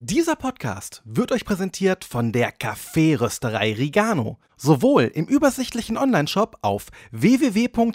Dieser 0.00 0.36
Podcast 0.36 1.00
wird 1.06 1.32
euch 1.32 1.46
präsentiert 1.46 2.04
von 2.04 2.30
der 2.30 2.52
Kaffeerösterei 2.52 3.72
Rigano. 3.72 4.36
Sowohl 4.58 5.04
im 5.04 5.24
übersichtlichen 5.24 5.96
Onlineshop 5.96 6.58
auf 6.60 6.88
www.rigano.de 7.12 7.94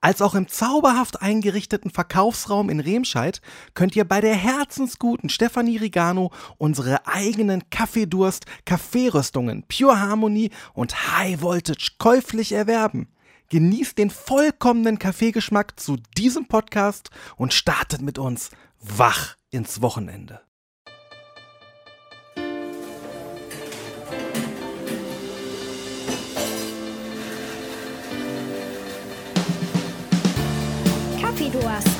als 0.00 0.22
auch 0.22 0.34
im 0.34 0.48
zauberhaft 0.48 1.22
eingerichteten 1.22 1.92
Verkaufsraum 1.92 2.70
in 2.70 2.80
Remscheid 2.80 3.40
könnt 3.74 3.94
ihr 3.94 4.04
bei 4.04 4.20
der 4.20 4.34
herzensguten 4.34 5.28
Stefanie 5.28 5.76
Rigano 5.76 6.32
unsere 6.58 7.06
eigenen 7.06 7.70
Kaffeedurst, 7.70 8.46
Kaffeeröstungen, 8.64 9.62
Pure 9.68 10.00
Harmony 10.00 10.50
und 10.74 11.16
High 11.16 11.40
Voltage 11.40 11.92
käuflich 11.98 12.50
erwerben. 12.50 13.06
Genießt 13.48 13.96
den 13.96 14.10
vollkommenen 14.10 14.98
Kaffeegeschmack 14.98 15.78
zu 15.78 15.96
diesem 16.16 16.46
Podcast 16.46 17.10
und 17.36 17.54
startet 17.54 18.02
mit 18.02 18.18
uns 18.18 18.50
wach 18.80 19.36
ins 19.50 19.80
Wochenende. 19.82 20.40
Kaffeedurst. 31.20 31.86
Wach 31.86 31.95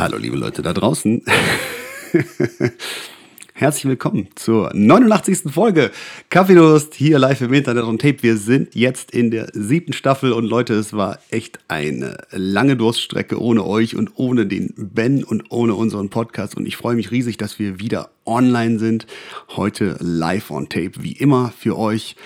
Hallo 0.00 0.16
liebe 0.16 0.38
Leute 0.38 0.62
da 0.62 0.72
draußen. 0.72 1.22
Herzlich 3.52 3.84
willkommen 3.84 4.28
zur 4.34 4.70
89. 4.72 5.52
Folge 5.52 5.90
Kaffeedurst 6.30 6.94
hier 6.94 7.18
live 7.18 7.42
im 7.42 7.52
Internet 7.52 7.84
und 7.84 8.00
Tape. 8.00 8.22
Wir 8.22 8.38
sind 8.38 8.74
jetzt 8.74 9.10
in 9.10 9.30
der 9.30 9.48
siebten 9.52 9.92
Staffel 9.92 10.32
und 10.32 10.46
Leute, 10.46 10.72
es 10.72 10.94
war 10.94 11.18
echt 11.28 11.58
eine 11.68 12.16
lange 12.30 12.78
Durststrecke 12.78 13.38
ohne 13.38 13.66
euch 13.66 13.94
und 13.94 14.12
ohne 14.14 14.46
den 14.46 14.72
Ben 14.74 15.22
und 15.22 15.50
ohne 15.50 15.74
unseren 15.74 16.08
Podcast 16.08 16.56
und 16.56 16.64
ich 16.64 16.78
freue 16.78 16.94
mich 16.94 17.10
riesig, 17.10 17.36
dass 17.36 17.58
wir 17.58 17.78
wieder 17.78 18.08
online 18.24 18.78
sind. 18.78 19.06
Heute 19.50 19.98
live 20.00 20.50
on 20.50 20.70
Tape, 20.70 20.92
wie 21.00 21.12
immer 21.12 21.52
für 21.54 21.78
euch. 21.78 22.16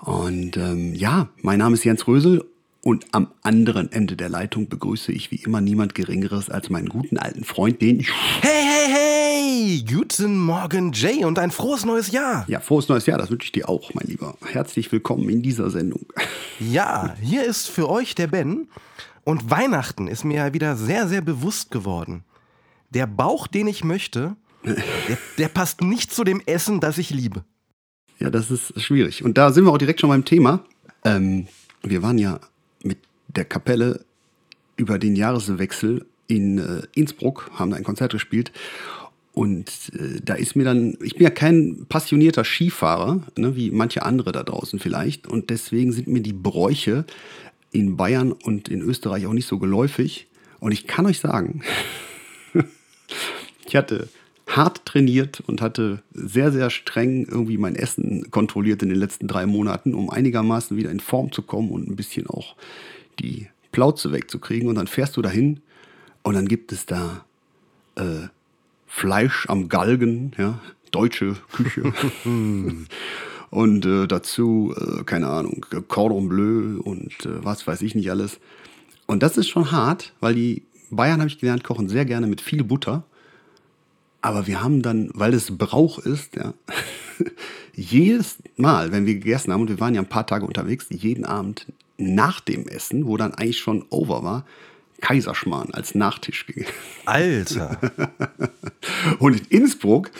Und 0.00 0.56
ähm, 0.56 0.96
ja, 0.96 1.28
mein 1.42 1.60
Name 1.60 1.74
ist 1.74 1.84
Jens 1.84 2.08
Rösel 2.08 2.44
und 2.82 3.06
am 3.12 3.28
anderen 3.42 3.92
Ende 3.92 4.16
der 4.16 4.28
Leitung 4.28 4.68
begrüße 4.68 5.12
ich 5.12 5.30
wie 5.30 5.36
immer 5.36 5.60
niemand 5.60 5.94
Geringeres 5.94 6.48
als 6.48 6.70
meinen 6.70 6.88
guten 6.88 7.18
alten 7.18 7.44
Freund, 7.44 7.82
den 7.82 8.00
ich. 8.00 8.10
Hey, 8.40 8.64
hey, 8.64 8.88
hey! 8.88 9.84
Guten 9.86 10.38
Morgen, 10.38 10.92
Jay, 10.92 11.24
und 11.24 11.38
ein 11.38 11.50
frohes 11.50 11.84
neues 11.84 12.10
Jahr! 12.10 12.44
Ja, 12.48 12.60
frohes 12.60 12.88
neues 12.88 13.06
Jahr, 13.06 13.18
das 13.18 13.30
wünsche 13.30 13.44
ich 13.44 13.52
dir 13.52 13.68
auch, 13.68 13.92
mein 13.94 14.06
Lieber. 14.06 14.36
Herzlich 14.46 14.90
willkommen 14.92 15.28
in 15.28 15.42
dieser 15.42 15.70
Sendung. 15.70 16.06
Ja, 16.62 17.16
hier 17.22 17.44
ist 17.44 17.68
für 17.68 17.88
euch 17.88 18.14
der 18.14 18.26
Ben. 18.26 18.68
Und 19.24 19.50
Weihnachten 19.50 20.08
ist 20.08 20.24
mir 20.24 20.36
ja 20.36 20.52
wieder 20.52 20.76
sehr, 20.76 21.08
sehr 21.08 21.22
bewusst 21.22 21.70
geworden. 21.70 22.22
Der 22.90 23.06
Bauch, 23.06 23.46
den 23.46 23.66
ich 23.66 23.82
möchte, 23.82 24.36
der, 24.62 25.16
der 25.38 25.48
passt 25.48 25.80
nicht 25.80 26.12
zu 26.12 26.22
dem 26.22 26.42
Essen, 26.44 26.78
das 26.78 26.98
ich 26.98 27.08
liebe. 27.08 27.46
Ja, 28.18 28.28
das 28.28 28.50
ist 28.50 28.78
schwierig. 28.78 29.24
Und 29.24 29.38
da 29.38 29.52
sind 29.52 29.64
wir 29.64 29.72
auch 29.72 29.78
direkt 29.78 30.00
schon 30.00 30.10
beim 30.10 30.26
Thema. 30.26 30.64
Ähm, 31.02 31.48
wir 31.82 32.02
waren 32.02 32.18
ja 32.18 32.40
mit 32.82 32.98
der 33.28 33.44
Kapelle 33.44 34.04
über 34.76 34.98
den 34.98 35.16
Jahreswechsel 35.16 36.06
in 36.26 36.58
äh, 36.58 36.82
Innsbruck, 36.94 37.50
haben 37.54 37.70
da 37.70 37.76
ein 37.76 37.84
Konzert 37.84 38.12
gespielt. 38.12 38.52
Und 39.32 39.70
äh, 39.94 40.20
da 40.22 40.34
ist 40.34 40.56
mir 40.56 40.64
dann, 40.64 40.96
ich 41.02 41.14
bin 41.14 41.22
ja 41.22 41.30
kein 41.30 41.86
passionierter 41.88 42.44
Skifahrer, 42.44 43.20
ne, 43.36 43.56
wie 43.56 43.70
manche 43.70 44.02
andere 44.02 44.32
da 44.32 44.42
draußen 44.42 44.78
vielleicht. 44.78 45.26
Und 45.26 45.50
deswegen 45.50 45.92
sind 45.92 46.08
mir 46.08 46.22
die 46.22 46.32
Bräuche 46.32 47.04
in 47.72 47.96
Bayern 47.96 48.32
und 48.32 48.68
in 48.68 48.82
Österreich 48.82 49.26
auch 49.26 49.32
nicht 49.32 49.46
so 49.46 49.58
geläufig. 49.58 50.26
Und 50.58 50.72
ich 50.72 50.86
kann 50.86 51.06
euch 51.06 51.20
sagen, 51.20 51.62
ich 53.66 53.76
hatte 53.76 54.08
hart 54.56 54.84
trainiert 54.84 55.40
und 55.46 55.60
hatte 55.60 56.02
sehr, 56.12 56.52
sehr 56.52 56.70
streng 56.70 57.26
irgendwie 57.26 57.58
mein 57.58 57.76
Essen 57.76 58.30
kontrolliert 58.30 58.82
in 58.82 58.88
den 58.88 58.98
letzten 58.98 59.28
drei 59.28 59.46
Monaten, 59.46 59.94
um 59.94 60.10
einigermaßen 60.10 60.76
wieder 60.76 60.90
in 60.90 61.00
Form 61.00 61.32
zu 61.32 61.42
kommen 61.42 61.70
und 61.70 61.88
ein 61.88 61.96
bisschen 61.96 62.26
auch 62.26 62.56
die 63.18 63.48
Plauze 63.72 64.12
wegzukriegen. 64.12 64.68
Und 64.68 64.74
dann 64.74 64.86
fährst 64.86 65.16
du 65.16 65.22
dahin 65.22 65.60
und 66.22 66.34
dann 66.34 66.48
gibt 66.48 66.72
es 66.72 66.86
da 66.86 67.24
äh, 67.96 68.28
Fleisch 68.86 69.46
am 69.48 69.68
Galgen, 69.68 70.32
ja, 70.36 70.60
deutsche 70.90 71.36
Küche. 71.52 71.92
und 73.50 73.86
äh, 73.86 74.06
dazu, 74.08 74.74
äh, 74.76 75.04
keine 75.04 75.28
Ahnung, 75.28 75.64
Cordon 75.86 76.28
Bleu 76.28 76.80
und 76.80 77.24
äh, 77.24 77.44
was 77.44 77.66
weiß 77.66 77.82
ich 77.82 77.94
nicht 77.94 78.10
alles. 78.10 78.40
Und 79.06 79.22
das 79.22 79.36
ist 79.36 79.48
schon 79.48 79.70
hart, 79.70 80.12
weil 80.20 80.34
die 80.34 80.62
Bayern, 80.90 81.20
habe 81.20 81.28
ich 81.28 81.38
gelernt, 81.38 81.62
kochen 81.62 81.88
sehr 81.88 82.04
gerne 82.04 82.26
mit 82.26 82.40
viel 82.40 82.64
Butter. 82.64 83.04
Aber 84.22 84.46
wir 84.46 84.62
haben 84.62 84.82
dann, 84.82 85.10
weil 85.14 85.34
es 85.34 85.56
Brauch 85.56 85.98
ist, 85.98 86.36
ja, 86.36 86.52
jedes 87.74 88.38
Mal, 88.56 88.92
wenn 88.92 89.06
wir 89.06 89.14
gegessen 89.14 89.52
haben, 89.52 89.62
und 89.62 89.68
wir 89.68 89.80
waren 89.80 89.94
ja 89.94 90.02
ein 90.02 90.08
paar 90.08 90.26
Tage 90.26 90.44
unterwegs, 90.44 90.86
jeden 90.90 91.24
Abend 91.24 91.66
nach 91.96 92.40
dem 92.40 92.66
Essen, 92.66 93.06
wo 93.06 93.16
dann 93.16 93.34
eigentlich 93.34 93.58
schon 93.58 93.84
over 93.90 94.22
war, 94.22 94.46
Kaiserschmarrn 95.00 95.72
als 95.72 95.94
Nachtisch 95.94 96.46
gegessen. 96.46 96.72
Alter! 97.06 97.78
Und 99.18 99.40
in 99.40 99.46
Innsbruck 99.62 100.10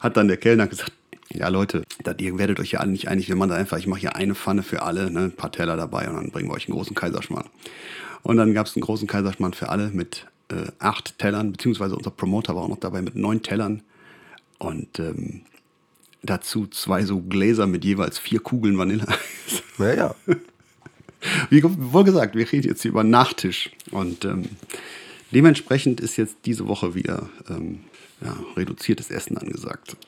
hat 0.00 0.16
dann 0.16 0.28
der 0.28 0.36
Kellner 0.36 0.66
gesagt, 0.66 0.92
ja 1.30 1.48
Leute, 1.48 1.82
das, 2.02 2.16
ihr 2.18 2.38
werdet 2.38 2.60
euch 2.60 2.72
ja 2.72 2.80
alle 2.80 2.92
nicht 2.92 3.08
einig, 3.08 3.28
wir 3.28 3.36
machen 3.36 3.50
da 3.50 3.56
einfach, 3.56 3.78
ich 3.78 3.86
mache 3.86 4.00
hier 4.00 4.16
eine 4.16 4.34
Pfanne 4.34 4.62
für 4.62 4.82
alle, 4.82 5.10
ne, 5.10 5.20
ein 5.20 5.32
paar 5.32 5.52
Teller 5.52 5.76
dabei 5.76 6.08
und 6.08 6.16
dann 6.16 6.30
bringen 6.30 6.48
wir 6.48 6.54
euch 6.54 6.68
einen 6.68 6.76
großen 6.76 6.94
Kaiserschmarrn. 6.94 7.48
Und 8.22 8.36
dann 8.36 8.54
gab 8.54 8.66
es 8.66 8.76
einen 8.76 8.82
großen 8.82 9.06
Kaiserschmarrn 9.06 9.54
für 9.54 9.68
alle 9.68 9.88
mit 9.88 10.26
äh, 10.48 10.70
acht 10.78 11.18
Tellern, 11.18 11.52
beziehungsweise 11.52 11.96
unser 11.96 12.10
Promoter 12.10 12.54
war 12.54 12.62
auch 12.62 12.68
noch 12.68 12.80
dabei 12.80 13.02
mit 13.02 13.16
neun 13.16 13.42
Tellern. 13.42 13.82
Und 14.58 14.98
ähm, 14.98 15.42
dazu 16.22 16.66
zwei 16.66 17.04
so 17.04 17.20
Gläser 17.20 17.66
mit 17.66 17.84
jeweils 17.84 18.18
vier 18.18 18.40
Kugeln 18.40 18.78
Vanilleeis. 18.78 19.16
Ja, 19.78 19.92
ja. 19.92 20.14
Wie 21.50 21.62
wohl 21.62 22.04
gesagt, 22.04 22.34
wir 22.34 22.50
reden 22.50 22.66
jetzt 22.66 22.80
hier 22.80 22.90
über 22.90 23.04
Nachtisch. 23.04 23.70
Und 23.90 24.24
ähm, 24.24 24.44
dementsprechend 25.32 26.00
ist 26.00 26.16
jetzt 26.16 26.36
diese 26.46 26.66
Woche 26.66 26.94
wieder 26.94 27.28
ähm, 27.50 27.80
ja, 28.22 28.34
reduziertes 28.56 29.10
Essen 29.10 29.36
angesagt. 29.36 29.98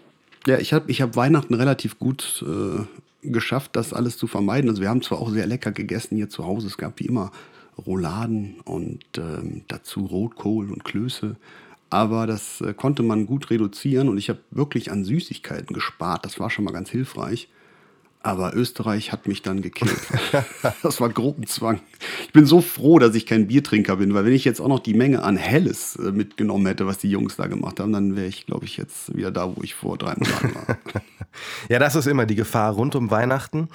Ja, 0.47 0.59
ich 0.59 0.73
habe 0.73 0.91
ich 0.91 1.03
hab 1.03 1.17
Weihnachten 1.17 1.53
relativ 1.53 1.99
gut 1.99 2.43
äh, 2.47 3.29
geschafft, 3.29 3.77
das 3.77 3.93
alles 3.93 4.17
zu 4.17 4.27
vermeiden. 4.27 4.71
Also 4.71 4.81
wir 4.81 4.89
haben 4.89 5.03
zwar 5.03 5.19
auch 5.19 5.31
sehr 5.31 5.47
lecker 5.47 5.73
gegessen 5.73 6.17
hier 6.17 6.31
zu 6.31 6.47
Hause. 6.47 6.69
Es 6.69 6.79
gab 6.79 6.99
wie 7.01 7.07
immer 7.07 7.31
Rouladen 7.87 8.61
und 8.65 9.05
ähm, 9.17 9.63
dazu 9.69 10.07
Rotkohl 10.07 10.71
und 10.71 10.85
Klöße. 10.85 11.37
Aber 11.91 12.27
das 12.27 12.61
äh, 12.61 12.75
konnte 12.75 13.03
man 13.03 13.27
gut 13.27 13.51
reduzieren 13.51 14.09
und 14.09 14.19
ich 14.19 14.29
habe 14.29 14.41
wirklich 14.51 14.91
an 14.91 15.05
Süßigkeiten 15.05 15.75
gespart. 15.75 16.25
Das 16.25 16.39
war 16.39 16.51
schon 16.51 16.65
mal 16.65 16.73
ganz 16.73 16.91
hilfreich. 16.91 17.49
Aber 18.21 18.55
Österreich 18.55 19.13
hat 19.13 19.29
mich 19.29 19.43
dann 19.43 19.63
gekillt. 19.63 19.97
das 20.83 21.01
war 21.01 21.09
Gruppenzwang. 21.09 21.81
Ich 22.27 22.33
bin 22.33 22.47
so 22.47 22.61
froh, 22.61 22.99
dass 22.99 23.15
ich 23.15 23.27
kein 23.27 23.47
Biertrinker 23.47 23.97
bin, 23.97 24.13
weil 24.13 24.25
wenn 24.25 24.33
ich 24.33 24.45
jetzt 24.45 24.61
auch 24.61 24.69
noch 24.69 24.81
die 24.81 24.95
Menge 24.95 25.23
an 25.23 25.37
Helles 25.37 25.97
äh, 25.97 26.11
mitgenommen 26.11 26.67
hätte, 26.67 26.87
was 26.87 26.99
die 26.99 27.11
Jungs 27.11 27.37
da 27.37 27.47
gemacht 27.47 27.79
haben, 27.79 27.93
dann 27.93 28.17
wäre 28.17 28.27
ich, 28.27 28.47
glaube 28.47 28.65
ich, 28.65 28.77
jetzt 28.77 29.17
wieder 29.17 29.31
da, 29.31 29.57
wo 29.57 29.63
ich 29.63 29.75
vor 29.75 29.97
drei 29.97 30.15
Monaten 30.17 30.55
war. 30.55 30.79
Ja, 31.69 31.79
das 31.79 31.95
ist 31.95 32.07
immer 32.07 32.27
die 32.27 32.35
Gefahr 32.35 32.73
rund 32.73 32.97
um 32.97 33.11
Weihnachten. 33.11 33.69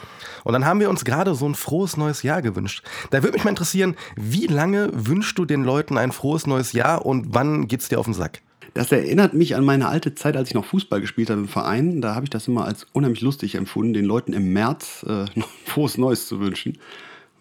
Und 0.43 0.53
dann 0.53 0.65
haben 0.65 0.79
wir 0.79 0.89
uns 0.89 1.05
gerade 1.05 1.33
so 1.35 1.47
ein 1.47 1.55
frohes 1.55 1.95
neues 1.95 2.23
Jahr 2.23 2.41
gewünscht. 2.41 2.83
Da 3.11 3.23
würde 3.23 3.33
mich 3.33 3.43
mal 3.43 3.51
interessieren, 3.51 3.95
wie 4.17 4.47
lange 4.47 4.89
wünschst 4.91 5.37
du 5.37 5.45
den 5.45 5.63
Leuten 5.63 5.97
ein 5.97 6.11
frohes 6.11 6.45
neues 6.45 6.73
Jahr 6.73 7.05
und 7.05 7.33
wann 7.33 7.67
geht's 7.67 7.87
dir 7.87 7.99
auf 7.99 8.05
den 8.05 8.13
Sack? 8.13 8.41
Das 8.73 8.91
erinnert 8.91 9.33
mich 9.35 9.55
an 9.55 9.63
meine 9.63 9.87
alte 9.87 10.15
Zeit, 10.15 10.35
als 10.35 10.49
ich 10.49 10.55
noch 10.55 10.65
Fußball 10.65 10.99
gespielt 10.99 11.29
habe 11.29 11.41
im 11.41 11.47
Verein. 11.47 12.01
Da 12.01 12.15
habe 12.15 12.25
ich 12.25 12.31
das 12.31 12.47
immer 12.47 12.65
als 12.65 12.87
unheimlich 12.91 13.21
lustig 13.21 13.55
empfunden, 13.55 13.93
den 13.93 14.05
Leuten 14.05 14.33
im 14.33 14.51
März 14.51 15.05
äh, 15.07 15.25
noch 15.35 15.49
frohes 15.65 15.97
Neues 15.97 16.27
zu 16.27 16.39
wünschen. 16.39 16.79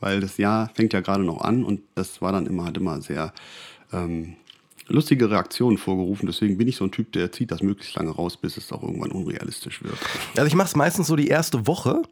Weil 0.01 0.21
das 0.21 0.37
Jahr 0.37 0.71
fängt 0.75 0.93
ja 0.93 1.01
gerade 1.01 1.25
noch 1.25 1.41
an 1.41 1.65
und 1.65 1.81
das 1.95 2.21
war 2.21 2.33
dann 2.33 2.47
immer, 2.47 2.65
hat 2.65 2.77
immer 2.77 3.01
sehr 3.01 3.33
ähm, 3.93 4.35
lustige 4.89 5.31
Reaktionen 5.31 5.79
vorgerufen. 5.79 6.27
Deswegen 6.27 6.59
bin 6.59 6.69
ich 6.69 6.77
so 6.77 6.85
ein 6.85 6.91
Typ, 6.91 7.13
der 7.13 7.33
zieht 7.33 7.51
das 7.51 7.63
möglichst 7.63 7.95
lange 7.95 8.11
raus, 8.11 8.37
bis 8.37 8.57
es 8.57 8.73
auch 8.73 8.83
irgendwann 8.83 9.13
unrealistisch 9.13 9.83
wird. 9.83 9.97
Also 10.37 10.47
ich 10.47 10.55
mache 10.55 10.69
es 10.69 10.77
meistens 10.77 11.07
so 11.07 11.17
die 11.17 11.29
erste 11.29 11.67
Woche. 11.67 12.03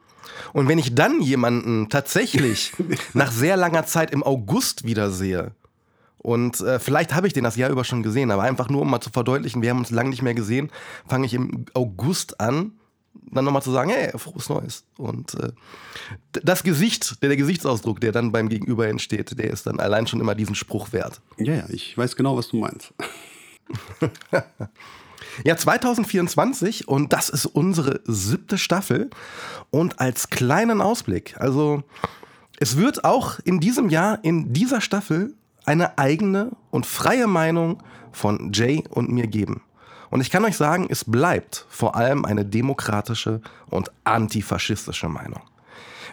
Und 0.52 0.68
wenn 0.68 0.78
ich 0.78 0.94
dann 0.94 1.20
jemanden 1.20 1.88
tatsächlich 1.88 2.72
nach 3.12 3.32
sehr 3.32 3.56
langer 3.56 3.84
Zeit 3.86 4.12
im 4.12 4.22
August 4.22 4.84
wiedersehe, 4.84 5.52
und 6.22 6.60
äh, 6.60 6.78
vielleicht 6.78 7.14
habe 7.14 7.26
ich 7.26 7.32
den 7.32 7.44
das 7.44 7.56
Jahr 7.56 7.70
über 7.70 7.82
schon 7.82 8.02
gesehen, 8.02 8.30
aber 8.30 8.42
einfach 8.42 8.68
nur, 8.68 8.82
um 8.82 8.90
mal 8.90 9.00
zu 9.00 9.10
verdeutlichen, 9.10 9.62
wir 9.62 9.70
haben 9.70 9.78
uns 9.78 9.90
lange 9.90 10.10
nicht 10.10 10.22
mehr 10.22 10.34
gesehen, 10.34 10.70
fange 11.08 11.24
ich 11.24 11.32
im 11.32 11.64
August 11.72 12.40
an, 12.40 12.72
dann 13.14 13.44
nochmal 13.44 13.62
zu 13.62 13.70
sagen, 13.70 13.90
hey, 13.90 14.16
frohes 14.18 14.48
Neues. 14.50 14.84
Und 14.98 15.34
äh, 15.34 15.52
das 16.32 16.62
Gesicht, 16.62 17.22
der, 17.22 17.30
der 17.30 17.38
Gesichtsausdruck, 17.38 18.00
der 18.00 18.12
dann 18.12 18.32
beim 18.32 18.50
Gegenüber 18.50 18.86
entsteht, 18.86 19.38
der 19.38 19.50
ist 19.50 19.66
dann 19.66 19.80
allein 19.80 20.06
schon 20.06 20.20
immer 20.20 20.34
diesen 20.34 20.54
Spruch 20.54 20.92
wert. 20.92 21.22
Ja, 21.38 21.54
ja, 21.54 21.64
ich 21.70 21.96
weiß 21.96 22.16
genau, 22.16 22.36
was 22.36 22.48
du 22.48 22.58
meinst. 22.58 22.92
Ja, 25.44 25.56
2024 25.56 26.88
und 26.88 27.12
das 27.12 27.30
ist 27.30 27.46
unsere 27.46 28.00
siebte 28.04 28.58
Staffel. 28.58 29.10
Und 29.70 30.00
als 30.00 30.28
kleinen 30.28 30.80
Ausblick, 30.80 31.36
also 31.38 31.82
es 32.58 32.76
wird 32.76 33.04
auch 33.04 33.38
in 33.44 33.60
diesem 33.60 33.88
Jahr, 33.88 34.18
in 34.22 34.52
dieser 34.52 34.80
Staffel, 34.80 35.34
eine 35.66 35.98
eigene 35.98 36.50
und 36.70 36.86
freie 36.86 37.26
Meinung 37.26 37.82
von 38.12 38.52
Jay 38.52 38.84
und 38.90 39.10
mir 39.10 39.26
geben. 39.26 39.62
Und 40.10 40.20
ich 40.20 40.30
kann 40.30 40.44
euch 40.44 40.56
sagen, 40.56 40.88
es 40.90 41.04
bleibt 41.04 41.66
vor 41.68 41.94
allem 41.94 42.24
eine 42.24 42.44
demokratische 42.44 43.40
und 43.68 43.92
antifaschistische 44.04 45.08
Meinung. 45.08 45.40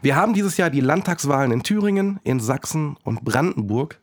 Wir 0.02 0.16
haben 0.16 0.34
dieses 0.34 0.58
Jahr 0.58 0.70
die 0.70 0.82
Landtagswahlen 0.82 1.52
in 1.52 1.64
Thüringen, 1.64 2.20
in 2.24 2.40
Sachsen 2.40 2.98
und 3.04 3.26
Brandenburg. 3.26 4.00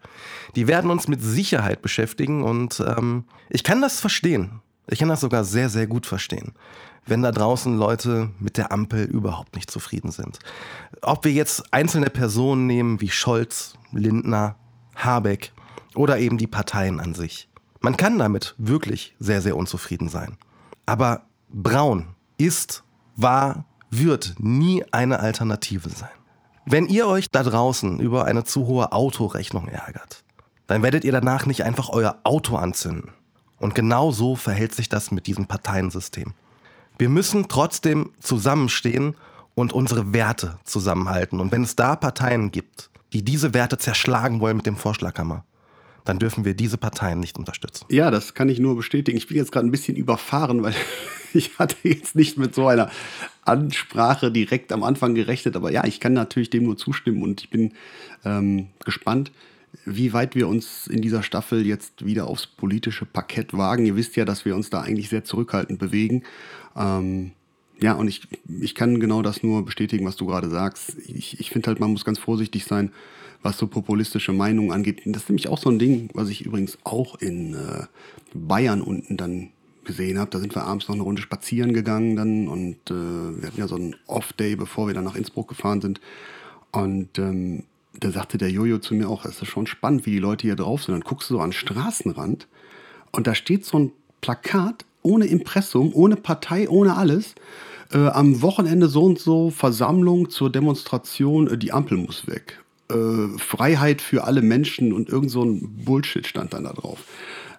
Die 0.56 0.66
werden 0.66 0.90
uns 0.90 1.06
mit 1.06 1.22
Sicherheit 1.22 1.82
beschäftigen 1.82 2.42
und 2.42 2.82
ähm, 2.84 3.24
ich 3.48 3.62
kann 3.62 3.80
das 3.80 4.00
verstehen. 4.00 4.60
Ich 4.88 4.98
kann 4.98 5.08
das 5.08 5.20
sogar 5.20 5.44
sehr, 5.44 5.68
sehr 5.68 5.86
gut 5.86 6.04
verstehen, 6.04 6.52
wenn 7.06 7.22
da 7.22 7.32
draußen 7.32 7.78
Leute 7.78 8.30
mit 8.38 8.56
der 8.58 8.70
Ampel 8.72 9.04
überhaupt 9.04 9.54
nicht 9.54 9.70
zufrieden 9.70 10.10
sind. 10.10 10.40
Ob 11.00 11.24
wir 11.24 11.32
jetzt 11.32 11.72
einzelne 11.72 12.10
Personen 12.10 12.66
nehmen 12.66 13.00
wie 13.00 13.08
Scholz, 13.08 13.74
Lindner, 13.92 14.56
Habeck 14.96 15.52
oder 15.94 16.18
eben 16.18 16.38
die 16.38 16.46
Parteien 16.46 17.00
an 17.00 17.14
sich. 17.14 17.48
Man 17.80 17.96
kann 17.96 18.18
damit 18.18 18.54
wirklich 18.58 19.14
sehr, 19.18 19.42
sehr 19.42 19.56
unzufrieden 19.56 20.08
sein. 20.08 20.36
Aber 20.86 21.22
Braun 21.50 22.14
ist, 22.38 22.82
war, 23.16 23.64
wird 23.90 24.34
nie 24.38 24.84
eine 24.90 25.20
Alternative 25.20 25.88
sein. 25.88 26.08
Wenn 26.66 26.86
ihr 26.86 27.06
euch 27.06 27.30
da 27.30 27.42
draußen 27.42 28.00
über 28.00 28.24
eine 28.24 28.44
zu 28.44 28.66
hohe 28.66 28.92
Autorechnung 28.92 29.68
ärgert, 29.68 30.24
dann 30.66 30.82
werdet 30.82 31.04
ihr 31.04 31.12
danach 31.12 31.46
nicht 31.46 31.64
einfach 31.64 31.90
euer 31.90 32.18
Auto 32.24 32.56
anzünden. 32.56 33.12
Und 33.58 33.74
genau 33.74 34.10
so 34.10 34.34
verhält 34.34 34.74
sich 34.74 34.88
das 34.88 35.10
mit 35.10 35.26
diesem 35.26 35.46
Parteiensystem. 35.46 36.32
Wir 36.98 37.08
müssen 37.08 37.48
trotzdem 37.48 38.12
zusammenstehen 38.20 39.14
und 39.54 39.72
unsere 39.72 40.12
Werte 40.12 40.58
zusammenhalten. 40.64 41.40
Und 41.40 41.52
wenn 41.52 41.62
es 41.62 41.76
da 41.76 41.96
Parteien 41.96 42.50
gibt, 42.50 42.90
die 43.14 43.22
diese 43.22 43.54
Werte 43.54 43.78
zerschlagen 43.78 44.40
wollen 44.40 44.56
mit 44.56 44.66
dem 44.66 44.76
Vorschlaghammer, 44.76 45.44
dann 46.04 46.18
dürfen 46.18 46.44
wir 46.44 46.54
diese 46.54 46.76
Parteien 46.76 47.20
nicht 47.20 47.38
unterstützen. 47.38 47.86
Ja, 47.88 48.10
das 48.10 48.34
kann 48.34 48.48
ich 48.48 48.58
nur 48.58 48.76
bestätigen. 48.76 49.16
Ich 49.16 49.28
bin 49.28 49.36
jetzt 49.36 49.52
gerade 49.52 49.66
ein 49.66 49.70
bisschen 49.70 49.96
überfahren, 49.96 50.62
weil 50.62 50.74
ich 51.32 51.58
hatte 51.58 51.76
jetzt 51.84 52.14
nicht 52.14 52.36
mit 52.36 52.54
so 52.54 52.66
einer 52.66 52.90
Ansprache 53.42 54.30
direkt 54.30 54.72
am 54.72 54.82
Anfang 54.82 55.14
gerechnet. 55.14 55.56
Aber 55.56 55.70
ja, 55.70 55.84
ich 55.84 56.00
kann 56.00 56.12
natürlich 56.12 56.50
dem 56.50 56.64
nur 56.64 56.76
zustimmen 56.76 57.22
und 57.22 57.40
ich 57.40 57.50
bin 57.50 57.72
ähm, 58.24 58.68
gespannt, 58.84 59.32
wie 59.86 60.12
weit 60.12 60.34
wir 60.34 60.48
uns 60.48 60.86
in 60.86 61.00
dieser 61.00 61.22
Staffel 61.22 61.66
jetzt 61.66 62.04
wieder 62.04 62.26
aufs 62.26 62.46
politische 62.46 63.06
Parkett 63.06 63.56
wagen. 63.56 63.86
Ihr 63.86 63.96
wisst 63.96 64.16
ja, 64.16 64.24
dass 64.24 64.44
wir 64.44 64.54
uns 64.54 64.70
da 64.70 64.82
eigentlich 64.82 65.08
sehr 65.08 65.24
zurückhaltend 65.24 65.78
bewegen. 65.78 66.24
Ähm, 66.76 67.32
ja, 67.80 67.94
und 67.94 68.08
ich, 68.08 68.28
ich 68.60 68.74
kann 68.74 69.00
genau 69.00 69.22
das 69.22 69.42
nur 69.42 69.64
bestätigen, 69.64 70.06
was 70.06 70.16
du 70.16 70.26
gerade 70.26 70.48
sagst. 70.48 70.96
Ich, 71.06 71.40
ich 71.40 71.50
finde 71.50 71.68
halt, 71.68 71.80
man 71.80 71.90
muss 71.90 72.04
ganz 72.04 72.18
vorsichtig 72.18 72.64
sein, 72.64 72.92
was 73.42 73.58
so 73.58 73.66
populistische 73.66 74.32
Meinungen 74.32 74.72
angeht. 74.72 75.02
das 75.04 75.24
ist 75.24 75.28
nämlich 75.28 75.48
auch 75.48 75.58
so 75.58 75.70
ein 75.70 75.78
Ding, 75.78 76.08
was 76.14 76.30
ich 76.30 76.46
übrigens 76.46 76.78
auch 76.84 77.16
in 77.20 77.54
äh, 77.54 77.84
Bayern 78.32 78.80
unten 78.80 79.16
dann 79.16 79.50
gesehen 79.84 80.18
habe. 80.18 80.30
Da 80.30 80.38
sind 80.38 80.54
wir 80.54 80.64
abends 80.64 80.88
noch 80.88 80.94
eine 80.94 81.02
Runde 81.02 81.20
spazieren 81.20 81.74
gegangen 81.74 82.16
dann 82.16 82.48
und 82.48 82.76
äh, 82.90 82.94
wir 83.40 83.46
hatten 83.46 83.60
ja 83.60 83.68
so 83.68 83.76
einen 83.76 83.96
Off-Day, 84.06 84.56
bevor 84.56 84.86
wir 84.86 84.94
dann 84.94 85.04
nach 85.04 85.16
Innsbruck 85.16 85.48
gefahren 85.48 85.82
sind. 85.82 86.00
Und 86.72 87.18
ähm, 87.18 87.64
da 88.00 88.10
sagte 88.10 88.38
der 88.38 88.50
Jojo 88.50 88.78
zu 88.78 88.94
mir 88.94 89.08
auch, 89.08 89.24
es 89.24 89.42
ist 89.42 89.48
schon 89.48 89.66
spannend, 89.66 90.06
wie 90.06 90.12
die 90.12 90.18
Leute 90.18 90.46
hier 90.46 90.56
drauf 90.56 90.82
sind. 90.82 90.94
Dann 90.94 91.02
guckst 91.02 91.28
du 91.28 91.34
so 91.34 91.40
an 91.40 91.50
den 91.50 91.54
Straßenrand 91.54 92.48
und 93.12 93.26
da 93.26 93.34
steht 93.34 93.64
so 93.64 93.78
ein 93.78 93.92
Plakat 94.20 94.86
ohne 95.04 95.26
Impressum, 95.26 95.92
ohne 95.94 96.16
Partei, 96.16 96.68
ohne 96.68 96.96
alles. 96.96 97.36
Äh, 97.92 98.08
am 98.08 98.42
Wochenende 98.42 98.88
so 98.88 99.04
und 99.04 99.20
so 99.20 99.50
Versammlung 99.50 100.30
zur 100.30 100.50
Demonstration, 100.50 101.46
äh, 101.46 101.58
die 101.58 101.72
Ampel 101.72 101.98
muss 101.98 102.26
weg. 102.26 102.60
Äh, 102.90 103.38
Freiheit 103.38 104.02
für 104.02 104.24
alle 104.24 104.42
Menschen 104.42 104.92
und 104.92 105.08
irgend 105.08 105.30
so 105.30 105.44
ein 105.44 105.84
Bullshit 105.84 106.26
stand 106.26 106.54
dann 106.54 106.64
da 106.64 106.72
drauf. 106.72 107.04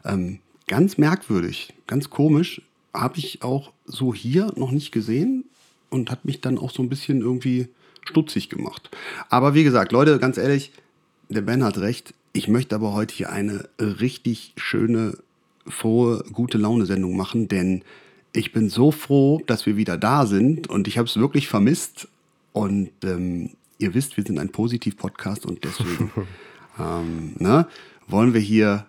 Ähm, 0.04 0.40
ganz 0.68 0.98
merkwürdig, 0.98 1.74
ganz 1.88 2.10
komisch, 2.10 2.62
habe 2.94 3.18
ich 3.20 3.44
auch 3.44 3.72
so 3.86 4.14
hier 4.14 4.52
noch 4.56 4.72
nicht 4.72 4.92
gesehen 4.92 5.46
und 5.90 6.12
hat 6.12 6.26
mich 6.26 6.42
dann 6.42 6.58
auch 6.58 6.72
so 6.72 6.82
ein 6.82 6.90
bisschen 6.90 7.22
irgendwie 7.22 7.68
stutzig 8.06 8.50
gemacht. 8.50 8.90
Aber 9.30 9.54
wie 9.54 9.64
gesagt, 9.64 9.92
Leute, 9.92 10.20
ganz 10.20 10.38
ehrlich, 10.38 10.72
der 11.30 11.42
Ben 11.42 11.64
hat 11.64 11.78
recht. 11.78 12.14
Ich 12.34 12.48
möchte 12.48 12.76
aber 12.76 12.94
heute 12.94 13.16
hier 13.16 13.30
eine 13.30 13.70
richtig 13.80 14.54
schöne, 14.58 15.18
frohe, 15.68 16.24
gute 16.32 16.58
Laune-Sendung 16.58 17.16
machen, 17.16 17.48
denn 17.48 17.84
ich 18.34 18.52
bin 18.52 18.70
so 18.70 18.92
froh, 18.92 19.42
dass 19.46 19.66
wir 19.66 19.78
wieder 19.78 19.98
da 19.98 20.26
sind 20.26 20.70
und 20.70 20.88
ich 20.88 20.98
habe 20.98 21.08
es 21.08 21.18
wirklich 21.18 21.48
vermisst. 21.48 22.08
Und 22.54 22.92
ähm, 23.04 23.52
ihr 23.78 23.94
wisst, 23.94 24.18
wir 24.18 24.24
sind 24.24 24.40
ein 24.40 24.50
Positiv-Podcast 24.50 25.46
und 25.46 25.64
deswegen 25.64 26.12
ähm, 26.80 27.34
ne, 27.40 27.68
wollen 28.08 28.34
wir 28.34 28.42
hier 28.42 28.86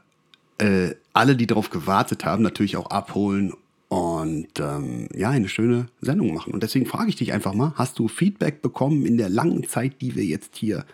äh, 0.59 0.95
alle, 1.13 1.37
die 1.37 1.47
darauf 1.47 1.71
gewartet 1.71 2.25
haben, 2.25 2.43
natürlich 2.43 2.77
auch 2.77 2.91
abholen 2.91 3.53
und 3.89 4.49
ähm, 4.59 5.09
ja, 5.15 5.31
eine 5.31 5.49
schöne 5.49 5.87
Sendung 6.01 6.35
machen. 6.35 6.53
Und 6.53 6.63
deswegen 6.63 6.87
frage 6.87 7.09
ich 7.09 7.17
dich 7.17 7.33
einfach 7.33 7.55
mal, 7.55 7.73
hast 7.77 7.99
du 7.99 8.09
Feedback 8.09 8.63
bekommen 8.63 9.07
in 9.07 9.17
der 9.17 9.29
langen 9.29 9.69
Zeit, 9.69 10.01
die 10.01 10.17
wir 10.17 10.25
jetzt 10.25 10.57
hier 10.57 10.85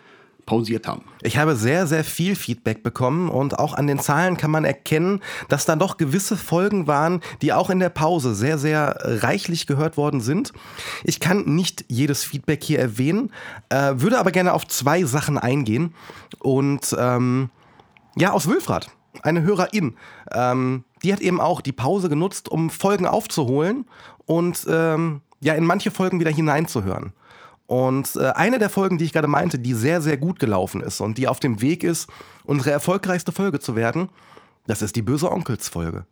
pausiert 0.46 0.86
haben? 0.86 1.02
Ich 1.22 1.36
habe 1.36 1.56
sehr, 1.56 1.86
sehr 1.86 2.04
viel 2.04 2.36
Feedback 2.36 2.82
bekommen 2.82 3.28
und 3.28 3.58
auch 3.58 3.74
an 3.74 3.86
den 3.86 3.98
Zahlen 3.98 4.36
kann 4.36 4.50
man 4.50 4.64
erkennen, 4.64 5.20
dass 5.48 5.64
da 5.64 5.76
doch 5.76 5.96
gewisse 5.96 6.36
Folgen 6.36 6.86
waren, 6.86 7.20
die 7.42 7.52
auch 7.52 7.70
in 7.70 7.80
der 7.80 7.88
Pause 7.88 8.34
sehr, 8.34 8.58
sehr 8.58 8.96
reichlich 9.00 9.66
gehört 9.66 9.96
worden 9.96 10.20
sind. 10.20 10.52
Ich 11.04 11.20
kann 11.20 11.44
nicht 11.44 11.84
jedes 11.88 12.24
Feedback 12.24 12.62
hier 12.62 12.78
erwähnen, 12.78 13.30
äh, 13.68 13.94
würde 13.96 14.18
aber 14.18 14.32
gerne 14.32 14.52
auf 14.52 14.66
zwei 14.66 15.04
Sachen 15.04 15.38
eingehen. 15.38 15.94
Und 16.38 16.94
ähm, 16.98 17.50
ja, 18.16 18.32
aus 18.32 18.46
Wülfrath, 18.46 18.90
eine 19.22 19.42
Hörerin. 19.42 19.96
Ähm, 20.32 20.84
die 21.02 21.12
hat 21.12 21.20
eben 21.20 21.40
auch 21.40 21.60
die 21.60 21.72
Pause 21.72 22.08
genutzt, 22.08 22.48
um 22.48 22.70
Folgen 22.70 23.06
aufzuholen 23.06 23.86
und 24.26 24.66
ähm, 24.68 25.20
ja 25.40 25.54
in 25.54 25.64
manche 25.64 25.90
Folgen 25.90 26.20
wieder 26.20 26.30
hineinzuhören. 26.30 27.12
Und 27.72 28.16
äh, 28.16 28.32
eine 28.32 28.58
der 28.58 28.68
Folgen, 28.68 28.98
die 28.98 29.06
ich 29.06 29.14
gerade 29.14 29.28
meinte, 29.28 29.58
die 29.58 29.72
sehr, 29.72 30.02
sehr 30.02 30.18
gut 30.18 30.38
gelaufen 30.38 30.82
ist 30.82 31.00
und 31.00 31.16
die 31.16 31.26
auf 31.26 31.40
dem 31.40 31.62
Weg 31.62 31.84
ist, 31.84 32.06
unsere 32.44 32.70
erfolgreichste 32.70 33.32
Folge 33.32 33.60
zu 33.60 33.74
werden, 33.74 34.10
das 34.66 34.82
ist 34.82 34.94
die 34.94 35.00
Böse 35.00 35.32
Onkels-Folge. 35.32 36.04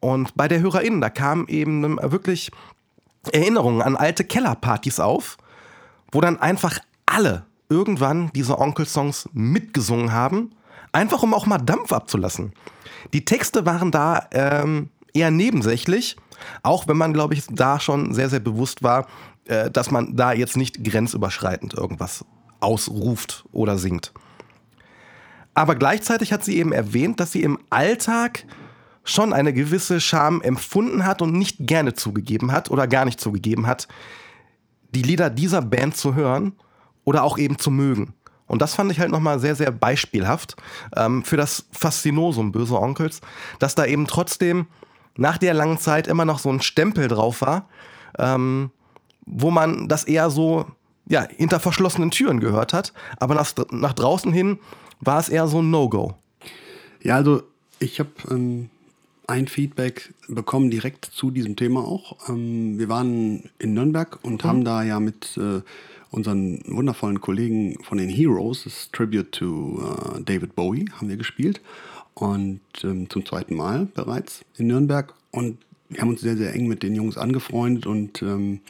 Und 0.00 0.34
bei 0.34 0.46
der 0.46 0.60
HörerInnen, 0.60 1.00
da 1.00 1.08
kamen 1.08 1.48
eben 1.48 1.96
wirklich 2.12 2.50
Erinnerungen 3.32 3.80
an 3.80 3.96
alte 3.96 4.24
Kellerpartys 4.24 5.00
auf, 5.00 5.38
wo 6.12 6.20
dann 6.20 6.38
einfach 6.38 6.78
alle 7.06 7.46
irgendwann 7.70 8.30
diese 8.34 8.58
Onkel-Songs 8.58 9.30
mitgesungen 9.32 10.12
haben, 10.12 10.50
einfach 10.92 11.22
um 11.22 11.32
auch 11.32 11.46
mal 11.46 11.56
Dampf 11.56 11.94
abzulassen. 11.94 12.52
Die 13.14 13.24
Texte 13.24 13.64
waren 13.64 13.90
da 13.90 14.28
ähm, 14.32 14.90
eher 15.14 15.30
nebensächlich, 15.30 16.18
auch 16.62 16.86
wenn 16.88 16.98
man, 16.98 17.14
glaube 17.14 17.32
ich, 17.32 17.44
da 17.48 17.80
schon 17.80 18.12
sehr, 18.12 18.28
sehr 18.28 18.40
bewusst 18.40 18.82
war, 18.82 19.06
äh, 19.46 19.70
dass 19.70 19.90
man 19.90 20.16
da 20.16 20.32
jetzt 20.32 20.56
nicht 20.56 20.84
grenzüberschreitend 20.84 21.74
irgendwas 21.74 22.24
ausruft 22.60 23.44
oder 23.52 23.78
singt. 23.78 24.12
Aber 25.54 25.76
gleichzeitig 25.76 26.32
hat 26.32 26.44
sie 26.44 26.56
eben 26.56 26.72
erwähnt, 26.72 27.20
dass 27.20 27.32
sie 27.32 27.42
im 27.42 27.58
Alltag 27.70 28.44
schon 29.04 29.32
eine 29.32 29.52
gewisse 29.52 30.00
Scham 30.00 30.40
empfunden 30.40 31.04
hat 31.04 31.22
und 31.22 31.32
nicht 31.32 31.58
gerne 31.60 31.94
zugegeben 31.94 32.52
hat 32.52 32.70
oder 32.70 32.88
gar 32.88 33.04
nicht 33.04 33.20
zugegeben 33.20 33.66
hat, 33.66 33.86
die 34.94 35.02
Lieder 35.02 35.30
dieser 35.30 35.62
Band 35.62 35.96
zu 35.96 36.14
hören 36.14 36.54
oder 37.04 37.22
auch 37.22 37.38
eben 37.38 37.58
zu 37.58 37.70
mögen. 37.70 38.14
Und 38.46 38.62
das 38.62 38.74
fand 38.74 38.90
ich 38.92 39.00
halt 39.00 39.10
nochmal 39.10 39.38
sehr, 39.38 39.54
sehr 39.54 39.70
beispielhaft 39.70 40.56
ähm, 40.96 41.24
für 41.24 41.36
das 41.36 41.66
Faszinosum 41.72 42.52
Böse 42.52 42.80
Onkels, 42.80 43.20
dass 43.58 43.74
da 43.74 43.84
eben 43.84 44.06
trotzdem 44.06 44.66
nach 45.16 45.38
der 45.38 45.54
langen 45.54 45.78
Zeit 45.78 46.06
immer 46.06 46.24
noch 46.24 46.38
so 46.38 46.50
ein 46.50 46.60
Stempel 46.60 47.08
drauf 47.08 47.40
war, 47.40 47.68
ähm, 48.18 48.70
wo 49.26 49.50
man 49.50 49.88
das 49.88 50.04
eher 50.04 50.30
so 50.30 50.66
ja, 51.06 51.26
hinter 51.36 51.60
verschlossenen 51.60 52.10
Türen 52.10 52.40
gehört 52.40 52.72
hat. 52.72 52.92
Aber 53.18 53.34
nach, 53.34 53.52
nach 53.70 53.92
draußen 53.92 54.32
hin 54.32 54.58
war 55.00 55.20
es 55.20 55.28
eher 55.28 55.46
so 55.48 55.60
ein 55.60 55.70
No-Go. 55.70 56.14
Ja, 57.02 57.16
also 57.16 57.42
ich 57.78 58.00
habe 58.00 58.10
ähm, 58.30 58.70
ein 59.26 59.46
Feedback 59.46 60.14
bekommen 60.28 60.70
direkt 60.70 61.04
zu 61.04 61.30
diesem 61.30 61.56
Thema 61.56 61.80
auch. 61.80 62.28
Ähm, 62.28 62.78
wir 62.78 62.88
waren 62.88 63.50
in 63.58 63.74
Nürnberg 63.74 64.18
und 64.22 64.44
mhm. 64.44 64.48
haben 64.48 64.64
da 64.64 64.82
ja 64.82 65.00
mit 65.00 65.36
äh, 65.36 65.60
unseren 66.10 66.60
wundervollen 66.66 67.20
Kollegen 67.20 67.82
von 67.82 67.98
den 67.98 68.08
Heroes, 68.08 68.64
das 68.64 68.90
Tribute 68.92 69.32
to 69.32 69.46
uh, 69.46 70.20
David 70.20 70.54
Bowie, 70.54 70.86
haben 70.96 71.08
wir 71.08 71.16
gespielt. 71.16 71.60
Und 72.14 72.60
ähm, 72.84 73.10
zum 73.10 73.26
zweiten 73.26 73.56
Mal 73.56 73.88
bereits 73.92 74.44
in 74.56 74.68
Nürnberg. 74.68 75.12
Und 75.32 75.58
wir 75.88 76.00
haben 76.00 76.10
uns 76.10 76.20
sehr, 76.20 76.36
sehr 76.36 76.54
eng 76.54 76.68
mit 76.68 76.84
den 76.84 76.94
Jungs 76.94 77.18
angefreundet 77.18 77.86
und 77.86 78.22
ähm, 78.22 78.60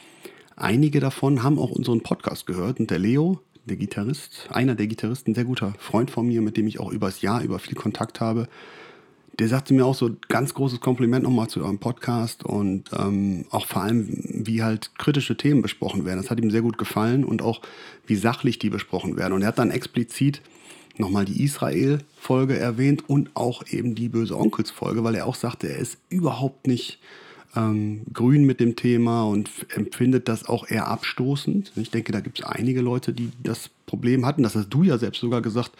einige 0.55 0.99
davon 0.99 1.43
haben 1.43 1.59
auch 1.59 1.71
unseren 1.71 2.01
Podcast 2.01 2.45
gehört. 2.45 2.79
Und 2.79 2.91
der 2.91 2.99
Leo, 2.99 3.39
der 3.65 3.77
Gitarrist, 3.77 4.47
einer 4.51 4.75
der 4.75 4.87
Gitarristen, 4.87 5.35
sehr 5.35 5.45
guter 5.45 5.73
Freund 5.79 6.11
von 6.11 6.27
mir, 6.27 6.41
mit 6.41 6.57
dem 6.57 6.67
ich 6.67 6.79
auch 6.79 6.91
übers 6.91 7.21
Jahr 7.21 7.41
über 7.43 7.59
viel 7.59 7.75
Kontakt 7.75 8.19
habe, 8.19 8.47
der 9.39 9.49
sagte 9.49 9.73
mir 9.73 9.85
auch 9.85 9.95
so 9.95 10.11
ganz 10.29 10.53
großes 10.53 10.79
Kompliment 10.79 11.23
nochmal 11.23 11.49
zu 11.49 11.59
eurem 11.59 11.79
Podcast 11.79 12.45
und 12.45 12.89
ähm, 12.97 13.45
auch 13.49 13.65
vor 13.65 13.81
allem, 13.81 14.07
wie 14.07 14.63
halt 14.63 14.97
kritische 14.97 15.35
Themen 15.35 15.61
besprochen 15.61 16.05
werden. 16.05 16.21
Das 16.21 16.31
hat 16.31 16.39
ihm 16.39 16.51
sehr 16.51 16.61
gut 16.61 16.77
gefallen 16.77 17.25
und 17.25 17.41
auch 17.41 17.61
wie 18.05 18.15
sachlich 18.15 18.59
die 18.59 18.69
besprochen 18.69 19.17
werden. 19.17 19.33
Und 19.33 19.41
er 19.41 19.49
hat 19.49 19.59
dann 19.59 19.71
explizit 19.71 20.41
nochmal 20.97 21.25
die 21.25 21.43
Israel-Folge 21.43 22.57
erwähnt 22.57 23.09
und 23.09 23.31
auch 23.33 23.63
eben 23.67 23.95
die 23.95 24.07
Böse 24.07 24.37
Onkels-Folge, 24.37 25.03
weil 25.03 25.15
er 25.15 25.27
auch 25.27 25.35
sagte, 25.35 25.67
er 25.67 25.79
ist 25.79 25.97
überhaupt 26.09 26.67
nicht 26.67 26.99
ähm, 27.55 28.01
grün 28.13 28.45
mit 28.45 28.59
dem 28.59 28.75
Thema 28.75 29.23
und 29.23 29.49
empfindet 29.69 30.27
das 30.27 30.47
auch 30.47 30.67
eher 30.67 30.87
abstoßend. 30.87 31.71
Ich 31.75 31.91
denke, 31.91 32.11
da 32.11 32.19
gibt 32.19 32.39
es 32.39 32.45
einige 32.45 32.81
Leute, 32.81 33.13
die 33.13 33.31
das 33.43 33.69
Problem 33.85 34.25
hatten. 34.25 34.43
Das 34.43 34.55
hast 34.55 34.69
du 34.69 34.83
ja 34.83 34.97
selbst 34.97 35.21
sogar 35.21 35.41
gesagt, 35.41 35.71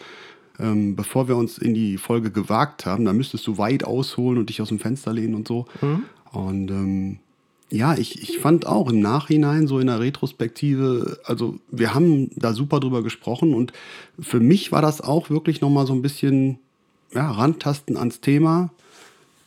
ähm, 0.58 0.96
bevor 0.96 1.28
wir 1.28 1.36
uns 1.36 1.58
in 1.58 1.74
die 1.74 1.98
Folge 1.98 2.30
gewagt 2.30 2.86
haben, 2.86 3.04
da 3.04 3.12
müsstest 3.12 3.46
du 3.46 3.58
weit 3.58 3.84
ausholen 3.84 4.38
und 4.38 4.48
dich 4.48 4.62
aus 4.62 4.68
dem 4.68 4.78
Fenster 4.78 5.12
lehnen 5.12 5.34
und 5.34 5.46
so. 5.46 5.66
Mhm. 5.82 6.04
Und 6.32 6.70
ähm, 6.70 7.18
ja, 7.70 7.96
ich, 7.96 8.22
ich 8.22 8.38
fand 8.38 8.66
auch 8.66 8.88
im 8.90 9.00
Nachhinein, 9.00 9.66
so 9.66 9.78
in 9.80 9.88
der 9.88 10.00
Retrospektive, 10.00 11.18
also 11.24 11.58
wir 11.70 11.94
haben 11.94 12.30
da 12.36 12.52
super 12.52 12.80
drüber 12.80 13.02
gesprochen 13.02 13.54
und 13.54 13.72
für 14.20 14.40
mich 14.40 14.70
war 14.70 14.82
das 14.82 15.00
auch 15.00 15.30
wirklich 15.30 15.60
nochmal 15.60 15.86
so 15.86 15.92
ein 15.92 16.02
bisschen 16.02 16.58
ja, 17.12 17.30
Randtasten 17.30 17.96
ans 17.96 18.20
Thema. 18.20 18.70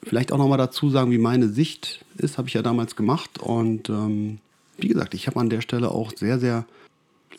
Vielleicht 0.03 0.32
auch 0.32 0.38
nochmal 0.38 0.58
dazu 0.58 0.89
sagen, 0.89 1.12
wie 1.12 1.18
meine 1.18 1.50
Sicht 1.50 2.06
ist, 2.18 2.38
habe 2.38 2.48
ich 2.48 2.53
ja 2.53 2.62
damals 2.62 2.96
gemacht. 2.96 3.39
Und 3.39 3.89
ähm, 3.89 4.39
wie 4.77 4.88
gesagt, 4.88 5.13
ich 5.13 5.27
habe 5.27 5.39
an 5.39 5.50
der 5.50 5.62
Stelle 5.62 5.91
auch 5.91 6.12
sehr, 6.15 6.39
sehr 6.39 6.65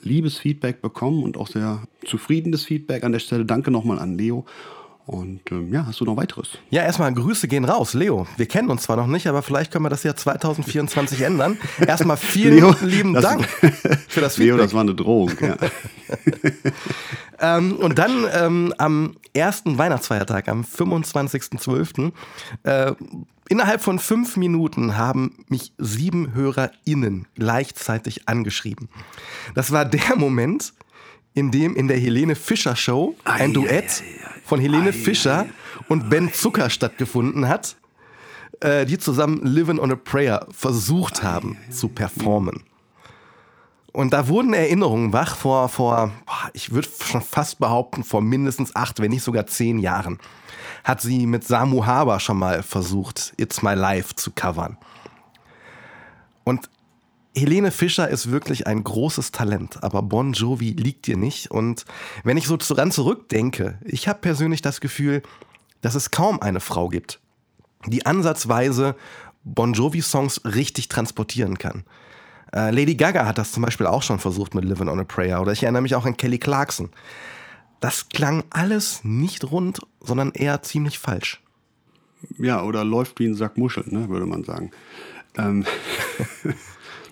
liebes 0.02 0.38
Feedback 0.38 0.82
bekommen 0.82 1.22
und 1.22 1.36
auch 1.36 1.48
sehr 1.48 1.82
zufriedenes 2.04 2.64
Feedback 2.64 3.04
an 3.04 3.12
der 3.12 3.18
Stelle. 3.18 3.44
Danke 3.44 3.70
nochmal 3.70 3.98
an 3.98 4.16
Leo. 4.16 4.44
Und 5.10 5.40
ähm, 5.50 5.72
ja, 5.72 5.86
hast 5.86 5.98
du 5.98 6.04
noch 6.04 6.16
weiteres? 6.16 6.50
Ja, 6.70 6.84
erstmal 6.84 7.12
Grüße 7.12 7.48
gehen 7.48 7.64
raus. 7.64 7.94
Leo, 7.94 8.28
wir 8.36 8.46
kennen 8.46 8.70
uns 8.70 8.82
zwar 8.82 8.94
noch 8.94 9.08
nicht, 9.08 9.26
aber 9.26 9.42
vielleicht 9.42 9.72
können 9.72 9.84
wir 9.84 9.88
das 9.88 10.04
ja 10.04 10.14
2024 10.14 11.22
ändern. 11.22 11.58
Erstmal 11.84 12.16
vielen 12.16 12.54
Leo, 12.54 12.76
lieben 12.80 13.14
das, 13.14 13.24
Dank 13.24 13.44
für 14.08 14.20
das 14.20 14.36
Feedback. 14.36 14.54
Leo, 14.54 14.56
das 14.56 14.72
war 14.72 14.82
eine 14.82 14.94
Drohung, 14.94 15.32
ja. 15.40 15.56
ähm, 17.56 17.72
und 17.78 17.98
dann 17.98 18.24
ähm, 18.32 18.72
am 18.78 19.16
ersten 19.34 19.78
Weihnachtsfeiertag, 19.78 20.48
am 20.48 20.62
25.12., 20.62 22.12
äh, 22.62 22.92
innerhalb 23.48 23.80
von 23.80 23.98
fünf 23.98 24.36
Minuten 24.36 24.96
haben 24.96 25.44
mich 25.48 25.72
sieben 25.76 26.34
HörerInnen 26.34 27.26
gleichzeitig 27.34 28.28
angeschrieben. 28.28 28.88
Das 29.56 29.72
war 29.72 29.84
der 29.84 30.14
Moment, 30.14 30.72
in 31.34 31.50
dem 31.50 31.74
in 31.74 31.88
der 31.88 31.98
Helene 31.98 32.36
Fischer 32.36 32.76
Show 32.76 33.16
ein 33.24 33.52
Duett 33.52 34.04
von 34.50 34.58
Helene 34.58 34.92
Fischer 34.92 35.46
und 35.88 36.10
Ben 36.10 36.32
Zucker 36.32 36.70
stattgefunden 36.70 37.46
hat, 37.46 37.76
äh, 38.58 38.84
die 38.84 38.98
zusammen 38.98 39.46
Living 39.46 39.78
on 39.78 39.92
a 39.92 39.94
Prayer 39.94 40.44
versucht 40.50 41.22
haben 41.22 41.56
zu 41.70 41.86
performen. 41.86 42.64
Und 43.92 44.12
da 44.12 44.26
wurden 44.26 44.52
Erinnerungen 44.52 45.12
wach 45.12 45.36
vor, 45.36 45.68
vor 45.68 46.10
ich 46.52 46.72
würde 46.72 46.88
schon 47.00 47.22
fast 47.22 47.60
behaupten, 47.60 48.02
vor 48.02 48.22
mindestens 48.22 48.74
acht, 48.74 48.98
wenn 48.98 49.12
nicht 49.12 49.22
sogar 49.22 49.46
zehn 49.46 49.78
Jahren. 49.78 50.18
Hat 50.82 51.00
sie 51.00 51.26
mit 51.26 51.46
Samu 51.46 51.86
Haber 51.86 52.18
schon 52.18 52.40
mal 52.40 52.64
versucht, 52.64 53.32
It's 53.36 53.62
My 53.62 53.74
Life 53.74 54.16
zu 54.16 54.32
covern. 54.32 54.76
Und 56.42 56.68
Helene 57.34 57.70
Fischer 57.70 58.08
ist 58.08 58.30
wirklich 58.30 58.66
ein 58.66 58.82
großes 58.82 59.30
Talent, 59.30 59.82
aber 59.84 60.02
Bon 60.02 60.32
Jovi 60.32 60.70
liegt 60.70 61.06
ihr 61.06 61.16
nicht. 61.16 61.50
Und 61.50 61.84
wenn 62.24 62.36
ich 62.36 62.46
so 62.46 62.56
daran 62.56 62.90
zurückdenke, 62.90 63.78
ich 63.84 64.08
habe 64.08 64.18
persönlich 64.18 64.62
das 64.62 64.80
Gefühl, 64.80 65.22
dass 65.80 65.94
es 65.94 66.10
kaum 66.10 66.40
eine 66.40 66.60
Frau 66.60 66.88
gibt, 66.88 67.20
die 67.86 68.04
ansatzweise 68.04 68.96
Bon 69.44 69.72
Jovi-Songs 69.72 70.42
richtig 70.44 70.88
transportieren 70.88 71.56
kann. 71.56 71.84
Äh, 72.52 72.72
Lady 72.72 72.96
Gaga 72.96 73.24
hat 73.26 73.38
das 73.38 73.52
zum 73.52 73.62
Beispiel 73.62 73.86
auch 73.86 74.02
schon 74.02 74.18
versucht 74.18 74.54
mit 74.54 74.64
Living 74.64 74.88
on 74.88 74.98
a 74.98 75.04
Prayer. 75.04 75.40
Oder 75.40 75.52
ich 75.52 75.62
erinnere 75.62 75.82
mich 75.82 75.94
auch 75.94 76.04
an 76.04 76.16
Kelly 76.16 76.38
Clarkson. 76.38 76.90
Das 77.78 78.08
klang 78.08 78.42
alles 78.50 79.00
nicht 79.04 79.50
rund, 79.50 79.80
sondern 80.00 80.32
eher 80.32 80.62
ziemlich 80.62 80.98
falsch. 80.98 81.40
Ja, 82.38 82.62
oder 82.62 82.84
läuft 82.84 83.18
wie 83.20 83.26
ein 83.26 83.34
Sack 83.34 83.56
Muscheln, 83.56 83.86
ne, 83.92 84.08
würde 84.08 84.26
man 84.26 84.44
sagen. 84.44 84.72
Ähm. 85.38 85.64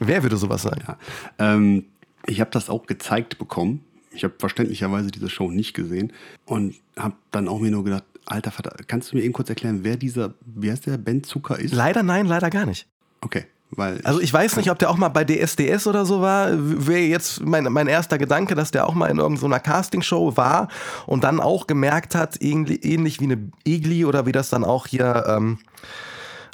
Wer 0.00 0.22
würde 0.22 0.36
sowas 0.36 0.62
sagen? 0.62 0.82
Ja. 0.86 0.96
Ähm, 1.38 1.86
ich 2.26 2.40
habe 2.40 2.50
das 2.50 2.68
auch 2.70 2.86
gezeigt 2.86 3.38
bekommen. 3.38 3.84
Ich 4.12 4.24
habe 4.24 4.34
verständlicherweise 4.38 5.10
diese 5.10 5.28
Show 5.28 5.50
nicht 5.50 5.74
gesehen 5.74 6.12
und 6.44 6.74
habe 6.96 7.14
dann 7.30 7.48
auch 7.48 7.60
mir 7.60 7.70
nur 7.70 7.84
gedacht, 7.84 8.04
alter 8.26 8.50
Vater, 8.50 8.74
kannst 8.86 9.12
du 9.12 9.16
mir 9.16 9.22
eben 9.22 9.32
kurz 9.32 9.48
erklären, 9.48 9.80
wer 9.82 9.96
dieser, 9.96 10.34
wie 10.44 10.70
heißt 10.70 10.86
der, 10.86 10.98
Ben 10.98 11.22
Zucker 11.24 11.58
ist? 11.58 11.72
Leider 11.72 12.02
nein, 12.02 12.26
leider 12.26 12.50
gar 12.50 12.66
nicht. 12.66 12.86
Okay. 13.20 13.46
Weil 13.70 14.00
also 14.02 14.20
ich 14.20 14.32
weiß 14.32 14.56
nicht, 14.56 14.70
ob 14.70 14.78
der 14.78 14.88
auch 14.88 14.96
mal 14.96 15.10
bei 15.10 15.24
DSDS 15.24 15.86
oder 15.86 16.06
so 16.06 16.22
war. 16.22 16.48
Wäre 16.52 17.00
jetzt 17.00 17.44
mein, 17.44 17.64
mein 17.64 17.86
erster 17.86 18.16
Gedanke, 18.16 18.54
dass 18.54 18.70
der 18.70 18.86
auch 18.86 18.94
mal 18.94 19.08
in 19.08 19.18
irgendeiner 19.18 19.60
Castingshow 19.60 20.38
war 20.38 20.68
und 21.06 21.22
dann 21.22 21.38
auch 21.38 21.66
gemerkt 21.66 22.14
hat, 22.14 22.40
ähnlich, 22.40 22.82
ähnlich 22.82 23.20
wie 23.20 23.24
eine 23.24 23.50
Egli 23.66 24.06
oder 24.06 24.24
wie 24.24 24.32
das 24.32 24.48
dann 24.48 24.64
auch 24.64 24.86
hier, 24.86 25.24
ähm, 25.28 25.58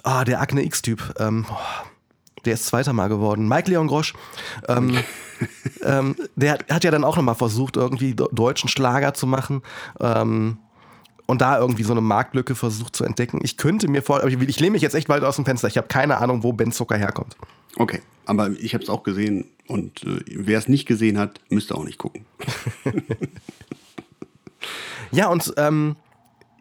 oh, 0.03 0.25
der 0.27 0.41
Akne 0.41 0.65
X-Typ. 0.65 1.15
Ähm, 1.21 1.47
oh 1.49 1.55
der 2.45 2.55
ist 2.55 2.67
Zweiter 2.67 2.93
Mal 2.93 3.09
geworden. 3.09 3.49
Mike 3.49 3.71
Leon 3.71 3.87
Grosch, 3.87 4.15
ähm, 4.69 4.97
ähm, 5.83 6.17
der 6.37 6.59
hat 6.71 6.85
ja 6.85 6.91
dann 6.91 7.05
auch 7.05 7.17
nochmal 7.17 7.35
versucht, 7.35 7.77
irgendwie 7.77 8.15
deutschen 8.15 8.69
Schlager 8.69 9.15
zu 9.15 9.27
machen. 9.27 9.63
Ähm, 10.01 10.59
und 11.27 11.41
da 11.41 11.59
irgendwie 11.59 11.85
so 11.85 11.93
eine 11.93 12.03
Marktlücke 12.03 12.55
versucht 12.55 12.95
zu 12.95 13.05
entdecken. 13.05 13.41
Ich 13.43 13.57
könnte 13.57 13.89
mir 13.89 14.03
vor, 14.03 14.25
ich, 14.25 14.39
ich 14.41 14.61
lehne 14.61 14.73
mich 14.73 14.83
jetzt 14.83 14.95
echt 14.95 15.09
weit 15.09 15.23
aus 15.25 15.37
dem 15.37 15.47
Fenster. 15.47 15.69
Ich 15.69 15.79
habe 15.79 15.89
keine 15.89 16.19
Ahnung, 16.19 16.43
wo 16.43 16.53
Ben 16.53 16.71
Zucker 16.71 16.97
herkommt. 16.99 17.37
Okay, 17.77 18.03
aber 18.27 18.51
ich 18.51 18.75
habe 18.75 18.85
es 18.85 18.91
auch 18.91 19.03
gesehen 19.03 19.47
und 19.67 20.05
äh, 20.05 20.21
wer 20.27 20.59
es 20.59 20.69
nicht 20.69 20.87
gesehen 20.87 21.19
hat, 21.19 21.41
müsste 21.49 21.75
auch 21.75 21.85
nicht 21.85 21.99
gucken. 21.99 22.27
ja, 25.11 25.29
und 25.29 25.53
ähm, 25.57 25.97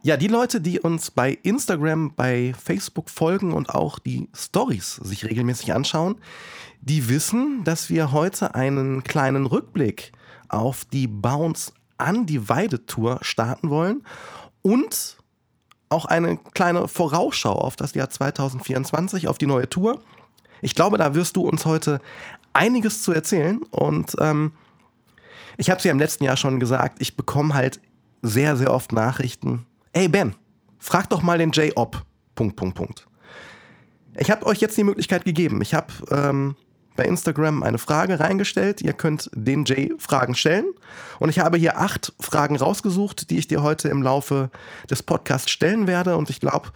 ja, 0.05 0.17
die 0.17 0.27
Leute, 0.27 0.59
die 0.59 0.81
uns 0.81 1.11
bei 1.11 1.31
Instagram, 1.43 2.13
bei 2.13 2.53
Facebook 2.61 3.09
folgen 3.09 3.53
und 3.53 3.69
auch 3.69 3.99
die 3.99 4.27
Stories 4.35 4.95
sich 4.97 5.23
regelmäßig 5.23 5.73
anschauen, 5.73 6.15
die 6.81 7.07
wissen, 7.07 7.63
dass 7.63 7.89
wir 7.89 8.11
heute 8.11 8.53
einen 8.53 9.05
kleinen 9.05 9.45
Rückblick 9.45 10.11
auf 10.49 10.83
die 10.83 11.07
Bounce 11.07 11.71
Undivided 11.97 12.85
Tour 12.85 13.19
starten 13.21 13.69
wollen 13.69 14.03
und 14.61 15.15
auch 15.87 16.03
eine 16.03 16.37
kleine 16.53 16.89
Vorausschau 16.89 17.53
auf 17.53 17.77
das 17.77 17.93
Jahr 17.93 18.09
2024, 18.09 19.29
auf 19.29 19.37
die 19.37 19.45
neue 19.45 19.69
Tour. 19.69 20.01
Ich 20.61 20.75
glaube, 20.75 20.97
da 20.97 21.15
wirst 21.15 21.37
du 21.37 21.47
uns 21.47 21.65
heute 21.65 22.01
einiges 22.51 23.03
zu 23.03 23.13
erzählen 23.13 23.61
und 23.71 24.17
ähm, 24.19 24.51
ich 25.55 25.69
habe 25.69 25.77
es 25.77 25.85
ja 25.85 25.91
im 25.91 25.99
letzten 25.99 26.25
Jahr 26.25 26.35
schon 26.35 26.59
gesagt, 26.59 26.97
ich 26.99 27.15
bekomme 27.15 27.53
halt 27.53 27.79
sehr, 28.21 28.57
sehr 28.57 28.73
oft 28.73 28.91
Nachrichten 28.91 29.65
ey 29.93 30.07
Ben, 30.07 30.35
frag 30.79 31.09
doch 31.09 31.21
mal 31.21 31.37
den 31.37 31.51
Jay 31.51 31.71
ob. 31.75 32.03
Punkt, 32.35 32.55
Punkt, 32.55 32.75
Punkt. 32.75 33.07
Ich 34.17 34.29
habe 34.29 34.45
euch 34.45 34.59
jetzt 34.59 34.77
die 34.77 34.83
Möglichkeit 34.83 35.25
gegeben. 35.25 35.61
Ich 35.61 35.73
habe 35.73 35.93
ähm, 36.11 36.55
bei 36.95 37.05
Instagram 37.05 37.63
eine 37.63 37.77
Frage 37.77 38.19
reingestellt. 38.19 38.81
Ihr 38.81 38.93
könnt 38.93 39.29
den 39.33 39.65
Jay 39.65 39.93
Fragen 39.97 40.35
stellen. 40.35 40.65
Und 41.19 41.29
ich 41.29 41.39
habe 41.39 41.57
hier 41.57 41.79
acht 41.79 42.13
Fragen 42.19 42.55
rausgesucht, 42.55 43.29
die 43.29 43.37
ich 43.37 43.47
dir 43.47 43.63
heute 43.63 43.89
im 43.89 44.03
Laufe 44.03 44.51
des 44.89 45.01
Podcasts 45.01 45.49
stellen 45.49 45.87
werde. 45.87 46.17
Und 46.17 46.29
ich 46.29 46.39
glaube, 46.39 46.71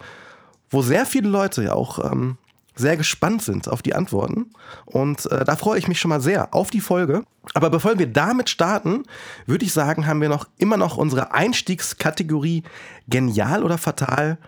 wo 0.70 0.82
sehr 0.82 1.06
viele 1.06 1.28
Leute 1.28 1.64
ja 1.64 1.74
auch 1.74 2.10
ähm, 2.10 2.38
sehr 2.78 2.96
gespannt 2.96 3.42
sind 3.42 3.68
auf 3.68 3.82
die 3.82 3.94
Antworten. 3.94 4.46
Und 4.86 5.30
äh, 5.30 5.44
da 5.44 5.56
freue 5.56 5.78
ich 5.78 5.88
mich 5.88 6.00
schon 6.00 6.08
mal 6.08 6.20
sehr 6.20 6.54
auf 6.54 6.70
die 6.70 6.80
Folge. 6.80 7.24
Aber 7.54 7.70
bevor 7.70 7.98
wir 7.98 8.06
damit 8.06 8.48
starten, 8.48 9.02
würde 9.46 9.64
ich 9.64 9.72
sagen, 9.72 10.06
haben 10.06 10.20
wir 10.20 10.28
noch 10.28 10.46
immer 10.58 10.76
noch 10.76 10.96
unsere 10.96 11.32
Einstiegskategorie 11.32 12.62
Genial 13.08 13.62
oder 13.64 13.78
Fatal, 13.78 14.38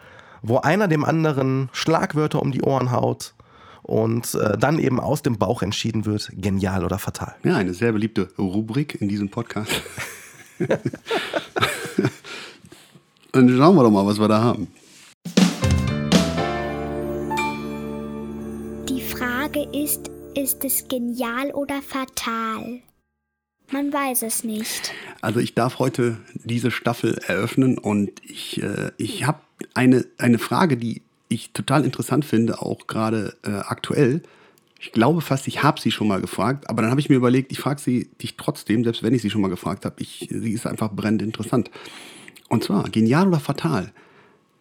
wo 0.43 0.59
einer 0.59 0.89
dem 0.89 1.05
anderen 1.05 1.69
Schlagwörter 1.73 2.41
um 2.41 2.53
die 2.53 2.63
Ohren 2.63 2.93
haut 2.93 3.35
und 3.83 4.35
äh, 4.35 4.57
dann 4.57 4.79
eben 4.79 5.01
aus 5.01 5.23
dem 5.23 5.37
Bauch 5.39 5.63
entschieden 5.63 6.07
wird, 6.07 6.31
genial 6.37 6.85
oder 6.85 6.99
fatal. 6.99 7.35
Ja, 7.43 7.57
eine 7.57 7.75
sehr 7.75 7.91
beliebte 7.93 8.29
Rubrik 8.39 9.01
in 9.01 9.09
diesem 9.09 9.31
Podcast. 9.31 9.83
Dann 13.33 13.49
schauen 13.49 13.77
wir 13.77 13.83
doch 13.83 13.91
mal, 13.91 14.07
was 14.07 14.19
wir 14.19 14.29
da 14.29 14.43
haben. 14.43 14.69
Ist, 20.41 20.65
es 20.65 20.89
genial 20.89 21.51
oder 21.53 21.83
fatal? 21.83 22.81
Man 23.71 23.93
weiß 23.93 24.23
es 24.23 24.43
nicht. 24.43 24.93
Also 25.21 25.39
ich 25.39 25.55
darf 25.55 25.79
heute 25.79 26.19
diese 26.35 26.71
Staffel 26.71 27.19
eröffnen 27.27 27.79
und 27.79 28.11
ich, 28.25 28.61
äh, 28.63 28.91
ich 28.97 29.27
habe 29.27 29.41
eine, 29.75 30.07
eine 30.19 30.39
Frage, 30.39 30.77
die 30.77 31.03
ich 31.29 31.53
total 31.53 31.85
interessant 31.85 32.25
finde, 32.25 32.61
auch 32.61 32.87
gerade 32.87 33.37
äh, 33.45 33.51
aktuell. 33.51 34.23
Ich 34.81 34.93
glaube 34.93 35.21
fast, 35.21 35.47
ich 35.47 35.63
habe 35.63 35.81
sie 35.81 35.93
schon 35.93 36.09
mal 36.09 36.21
gefragt, 36.21 36.69
aber 36.69 36.83
dann 36.83 36.91
habe 36.91 37.01
ich 37.01 37.11
mir 37.11 37.17
überlegt, 37.17 37.53
ich 37.53 37.61
frage 37.61 37.81
sie 37.81 38.11
dich 38.21 38.37
trotzdem, 38.37 38.83
selbst 38.83 39.03
wenn 39.03 39.15
ich 39.15 39.23
sie 39.23 39.31
schon 39.31 39.43
mal 39.43 39.49
gefragt 39.49 39.85
habe. 39.85 40.03
sie 40.03 40.53
ist 40.53 40.67
einfach 40.67 40.91
brennend 40.91 41.23
interessant. 41.23 41.71
Und 42.49 42.65
zwar, 42.65 42.89
genial 42.89 43.29
oder 43.29 43.39
fatal? 43.41 43.93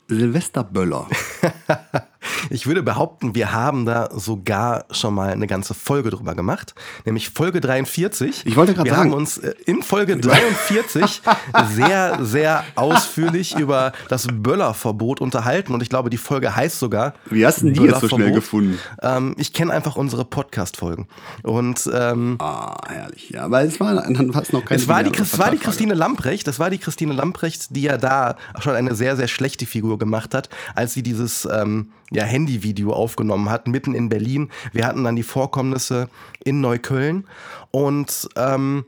Silvesterböller. 0.10 1.08
ich 2.50 2.68
würde 2.68 2.84
behaupten, 2.84 3.36
wir 3.36 3.52
haben 3.52 3.86
da 3.86 4.10
sogar 4.14 4.86
schon 4.92 5.14
mal 5.14 5.30
eine 5.30 5.48
ganze 5.48 5.74
Folge 5.74 6.10
drüber 6.10 6.36
gemacht, 6.36 6.76
nämlich 7.06 7.30
Folge 7.30 7.62
43. 7.62 8.46
Ich 8.46 8.56
wollte 8.56 8.74
gerade 8.74 8.90
sagen. 8.90 9.10
Wir 9.10 9.12
haben 9.12 9.20
uns 9.20 9.38
äh, 9.38 9.54
in 9.66 9.84
Folge 9.84 10.18
43 10.18 11.22
sehr, 11.76 12.20
sehr 12.22 12.64
ausführlich 12.76 13.58
über 13.58 13.92
das 14.08 14.28
Böllerverbot 14.32 15.22
unterhalten 15.22 15.74
und 15.74 15.82
ich 15.82 15.90
glaube, 15.90 16.10
die 16.10 16.18
Folge 16.18 16.56
heißt 16.56 16.80
sogar. 16.80 17.14
Wie 17.30 17.46
hast 17.46 17.62
du 17.62 17.72
die 17.72 17.82
jetzt 17.82 18.02
so 18.02 18.10
schnell 18.10 18.32
gefunden? 18.32 18.80
Ähm, 19.02 19.36
ich 19.38 19.54
kenne 19.54 19.74
einfach 19.74 19.96
unsere 19.96 20.26
Podcast-Folgen. 20.26 21.08
Und, 21.44 21.90
ähm, 21.94 22.38
ah, 22.40 22.78
herrlich. 22.88 23.30
Ja, 23.30 23.46
aber 23.46 23.64
es 23.64 23.80
war 23.80 23.96
dann 23.96 24.34
fast 24.34 24.54
noch 24.54 24.66
keine 24.66 24.80
Es 24.80 24.88
war 24.88 25.04
die, 25.04 25.18
es 25.18 25.38
war 25.38 25.52
die 25.52 25.58
Christine 25.58 25.94
Lamprecht, 25.94 26.48
das 26.48 26.60
war 26.60 26.70
die 26.70 26.78
Christine 26.78 27.14
Lamprecht, 27.14 27.76
die 27.76 27.84
ja 27.84 27.98
da 27.98 28.36
schon 28.60 28.76
eine 28.76 28.96
sehr, 28.96 29.16
sehr 29.16 29.28
schlechte 29.28 29.66
Figur 29.66 30.00
gemacht 30.00 30.34
hat, 30.34 30.50
als 30.76 30.94
sie 30.94 31.04
dieses 31.04 31.48
ähm, 31.52 31.92
ja, 32.12 32.24
Handyvideo 32.24 32.92
aufgenommen 32.92 33.50
hat, 33.50 33.68
mitten 33.68 33.94
in 33.94 34.10
Berlin. 34.10 34.50
Wir 34.72 34.86
hatten 34.86 35.04
dann 35.04 35.16
die 35.16 35.24
Vorkommnisse 35.24 36.10
in 36.44 36.62
Neukölln 36.62 37.26
und 37.72 38.30
ähm, 38.36 38.86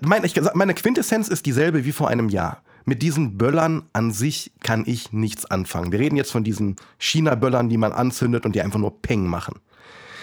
meine, 0.00 0.26
ich, 0.26 0.40
meine 0.54 0.74
Quintessenz 0.74 1.28
ist 1.28 1.46
dieselbe 1.46 1.84
wie 1.84 1.92
vor 1.92 2.08
einem 2.08 2.28
Jahr. 2.28 2.62
Mit 2.84 3.02
diesen 3.02 3.36
Böllern 3.36 3.84
an 3.92 4.12
sich 4.12 4.52
kann 4.62 4.84
ich 4.86 5.12
nichts 5.12 5.44
anfangen. 5.44 5.90
Wir 5.90 5.98
reden 5.98 6.16
jetzt 6.16 6.30
von 6.30 6.44
diesen 6.44 6.76
China-Böllern, 6.98 7.68
die 7.68 7.78
man 7.78 7.92
anzündet 7.92 8.46
und 8.46 8.54
die 8.54 8.62
einfach 8.62 8.78
nur 8.78 9.02
Peng 9.02 9.26
machen. 9.26 9.58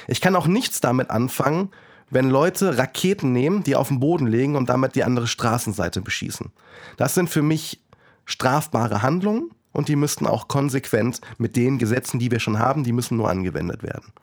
Ich 0.08 0.22
kann 0.22 0.36
auch 0.36 0.48
nichts 0.48 0.80
damit 0.80 1.10
anfangen, 1.10 1.70
wenn 2.10 2.30
Leute 2.30 2.78
Raketen 2.78 3.34
nehmen, 3.34 3.64
die 3.64 3.76
auf 3.76 3.90
den 3.90 4.00
Boden 4.00 4.28
legen 4.28 4.56
und 4.56 4.70
damit 4.70 4.96
die 4.96 5.04
andere 5.04 5.28
Straßenseite 5.28 6.02
beschießen. 6.02 6.52
Das 6.96 7.16
sind 7.16 7.30
für 7.30 7.42
mich 7.42 7.82
strafbare 8.26 9.02
Handlungen 9.02 9.50
und 9.74 9.90
die 9.90 9.96
müssten 9.98 10.26
auch 10.26 10.48
konsequent 10.48 11.20
mit 11.38 11.56
den 11.56 11.78
Gesetzen, 11.78 12.20
die 12.20 12.32
wir 12.32 12.40
schon 12.40 12.60
haben, 12.60 12.84
die 12.84 12.94
müssen 12.94 13.18
nur 13.18 13.30
angewendet 13.30 13.84
werden. 13.84 14.14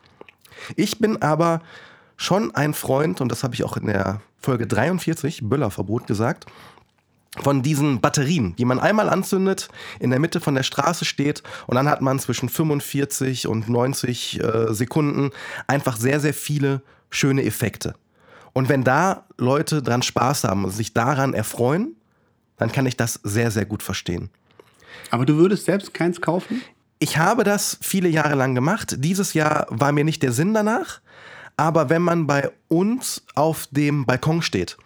Ich 0.75 0.99
bin 0.99 1.21
aber 1.21 1.61
schon 2.17 2.55
ein 2.55 2.73
Freund, 2.73 3.21
und 3.21 3.31
das 3.31 3.43
habe 3.43 3.53
ich 3.53 3.63
auch 3.63 3.77
in 3.77 3.87
der 3.87 4.21
Folge 4.39 4.65
43, 4.65 5.41
Böllerverbot, 5.43 6.07
gesagt, 6.07 6.45
von 7.37 7.61
diesen 7.61 8.01
Batterien, 8.01 8.55
die 8.57 8.65
man 8.65 8.79
einmal 8.79 9.09
anzündet, 9.09 9.69
in 9.99 10.09
der 10.09 10.19
Mitte 10.19 10.41
von 10.41 10.55
der 10.55 10.63
Straße 10.63 11.05
steht 11.05 11.43
und 11.67 11.75
dann 11.75 11.89
hat 11.89 12.01
man 12.01 12.19
zwischen 12.19 12.49
45 12.49 13.47
und 13.47 13.69
90 13.69 14.43
äh, 14.43 14.73
Sekunden 14.73 15.31
einfach 15.67 15.95
sehr, 15.95 16.19
sehr 16.19 16.33
viele 16.33 16.81
schöne 17.09 17.43
Effekte. 17.43 17.95
Und 18.53 18.67
wenn 18.67 18.83
da 18.83 19.25
Leute 19.37 19.81
dran 19.81 20.01
Spaß 20.01 20.43
haben 20.43 20.65
und 20.65 20.71
sich 20.71 20.93
daran 20.93 21.33
erfreuen, 21.33 21.95
dann 22.57 22.71
kann 22.71 22.85
ich 22.85 22.97
das 22.97 23.19
sehr, 23.23 23.49
sehr 23.49 23.65
gut 23.65 23.81
verstehen. 23.81 24.29
Aber 25.11 25.25
du 25.25 25.35
würdest 25.35 25.65
selbst 25.65 25.93
keins 25.93 26.21
kaufen? 26.21 26.61
Ich 26.97 27.17
habe 27.17 27.43
das 27.43 27.77
viele 27.81 28.09
Jahre 28.09 28.35
lang 28.35 28.55
gemacht. 28.55 28.95
Dieses 28.99 29.33
Jahr 29.33 29.67
war 29.69 29.91
mir 29.91 30.03
nicht 30.03 30.23
der 30.23 30.31
Sinn 30.31 30.53
danach. 30.53 31.01
Aber 31.57 31.89
wenn 31.89 32.01
man 32.01 32.25
bei 32.27 32.51
uns 32.69 33.23
auf 33.35 33.67
dem 33.71 34.05
Balkon 34.05 34.41
steht, 34.41 34.77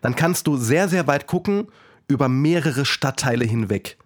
dann 0.00 0.16
kannst 0.16 0.46
du 0.46 0.56
sehr, 0.56 0.88
sehr 0.88 1.06
weit 1.06 1.26
gucken 1.26 1.68
über 2.08 2.28
mehrere 2.28 2.84
Stadtteile 2.84 3.44
hinweg. 3.44 3.98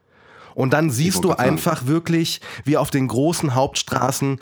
Und 0.55 0.73
dann 0.73 0.91
siehst 0.91 1.25
du 1.25 1.33
einfach 1.33 1.79
sagen. 1.79 1.89
wirklich, 1.89 2.41
wie 2.65 2.77
auf 2.77 2.91
den 2.91 3.09
großen 3.09 3.55
Hauptstraßen, 3.55 4.41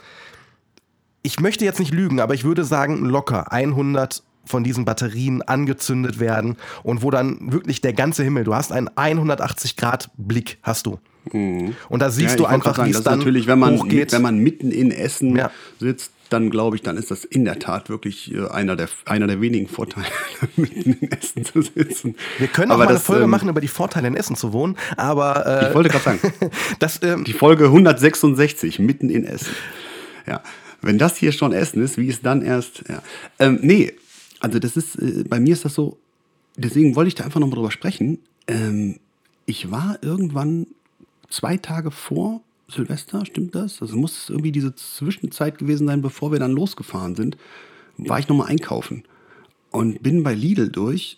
ich 1.21 1.39
möchte 1.39 1.63
jetzt 1.63 1.79
nicht 1.79 1.93
lügen, 1.93 2.19
aber 2.19 2.33
ich 2.33 2.43
würde 2.43 2.65
sagen, 2.65 3.05
locker 3.05 3.51
100 3.51 4.23
von 4.43 4.63
diesen 4.63 4.85
Batterien 4.85 5.41
angezündet 5.41 6.19
werden 6.19 6.57
und 6.83 7.03
wo 7.03 7.11
dann 7.11 7.51
wirklich 7.51 7.79
der 7.79 7.93
ganze 7.93 8.23
Himmel, 8.23 8.43
du 8.43 8.55
hast 8.55 8.71
einen 8.71 8.89
180 8.95 9.77
Grad 9.77 10.09
Blick, 10.17 10.57
hast 10.63 10.87
du. 10.87 10.99
Mhm. 11.31 11.75
Und 11.89 12.01
da 12.01 12.09
siehst 12.09 12.31
ja, 12.31 12.37
du 12.37 12.45
einfach, 12.45 12.85
wie 12.85 12.91
es 12.91 13.03
dann 13.03 13.19
natürlich, 13.19 13.47
wenn 13.47 13.59
man, 13.59 13.79
hochgeht. 13.79 14.11
wenn 14.11 14.21
man 14.21 14.37
mitten 14.39 14.71
in 14.71 14.91
Essen 14.91 15.35
ja. 15.35 15.51
sitzt, 15.79 16.11
dann 16.29 16.49
glaube 16.49 16.77
ich, 16.77 16.81
dann 16.81 16.97
ist 16.97 17.11
das 17.11 17.25
in 17.25 17.43
der 17.45 17.59
Tat 17.59 17.89
wirklich 17.89 18.33
äh, 18.33 18.47
einer 18.47 18.75
der, 18.75 18.87
einer 19.05 19.27
der 19.27 19.41
wenigen 19.41 19.67
Vorteile, 19.67 20.07
mitten 20.55 20.97
in 21.01 21.11
Essen 21.11 21.43
zu 21.43 21.61
sitzen. 21.61 22.15
Wir 22.37 22.47
können 22.47 22.71
auch 22.71 22.75
aber 22.75 22.85
mal 22.85 22.93
das, 22.93 23.01
eine 23.01 23.05
Folge 23.05 23.23
ähm, 23.25 23.29
machen 23.29 23.49
über 23.49 23.61
die 23.61 23.67
Vorteile 23.67 24.07
in 24.07 24.15
Essen 24.15 24.35
zu 24.35 24.53
wohnen, 24.53 24.77
aber 24.95 25.45
äh, 25.45 25.69
ich 25.69 25.75
wollte 25.75 25.89
gerade 25.89 26.03
sagen, 26.03 26.19
das, 26.79 27.01
ähm, 27.03 27.25
die 27.25 27.33
Folge 27.33 27.65
166 27.65 28.79
mitten 28.79 29.09
in 29.09 29.25
Essen. 29.25 29.53
Ja, 30.25 30.41
wenn 30.81 30.97
das 30.97 31.17
hier 31.17 31.31
schon 31.31 31.51
Essen 31.51 31.83
ist, 31.83 31.97
wie 31.97 32.07
ist 32.07 32.25
dann 32.25 32.41
erst? 32.41 32.83
Ja. 32.87 33.01
Ähm, 33.39 33.59
nee, 33.61 33.93
also 34.39 34.59
das 34.59 34.77
ist 34.77 34.95
äh, 34.95 35.23
bei 35.27 35.39
mir 35.39 35.53
ist 35.53 35.65
das 35.65 35.75
so. 35.75 35.97
Deswegen 36.57 36.95
wollte 36.95 37.09
ich 37.09 37.15
da 37.15 37.23
einfach 37.23 37.39
nochmal 37.39 37.55
drüber 37.55 37.71
sprechen. 37.71 38.19
Ähm, 38.47 38.99
ich 39.45 39.71
war 39.71 39.97
irgendwann 40.01 40.67
zwei 41.31 41.57
Tage 41.57 41.91
vor 41.91 42.41
Silvester, 42.67 43.25
stimmt 43.25 43.55
das? 43.55 43.81
Also 43.81 43.97
muss 43.97 44.23
es 44.23 44.29
irgendwie 44.29 44.51
diese 44.51 44.75
Zwischenzeit 44.75 45.57
gewesen 45.57 45.87
sein, 45.87 46.01
bevor 46.01 46.31
wir 46.31 46.39
dann 46.39 46.51
losgefahren 46.51 47.15
sind, 47.15 47.37
war 47.97 48.19
ich 48.19 48.27
nochmal 48.29 48.47
einkaufen 48.47 49.03
und 49.71 50.01
bin 50.03 50.23
bei 50.23 50.33
Lidl 50.33 50.69
durch 50.69 51.17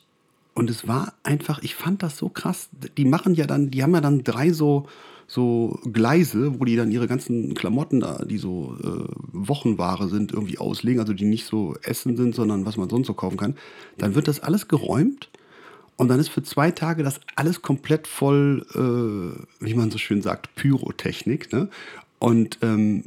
und 0.53 0.69
es 0.69 0.87
war 0.87 1.13
einfach, 1.23 1.61
ich 1.63 1.75
fand 1.75 2.03
das 2.03 2.17
so 2.17 2.29
krass. 2.29 2.69
Die 2.97 3.05
machen 3.05 3.33
ja 3.35 3.45
dann, 3.45 3.71
die 3.71 3.83
haben 3.83 3.93
ja 3.93 4.01
dann 4.01 4.23
drei 4.23 4.51
so, 4.51 4.87
so 5.27 5.79
Gleise, 5.91 6.59
wo 6.59 6.65
die 6.65 6.75
dann 6.75 6.91
ihre 6.91 7.07
ganzen 7.07 7.55
Klamotten 7.55 7.99
da, 7.99 8.23
die 8.23 8.37
so 8.37 8.77
äh, 8.83 9.05
Wochenware 9.31 10.09
sind, 10.09 10.31
irgendwie 10.31 10.59
auslegen, 10.59 10.99
also 10.99 11.13
die 11.13 11.25
nicht 11.25 11.45
so 11.45 11.75
Essen 11.81 12.15
sind, 12.17 12.35
sondern 12.35 12.65
was 12.65 12.77
man 12.77 12.89
sonst 12.89 13.07
so 13.07 13.13
kaufen 13.13 13.37
kann. 13.37 13.55
Dann 13.97 14.15
wird 14.15 14.27
das 14.27 14.41
alles 14.41 14.67
geräumt 14.67 15.29
und 15.97 16.07
dann 16.07 16.19
ist 16.19 16.29
für 16.29 16.43
zwei 16.43 16.71
Tage 16.71 17.03
das 17.03 17.21
alles 17.35 17.61
komplett 17.61 18.07
voll, 18.07 18.65
äh, 18.73 19.63
wie 19.63 19.73
man 19.73 19.91
so 19.91 19.97
schön 19.97 20.21
sagt, 20.21 20.53
Pyrotechnik. 20.55 21.53
Ne? 21.53 21.69
Und 22.19 22.59
ähm, 22.61 23.05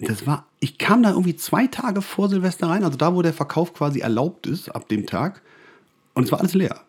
das 0.00 0.26
war, 0.26 0.46
ich 0.60 0.78
kam 0.78 1.02
da 1.02 1.10
irgendwie 1.10 1.36
zwei 1.36 1.66
Tage 1.66 2.02
vor 2.02 2.28
Silvester 2.28 2.68
rein, 2.68 2.84
also 2.84 2.98
da, 2.98 3.14
wo 3.14 3.22
der 3.22 3.32
Verkauf 3.32 3.72
quasi 3.72 4.00
erlaubt 4.00 4.46
ist, 4.46 4.68
ab 4.68 4.88
dem 4.88 5.06
Tag. 5.06 5.42
Und 6.14 6.24
es 6.24 6.32
war 6.32 6.40
alles 6.40 6.54
leer. 6.54 6.80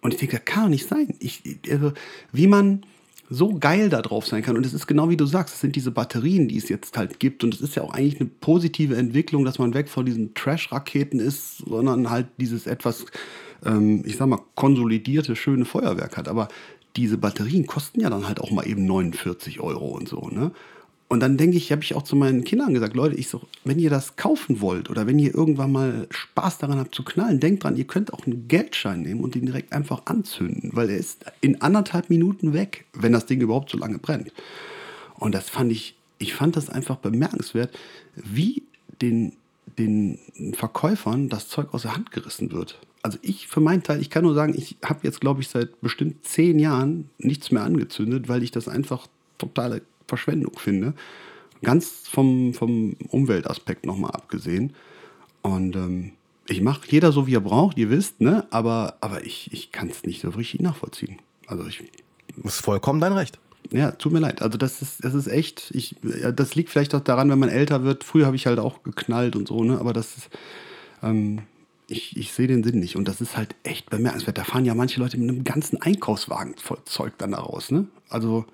Und 0.00 0.14
ich 0.14 0.20
denke, 0.20 0.36
das 0.36 0.44
kann 0.44 0.64
doch 0.64 0.70
nicht 0.70 0.88
sein. 0.88 1.14
Ich, 1.20 1.42
also, 1.70 1.92
wie 2.32 2.46
man 2.46 2.82
so 3.28 3.56
geil 3.58 3.88
da 3.90 4.02
drauf 4.02 4.26
sein 4.26 4.42
kann. 4.42 4.56
Und 4.56 4.66
es 4.66 4.74
ist 4.74 4.88
genau 4.88 5.08
wie 5.08 5.16
du 5.16 5.24
sagst, 5.24 5.54
es 5.54 5.60
sind 5.60 5.76
diese 5.76 5.92
Batterien, 5.92 6.48
die 6.48 6.56
es 6.56 6.68
jetzt 6.68 6.98
halt 6.98 7.20
gibt. 7.20 7.44
Und 7.44 7.54
es 7.54 7.60
ist 7.60 7.76
ja 7.76 7.82
auch 7.82 7.94
eigentlich 7.94 8.20
eine 8.20 8.28
positive 8.40 8.96
Entwicklung, 8.96 9.44
dass 9.44 9.60
man 9.60 9.72
weg 9.72 9.88
von 9.88 10.04
diesen 10.04 10.34
Trash-Raketen 10.34 11.20
ist, 11.20 11.58
sondern 11.58 12.10
halt 12.10 12.26
dieses 12.38 12.66
etwas 12.66 13.06
ähm, 13.64 14.02
ich 14.04 14.16
sag 14.16 14.26
mal, 14.28 14.40
konsolidierte, 14.54 15.36
schöne 15.36 15.64
Feuerwerk 15.64 16.16
hat. 16.16 16.28
Aber 16.28 16.48
diese 16.96 17.18
Batterien 17.18 17.66
kosten 17.66 18.00
ja 18.00 18.10
dann 18.10 18.26
halt 18.26 18.40
auch 18.40 18.50
mal 18.50 18.66
eben 18.66 18.86
49 18.86 19.60
Euro 19.60 19.88
und 19.88 20.08
so, 20.08 20.28
ne? 20.28 20.52
Und 21.08 21.18
dann 21.18 21.36
denke 21.36 21.56
ich, 21.56 21.72
habe 21.72 21.82
ich 21.82 21.96
auch 21.96 22.04
zu 22.04 22.14
meinen 22.14 22.44
Kindern 22.44 22.72
gesagt, 22.72 22.94
Leute, 22.94 23.16
ich 23.16 23.28
so, 23.28 23.40
wenn 23.64 23.80
ihr 23.80 23.90
das 23.90 24.14
kaufen 24.14 24.60
wollt 24.60 24.90
oder 24.90 25.08
wenn 25.08 25.18
ihr 25.18 25.34
irgendwann 25.34 25.72
mal 25.72 26.06
Spaß 26.08 26.58
daran 26.58 26.78
habt 26.78 26.94
zu 26.94 27.02
knallen, 27.02 27.40
denkt 27.40 27.64
dran, 27.64 27.76
ihr 27.76 27.86
könnt 27.88 28.14
auch 28.14 28.26
einen 28.26 28.46
Geldschein 28.46 29.02
nehmen 29.02 29.22
und 29.22 29.34
den 29.34 29.44
direkt 29.44 29.72
einfach 29.72 30.02
anzünden, 30.04 30.70
weil 30.72 30.88
er 30.88 30.98
ist 30.98 31.24
in 31.40 31.62
anderthalb 31.62 32.10
Minuten 32.10 32.52
weg, 32.52 32.84
wenn 32.92 33.10
das 33.10 33.26
Ding 33.26 33.40
überhaupt 33.40 33.70
so 33.70 33.78
lange 33.78 33.98
brennt. 33.98 34.32
Und 35.18 35.34
das 35.34 35.50
fand 35.50 35.72
ich, 35.72 35.96
ich 36.18 36.32
fand 36.32 36.54
das 36.54 36.70
einfach 36.70 36.98
bemerkenswert, 36.98 37.76
wie 38.14 38.62
den, 39.02 39.32
den 39.80 40.16
Verkäufern 40.54 41.28
das 41.28 41.48
Zeug 41.48 41.74
aus 41.74 41.82
der 41.82 41.96
Hand 41.96 42.12
gerissen 42.12 42.52
wird 42.52 42.78
also 43.02 43.18
ich 43.22 43.46
für 43.46 43.60
meinen 43.60 43.82
Teil, 43.82 44.00
ich 44.00 44.10
kann 44.10 44.24
nur 44.24 44.34
sagen, 44.34 44.54
ich 44.56 44.76
habe 44.84 45.00
jetzt, 45.02 45.20
glaube 45.20 45.40
ich, 45.40 45.48
seit 45.48 45.80
bestimmt 45.80 46.24
zehn 46.24 46.58
Jahren 46.58 47.08
nichts 47.18 47.50
mehr 47.50 47.62
angezündet, 47.62 48.28
weil 48.28 48.42
ich 48.42 48.50
das 48.50 48.68
einfach 48.68 49.06
totale 49.38 49.82
Verschwendung 50.06 50.58
finde. 50.58 50.94
Ganz 51.62 52.08
vom, 52.10 52.54
vom 52.54 52.96
Umweltaspekt 53.08 53.86
nochmal 53.86 54.12
abgesehen. 54.12 54.74
Und 55.42 55.76
ähm, 55.76 56.12
ich 56.46 56.60
mache 56.60 56.82
jeder 56.88 57.12
so, 57.12 57.26
wie 57.26 57.34
er 57.34 57.40
braucht, 57.40 57.78
ihr 57.78 57.90
wisst, 57.90 58.20
ne? 58.20 58.46
Aber, 58.50 58.96
aber 59.00 59.24
ich, 59.24 59.52
ich 59.52 59.72
kann 59.72 59.88
es 59.88 60.04
nicht 60.04 60.20
so 60.20 60.30
richtig 60.30 60.60
nachvollziehen. 60.60 61.18
Also 61.46 61.66
ich. 61.66 61.82
Das 62.36 62.56
ist 62.56 62.64
vollkommen 62.64 63.00
dein 63.00 63.12
Recht. 63.12 63.38
Ja, 63.70 63.92
tut 63.92 64.12
mir 64.12 64.20
leid. 64.20 64.42
Also 64.42 64.58
das 64.58 64.82
ist, 64.82 65.04
das 65.04 65.14
ist 65.14 65.26
echt, 65.26 65.70
ich, 65.74 65.96
das 66.34 66.54
liegt 66.54 66.70
vielleicht 66.70 66.94
auch 66.94 67.00
daran, 67.00 67.30
wenn 67.30 67.38
man 67.38 67.50
älter 67.50 67.84
wird. 67.84 68.04
Früher 68.04 68.26
habe 68.26 68.36
ich 68.36 68.46
halt 68.46 68.58
auch 68.58 68.82
geknallt 68.82 69.36
und 69.36 69.48
so, 69.48 69.62
ne? 69.62 69.78
Aber 69.78 69.92
das 69.92 70.16
ist, 70.16 70.30
ähm, 71.02 71.42
ich, 71.90 72.16
ich 72.16 72.32
sehe 72.32 72.46
den 72.46 72.62
Sinn 72.62 72.78
nicht. 72.78 72.96
Und 72.96 73.08
das 73.08 73.20
ist 73.20 73.36
halt 73.36 73.54
echt 73.64 73.90
bemerkenswert. 73.90 74.38
Da 74.38 74.44
fahren 74.44 74.64
ja 74.64 74.74
manche 74.74 75.00
Leute 75.00 75.18
mit 75.18 75.28
einem 75.28 75.44
ganzen 75.44 75.82
Einkaufswagen 75.82 76.54
voll 76.56 76.78
Zeug 76.84 77.14
dann 77.18 77.32
da 77.32 77.38
raus. 77.38 77.70
Ne? 77.70 77.86
Also, 78.08 78.44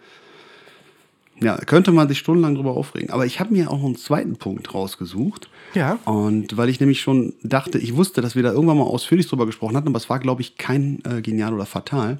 ja, 1.40 1.56
könnte 1.58 1.92
man 1.92 2.08
sich 2.08 2.18
stundenlang 2.18 2.54
drüber 2.54 2.72
aufregen. 2.72 3.10
Aber 3.10 3.26
ich 3.26 3.38
habe 3.38 3.52
mir 3.52 3.70
auch 3.70 3.84
einen 3.84 3.96
zweiten 3.96 4.36
Punkt 4.36 4.72
rausgesucht. 4.72 5.50
Ja. 5.74 5.98
Und 6.06 6.56
weil 6.56 6.70
ich 6.70 6.80
nämlich 6.80 7.00
schon 7.02 7.34
dachte, 7.42 7.78
ich 7.78 7.94
wusste, 7.94 8.22
dass 8.22 8.34
wir 8.34 8.42
da 8.42 8.52
irgendwann 8.52 8.78
mal 8.78 8.84
ausführlich 8.84 9.28
drüber 9.28 9.44
gesprochen 9.44 9.76
hatten, 9.76 9.88
aber 9.88 9.98
es 9.98 10.08
war, 10.08 10.18
glaube 10.18 10.40
ich, 10.40 10.56
kein 10.56 11.02
äh, 11.04 11.20
Genial 11.20 11.52
oder 11.52 11.66
Fatal. 11.66 12.18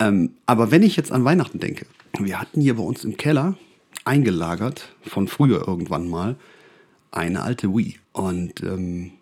Ähm, 0.00 0.32
aber 0.46 0.72
wenn 0.72 0.82
ich 0.82 0.96
jetzt 0.96 1.12
an 1.12 1.24
Weihnachten 1.24 1.60
denke, 1.60 1.86
wir 2.18 2.40
hatten 2.40 2.60
hier 2.60 2.76
bei 2.76 2.82
uns 2.82 3.04
im 3.04 3.16
Keller 3.16 3.56
eingelagert, 4.04 4.88
von 5.02 5.28
früher 5.28 5.66
irgendwann 5.66 6.08
mal, 6.08 6.36
eine 7.12 7.42
alte 7.42 7.68
Wii. 7.74 7.96
Und 8.12 8.62
ähm, 8.62 9.12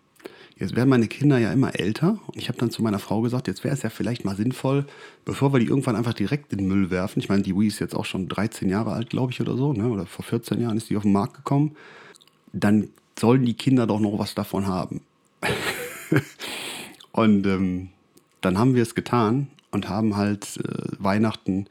jetzt 0.59 0.75
werden 0.75 0.89
meine 0.89 1.07
Kinder 1.07 1.37
ja 1.37 1.51
immer 1.51 1.79
älter. 1.79 2.19
Und 2.27 2.37
ich 2.37 2.47
habe 2.49 2.57
dann 2.57 2.71
zu 2.71 2.81
meiner 2.81 2.99
Frau 2.99 3.21
gesagt, 3.21 3.47
jetzt 3.47 3.63
wäre 3.63 3.73
es 3.73 3.83
ja 3.83 3.89
vielleicht 3.89 4.25
mal 4.25 4.35
sinnvoll, 4.35 4.85
bevor 5.25 5.53
wir 5.53 5.59
die 5.59 5.67
irgendwann 5.67 5.95
einfach 5.95 6.13
direkt 6.13 6.51
in 6.51 6.59
den 6.59 6.67
Müll 6.67 6.89
werfen. 6.89 7.19
Ich 7.19 7.29
meine, 7.29 7.43
die 7.43 7.55
Wii 7.55 7.67
ist 7.67 7.79
jetzt 7.79 7.95
auch 7.95 8.05
schon 8.05 8.27
13 8.27 8.69
Jahre 8.69 8.91
alt, 8.91 9.09
glaube 9.09 9.31
ich, 9.31 9.41
oder 9.41 9.55
so. 9.55 9.73
Ne? 9.73 9.87
Oder 9.87 10.05
vor 10.05 10.25
14 10.25 10.61
Jahren 10.61 10.77
ist 10.77 10.89
die 10.89 10.97
auf 10.97 11.03
den 11.03 11.11
Markt 11.11 11.35
gekommen. 11.35 11.75
Dann 12.53 12.89
sollen 13.19 13.45
die 13.45 13.53
Kinder 13.53 13.87
doch 13.87 13.99
noch 13.99 14.19
was 14.19 14.35
davon 14.35 14.67
haben. 14.67 15.01
und 17.11 17.45
ähm, 17.45 17.89
dann 18.41 18.57
haben 18.57 18.75
wir 18.75 18.83
es 18.83 18.95
getan 18.95 19.47
und 19.71 19.89
haben 19.89 20.15
halt 20.15 20.57
äh, 20.57 20.91
Weihnachten 20.99 21.67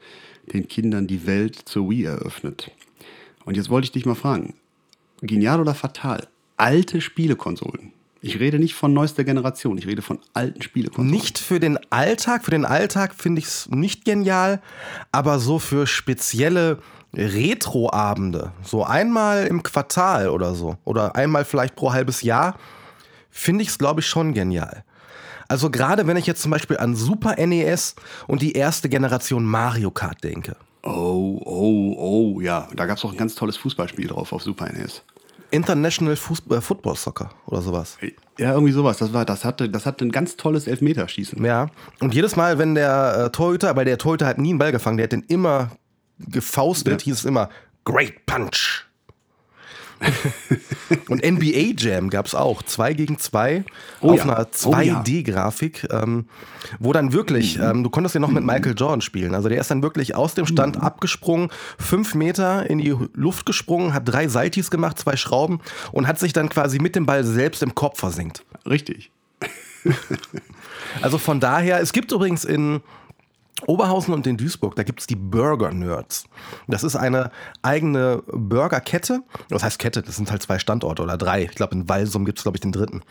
den 0.53 0.67
Kindern 0.67 1.07
die 1.07 1.25
Welt 1.25 1.55
zur 1.55 1.89
Wii 1.89 2.05
eröffnet. 2.05 2.71
Und 3.45 3.57
jetzt 3.57 3.69
wollte 3.69 3.85
ich 3.85 3.91
dich 3.91 4.05
mal 4.05 4.15
fragen, 4.15 4.53
genial 5.21 5.59
oder 5.59 5.73
fatal? 5.73 6.27
Alte 6.57 7.01
Spielekonsolen. 7.01 7.93
Ich 8.21 8.39
rede 8.39 8.59
nicht 8.59 8.73
von 8.73 8.93
neuester 8.93 9.23
Generation, 9.23 9.77
ich 9.77 9.87
rede 9.87 10.01
von 10.01 10.19
alten 10.33 10.61
Spielekonsolen. 10.61 11.11
Nicht 11.11 11.37
für 11.37 11.59
den 11.59 11.79
Alltag. 11.91 12.45
Für 12.45 12.51
den 12.51 12.65
Alltag 12.65 13.13
finde 13.15 13.39
ich 13.39 13.45
es 13.45 13.69
nicht 13.69 14.05
genial, 14.05 14.61
aber 15.11 15.39
so 15.39 15.59
für 15.59 15.85
spezielle 15.87 16.79
Retro-Abende, 17.13 18.51
so 18.63 18.83
einmal 18.83 19.47
im 19.47 19.63
Quartal 19.63 20.29
oder 20.29 20.55
so, 20.55 20.77
oder 20.83 21.15
einmal 21.15 21.45
vielleicht 21.45 21.75
pro 21.75 21.93
halbes 21.93 22.21
Jahr, 22.21 22.57
finde 23.29 23.63
ich 23.63 23.69
es, 23.69 23.77
glaube 23.77 24.01
ich, 24.01 24.07
schon 24.07 24.33
genial. 24.33 24.83
Also 25.47 25.69
gerade 25.69 26.07
wenn 26.07 26.17
ich 26.17 26.25
jetzt 26.25 26.41
zum 26.41 26.51
Beispiel 26.51 26.77
an 26.77 26.95
Super 26.95 27.35
NES 27.45 27.95
und 28.27 28.41
die 28.41 28.53
erste 28.53 28.89
Generation 28.89 29.45
Mario 29.45 29.91
Kart 29.91 30.23
denke. 30.23 30.57
Oh, 30.83 31.41
oh, 31.43 31.95
oh, 31.97 32.41
ja. 32.41 32.67
Da 32.75 32.85
gab 32.85 32.97
es 32.97 33.05
auch 33.05 33.11
ein 33.11 33.17
ganz 33.17 33.35
tolles 33.35 33.57
Fußballspiel 33.57 34.07
drauf 34.07 34.33
auf 34.33 34.43
Super 34.43 34.71
NES. 34.71 35.03
International 35.51 36.15
Fußball, 36.15 36.57
äh, 36.57 36.61
Football 36.61 36.95
Soccer 36.95 37.29
oder 37.45 37.61
sowas. 37.61 37.97
Ja, 38.37 38.53
irgendwie 38.53 38.73
sowas. 38.73 38.97
Das, 38.97 39.13
war, 39.13 39.25
das, 39.25 39.45
hatte, 39.45 39.69
das 39.69 39.85
hatte 39.85 40.05
ein 40.05 40.11
ganz 40.11 40.37
tolles 40.37 40.67
Elfmeterschießen. 40.67 41.43
Ja. 41.43 41.67
Und 41.99 42.13
jedes 42.13 42.35
Mal, 42.35 42.57
wenn 42.57 42.75
der 42.75 43.25
äh, 43.25 43.29
Torhüter, 43.31 43.75
weil 43.75 43.85
der 43.85 43.97
Torhüter 43.97 44.27
hat 44.27 44.37
nie 44.37 44.49
einen 44.49 44.59
Ball 44.59 44.71
gefangen, 44.71 44.97
der 44.97 45.05
hat 45.05 45.11
den 45.11 45.23
immer 45.23 45.71
gefaustet, 46.19 47.01
ja. 47.01 47.05
hieß 47.05 47.19
es 47.19 47.25
immer 47.25 47.49
Great 47.85 48.25
Punch. 48.25 48.86
und 51.09 51.23
NBA 51.23 51.73
Jam 51.77 52.09
gab 52.09 52.25
es 52.25 52.35
auch, 52.35 52.61
2 52.61 52.93
gegen 52.93 53.17
2 53.17 53.63
oh 54.01 54.11
auf 54.11 54.17
ja. 54.17 54.23
einer 54.23 54.43
2D-Grafik, 54.43 55.87
oh 55.89 55.93
ja. 55.93 56.03
ähm, 56.03 56.25
wo 56.79 56.93
dann 56.93 57.13
wirklich, 57.13 57.57
mhm. 57.57 57.63
ähm, 57.63 57.83
du 57.83 57.89
konntest 57.89 58.15
ja 58.15 58.21
noch 58.21 58.29
mit 58.29 58.43
Michael 58.43 58.75
Jordan 58.77 59.01
spielen. 59.01 59.33
Also 59.33 59.49
der 59.49 59.59
ist 59.59 59.71
dann 59.71 59.81
wirklich 59.81 60.15
aus 60.15 60.33
dem 60.35 60.45
Stand 60.45 60.77
mhm. 60.77 60.81
abgesprungen, 60.81 61.49
fünf 61.77 62.15
Meter 62.15 62.69
in 62.69 62.77
die 62.77 62.95
Luft 63.13 63.45
gesprungen, 63.45 63.93
hat 63.93 64.03
drei 64.05 64.27
Saltis 64.27 64.69
gemacht, 64.69 64.99
zwei 64.99 65.15
Schrauben 65.15 65.59
und 65.91 66.07
hat 66.07 66.19
sich 66.19 66.33
dann 66.33 66.49
quasi 66.49 66.79
mit 66.79 66.95
dem 66.95 67.05
Ball 67.05 67.23
selbst 67.23 67.63
im 67.63 67.75
Kopf 67.75 67.99
versenkt. 67.99 68.43
Richtig. 68.65 69.11
also 71.01 71.17
von 71.17 71.39
daher, 71.39 71.79
es 71.81 71.93
gibt 71.93 72.11
übrigens 72.11 72.43
in 72.45 72.81
Oberhausen 73.65 74.13
und 74.13 74.27
in 74.27 74.37
Duisburg, 74.37 74.75
da 74.75 74.83
gibt 74.83 74.99
es 74.99 75.07
die 75.07 75.15
Burger 75.15 75.71
Nerds. 75.71 76.25
Das 76.67 76.83
ist 76.83 76.95
eine 76.95 77.31
eigene 77.63 78.21
Burgerkette. 78.27 79.23
Was 79.49 79.63
heißt 79.63 79.79
Kette? 79.79 80.03
Das 80.03 80.15
sind 80.15 80.29
halt 80.29 80.43
zwei 80.43 80.59
Standorte 80.59 81.01
oder 81.01 81.17
drei. 81.17 81.43
Ich 81.43 81.55
glaube, 81.55 81.73
in 81.73 81.89
Walsum 81.89 82.23
gibt 82.23 82.37
es, 82.37 82.43
glaube 82.43 82.57
ich, 82.57 82.61
den 82.61 82.71
dritten. 82.71 83.01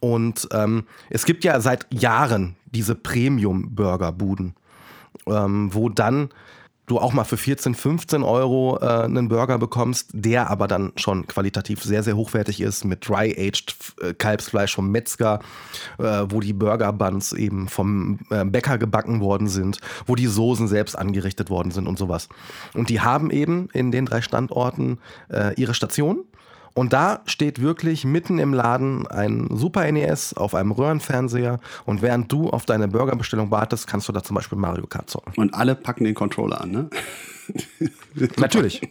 Und 0.00 0.48
ähm, 0.52 0.86
es 1.10 1.24
gibt 1.24 1.44
ja 1.44 1.60
seit 1.60 1.86
Jahren 1.92 2.56
diese 2.66 2.94
Premium-Burger-Buden, 2.94 4.54
ähm, 5.26 5.74
wo 5.74 5.88
dann 5.88 6.30
du 6.86 6.98
auch 6.98 7.12
mal 7.12 7.24
für 7.24 7.36
14, 7.36 7.74
15 7.74 8.22
Euro 8.22 8.78
äh, 8.80 9.04
einen 9.04 9.28
Burger 9.28 9.58
bekommst, 9.58 10.10
der 10.12 10.50
aber 10.50 10.68
dann 10.68 10.92
schon 10.96 11.26
qualitativ 11.26 11.82
sehr, 11.82 12.02
sehr 12.02 12.16
hochwertig 12.16 12.60
ist, 12.60 12.84
mit 12.84 13.08
dry-aged 13.08 13.74
äh, 14.00 14.14
Kalbsfleisch 14.14 14.74
vom 14.74 14.90
Metzger, 14.90 15.40
äh, 15.98 16.24
wo 16.28 16.40
die 16.40 16.52
Burger-Buns 16.52 17.32
eben 17.32 17.68
vom 17.68 18.20
äh, 18.30 18.44
Bäcker 18.44 18.78
gebacken 18.78 19.20
worden 19.20 19.48
sind, 19.48 19.80
wo 20.06 20.14
die 20.14 20.26
Soßen 20.26 20.68
selbst 20.68 20.96
angerichtet 20.96 21.50
worden 21.50 21.70
sind 21.70 21.86
und 21.86 21.98
sowas. 21.98 22.28
Und 22.74 22.88
die 22.88 23.00
haben 23.00 23.30
eben 23.30 23.68
in 23.72 23.90
den 23.90 24.06
drei 24.06 24.20
Standorten 24.20 24.98
äh, 25.28 25.54
ihre 25.54 25.74
Station 25.74 26.24
und 26.76 26.92
da 26.92 27.22
steht 27.24 27.62
wirklich 27.62 28.04
mitten 28.04 28.38
im 28.38 28.52
Laden 28.52 29.06
ein 29.06 29.48
Super 29.50 29.90
NES 29.90 30.34
auf 30.34 30.54
einem 30.54 30.72
Röhrenfernseher. 30.72 31.58
Und 31.86 32.02
während 32.02 32.30
du 32.30 32.50
auf 32.50 32.66
deine 32.66 32.86
Burgerbestellung 32.86 33.50
wartest, 33.50 33.86
kannst 33.86 34.10
du 34.10 34.12
da 34.12 34.22
zum 34.22 34.34
Beispiel 34.34 34.58
Mario 34.58 34.86
Kart 34.86 35.08
zocken. 35.08 35.32
Und 35.36 35.54
alle 35.54 35.74
packen 35.74 36.04
den 36.04 36.14
Controller 36.14 36.60
an, 36.60 36.70
ne? 36.70 36.90
Natürlich. 38.36 38.82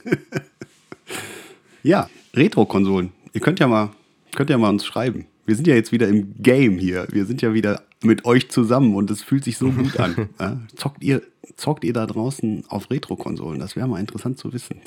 ja, 1.83 2.09
Retro-Konsolen. 2.33 3.11
Ihr 3.33 3.41
könnt 3.41 3.59
ja 3.59 3.67
mal, 3.67 3.91
könnt 4.33 4.49
ja 4.49 4.57
mal 4.57 4.69
uns 4.69 4.83
schreiben. 4.83 5.27
Wir 5.45 5.55
sind 5.55 5.67
ja 5.67 5.75
jetzt 5.75 5.91
wieder 5.91 6.07
im 6.07 6.41
Game 6.41 6.79
hier. 6.79 7.05
Wir 7.11 7.25
sind 7.25 7.43
ja 7.43 7.53
wieder 7.53 7.83
mit 8.01 8.25
euch 8.25 8.49
zusammen 8.49 8.95
und 8.95 9.11
es 9.11 9.21
fühlt 9.21 9.43
sich 9.43 9.59
so 9.59 9.69
gut 9.69 9.99
an. 9.99 10.29
Zockt 10.75 11.03
ihr, 11.03 11.21
zockt 11.55 11.83
ihr 11.83 11.93
da 11.93 12.07
draußen 12.07 12.63
auf 12.67 12.89
Retro-Konsolen? 12.89 13.59
Das 13.59 13.75
wäre 13.75 13.87
mal 13.87 13.99
interessant 13.99 14.39
zu 14.39 14.51
wissen. 14.53 14.81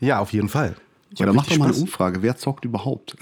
Ja, 0.00 0.18
auf 0.18 0.32
jeden 0.32 0.48
Fall. 0.48 0.74
Ja, 1.16 1.26
dann 1.26 1.36
mach 1.36 1.46
doch 1.46 1.56
mal 1.58 1.68
eine 1.68 1.76
Umfrage. 1.76 2.22
Wer 2.22 2.36
zockt 2.36 2.64
überhaupt? 2.64 3.16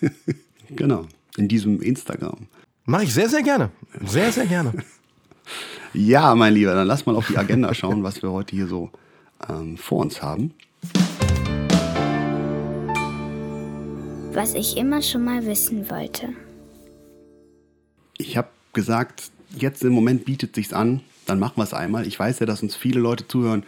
genau. 0.70 1.06
In 1.36 1.48
diesem 1.48 1.80
Instagram. 1.80 2.46
Mache 2.84 3.04
ich 3.04 3.14
sehr, 3.14 3.28
sehr 3.28 3.42
gerne. 3.42 3.70
Sehr, 4.04 4.30
sehr 4.32 4.46
gerne. 4.46 4.72
ja, 5.94 6.34
mein 6.34 6.54
Lieber, 6.54 6.74
dann 6.74 6.86
lass 6.86 7.06
mal 7.06 7.16
auf 7.16 7.28
die 7.28 7.38
Agenda 7.38 7.72
schauen, 7.74 8.02
was 8.02 8.22
wir 8.22 8.30
heute 8.30 8.54
hier 8.54 8.66
so 8.66 8.90
ähm, 9.48 9.78
vor 9.78 10.00
uns 10.00 10.20
haben. 10.22 10.52
Was 14.32 14.54
ich 14.54 14.76
immer 14.76 15.00
schon 15.00 15.24
mal 15.24 15.46
wissen 15.46 15.88
wollte. 15.90 16.30
Ich 18.18 18.36
habe 18.36 18.48
gesagt, 18.72 19.30
jetzt 19.56 19.82
im 19.82 19.92
Moment 19.92 20.24
bietet 20.24 20.54
sich's 20.54 20.72
an, 20.72 21.00
dann 21.26 21.38
machen 21.38 21.56
wir 21.56 21.64
es 21.64 21.74
einmal. 21.74 22.06
Ich 22.06 22.18
weiß 22.18 22.40
ja, 22.40 22.46
dass 22.46 22.62
uns 22.62 22.74
viele 22.74 23.00
Leute 23.00 23.26
zuhören, 23.28 23.64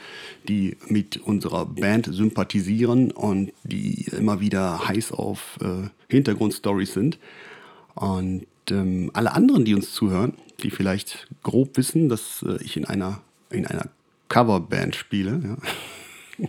die 0.49 0.77
mit 0.89 1.19
unserer 1.19 1.67
Band 1.67 2.09
sympathisieren 2.13 3.11
und 3.11 3.53
die 3.63 4.07
immer 4.13 4.41
wieder 4.41 4.89
heiß 4.89 5.13
auf 5.13 5.59
äh, 5.61 5.89
Hintergrundstories 6.09 6.93
sind. 6.93 7.19
Und 7.95 8.47
ähm, 8.71 9.11
alle 9.15 9.33
anderen, 9.33 9.65
die 9.65 9.75
uns 9.75 9.93
zuhören, 9.93 10.35
die 10.63 10.71
vielleicht 10.71 11.29
grob 11.43 11.77
wissen, 11.77 12.09
dass 12.09 12.45
äh, 12.47 12.63
ich 12.63 12.77
in 12.77 12.85
einer, 12.85 13.21
in 13.51 13.67
einer 13.67 13.89
Coverband 14.29 14.97
spiele, 14.97 15.59
ja. 16.39 16.49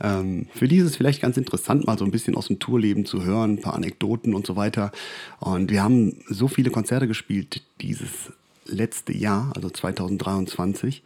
ähm, 0.20 0.46
für 0.54 0.68
die 0.68 0.76
ist 0.76 0.84
es 0.84 0.96
vielleicht 0.96 1.20
ganz 1.20 1.36
interessant, 1.36 1.86
mal 1.86 1.98
so 1.98 2.04
ein 2.04 2.12
bisschen 2.12 2.36
aus 2.36 2.46
dem 2.46 2.60
Tourleben 2.60 3.06
zu 3.06 3.24
hören, 3.24 3.54
ein 3.54 3.60
paar 3.60 3.74
Anekdoten 3.74 4.34
und 4.34 4.46
so 4.46 4.54
weiter. 4.54 4.92
Und 5.40 5.70
wir 5.70 5.82
haben 5.82 6.22
so 6.28 6.46
viele 6.46 6.70
Konzerte 6.70 7.08
gespielt 7.08 7.62
dieses 7.80 8.30
letzte 8.70 9.16
Jahr, 9.16 9.52
also 9.54 9.70
2023, 9.70 11.02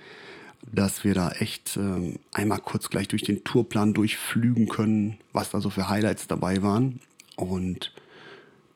dass 0.73 1.05
wir 1.05 1.15
da 1.15 1.31
echt 1.31 1.77
ähm, 1.77 2.17
einmal 2.33 2.59
kurz 2.59 2.91
gleich 2.91 3.09
durch 3.09 3.23
den 3.23 3.45
Tourplan 3.45 3.95
durchflügen 3.95 4.69
können, 4.69 5.19
was 5.33 5.51
da 5.51 5.61
so 5.61 5.71
für 5.71 5.89
Highlights 5.89 6.27
dabei 6.27 6.63
waren. 6.63 7.01
Und 7.37 7.93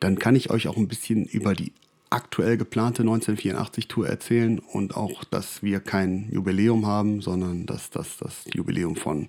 dann 0.01 0.18
kann 0.18 0.37
ich 0.37 0.51
euch 0.51 0.68
auch 0.68 0.77
ein 0.77 0.88
bisschen 0.88 1.24
über 1.24 1.55
die 1.55 1.72
aktuell 2.11 2.57
geplante 2.57 3.03
1984-Tour 3.03 4.09
erzählen 4.09 4.59
und 4.59 4.96
auch, 4.96 5.24
dass 5.24 5.62
wir 5.62 5.81
kein 5.81 6.31
Jubiläum 6.31 6.87
haben, 6.87 7.20
sondern 7.20 7.66
dass 7.66 7.90
das 7.90 8.16
das 8.18 8.44
Jubiläum 8.53 8.96
von 8.96 9.29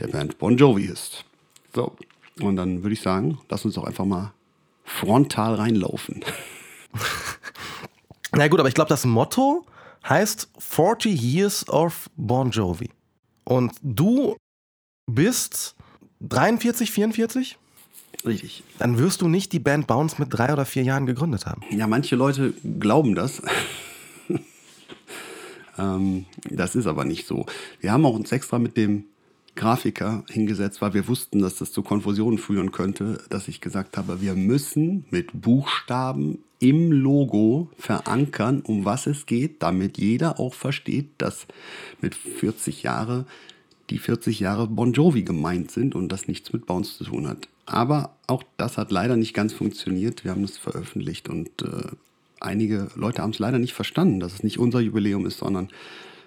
der 0.00 0.08
Band 0.08 0.38
Bon 0.38 0.56
Jovi 0.56 0.84
ist. 0.84 1.24
So, 1.74 1.94
und 2.40 2.56
dann 2.56 2.82
würde 2.82 2.94
ich 2.94 3.00
sagen, 3.00 3.38
lass 3.48 3.64
uns 3.64 3.74
doch 3.74 3.84
einfach 3.84 4.04
mal 4.04 4.32
frontal 4.84 5.54
reinlaufen. 5.54 6.24
Na 8.32 8.48
gut, 8.48 8.60
aber 8.60 8.68
ich 8.68 8.74
glaube, 8.74 8.88
das 8.88 9.04
Motto 9.04 9.64
heißt 10.08 10.50
40 10.58 11.20
Years 11.20 11.68
of 11.68 12.10
Bon 12.16 12.50
Jovi. 12.50 12.90
Und 13.44 13.72
du 13.82 14.36
bist 15.06 15.76
43, 16.20 16.90
44? 16.90 17.58
Richtig. 18.24 18.64
Dann 18.78 18.98
wirst 18.98 19.22
du 19.22 19.28
nicht 19.28 19.52
die 19.52 19.60
Band 19.60 19.86
Bounce 19.86 20.16
mit 20.18 20.28
drei 20.30 20.52
oder 20.52 20.64
vier 20.64 20.82
Jahren 20.82 21.06
gegründet 21.06 21.46
haben. 21.46 21.62
Ja, 21.70 21.86
manche 21.86 22.16
Leute 22.16 22.54
glauben 22.80 23.14
das. 23.14 23.42
ähm, 25.78 26.26
das 26.50 26.74
ist 26.74 26.86
aber 26.86 27.04
nicht 27.04 27.26
so. 27.26 27.46
Wir 27.80 27.92
haben 27.92 28.04
auch 28.04 28.14
uns 28.14 28.32
extra 28.32 28.58
mit 28.58 28.76
dem 28.76 29.04
Grafiker 29.54 30.24
hingesetzt, 30.28 30.82
weil 30.82 30.92
wir 30.92 31.08
wussten, 31.08 31.40
dass 31.40 31.56
das 31.56 31.72
zu 31.72 31.82
Konfusionen 31.82 32.38
führen 32.38 32.72
könnte, 32.72 33.22
dass 33.30 33.48
ich 33.48 33.60
gesagt 33.60 33.96
habe, 33.96 34.20
wir 34.20 34.34
müssen 34.34 35.06
mit 35.10 35.40
Buchstaben 35.40 36.44
im 36.58 36.92
Logo 36.92 37.68
verankern, 37.78 38.62
um 38.62 38.84
was 38.84 39.06
es 39.06 39.26
geht, 39.26 39.62
damit 39.62 39.98
jeder 39.98 40.40
auch 40.40 40.54
versteht, 40.54 41.08
dass 41.18 41.46
mit 42.00 42.14
40 42.14 42.82
Jahre 42.82 43.26
die 43.90 43.98
40 43.98 44.40
Jahre 44.40 44.66
Bon 44.66 44.92
Jovi 44.92 45.22
gemeint 45.22 45.70
sind 45.70 45.94
und 45.94 46.10
das 46.10 46.26
nichts 46.26 46.52
mit 46.52 46.66
Bounce 46.66 46.98
zu 46.98 47.04
tun 47.04 47.28
hat. 47.28 47.48
Aber 47.66 48.16
auch 48.26 48.42
das 48.56 48.78
hat 48.78 48.90
leider 48.90 49.16
nicht 49.16 49.34
ganz 49.34 49.52
funktioniert. 49.52 50.24
Wir 50.24 50.32
haben 50.32 50.44
es 50.44 50.56
veröffentlicht 50.56 51.28
und 51.28 51.48
äh, 51.62 51.88
einige 52.40 52.88
Leute 52.94 53.22
haben 53.22 53.30
es 53.30 53.38
leider 53.38 53.58
nicht 53.58 53.74
verstanden, 53.74 54.20
dass 54.20 54.34
es 54.34 54.42
nicht 54.42 54.58
unser 54.58 54.80
Jubiläum 54.80 55.26
ist, 55.26 55.38
sondern 55.38 55.68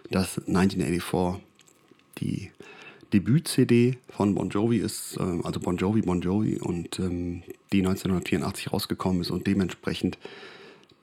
dass 0.09 0.37
1984 0.47 1.41
die 2.19 2.51
Debüt-CD 3.13 3.97
von 4.09 4.35
Bon 4.35 4.49
Jovi 4.49 4.77
ist, 4.77 5.17
äh, 5.17 5.39
also 5.43 5.59
Bon 5.59 5.77
Jovi, 5.77 6.01
Bon 6.01 6.21
Jovi, 6.21 6.57
und 6.59 6.99
ähm, 6.99 7.43
die 7.71 7.79
1984 7.79 8.71
rausgekommen 8.71 9.21
ist 9.21 9.31
und 9.31 9.47
dementsprechend 9.47 10.17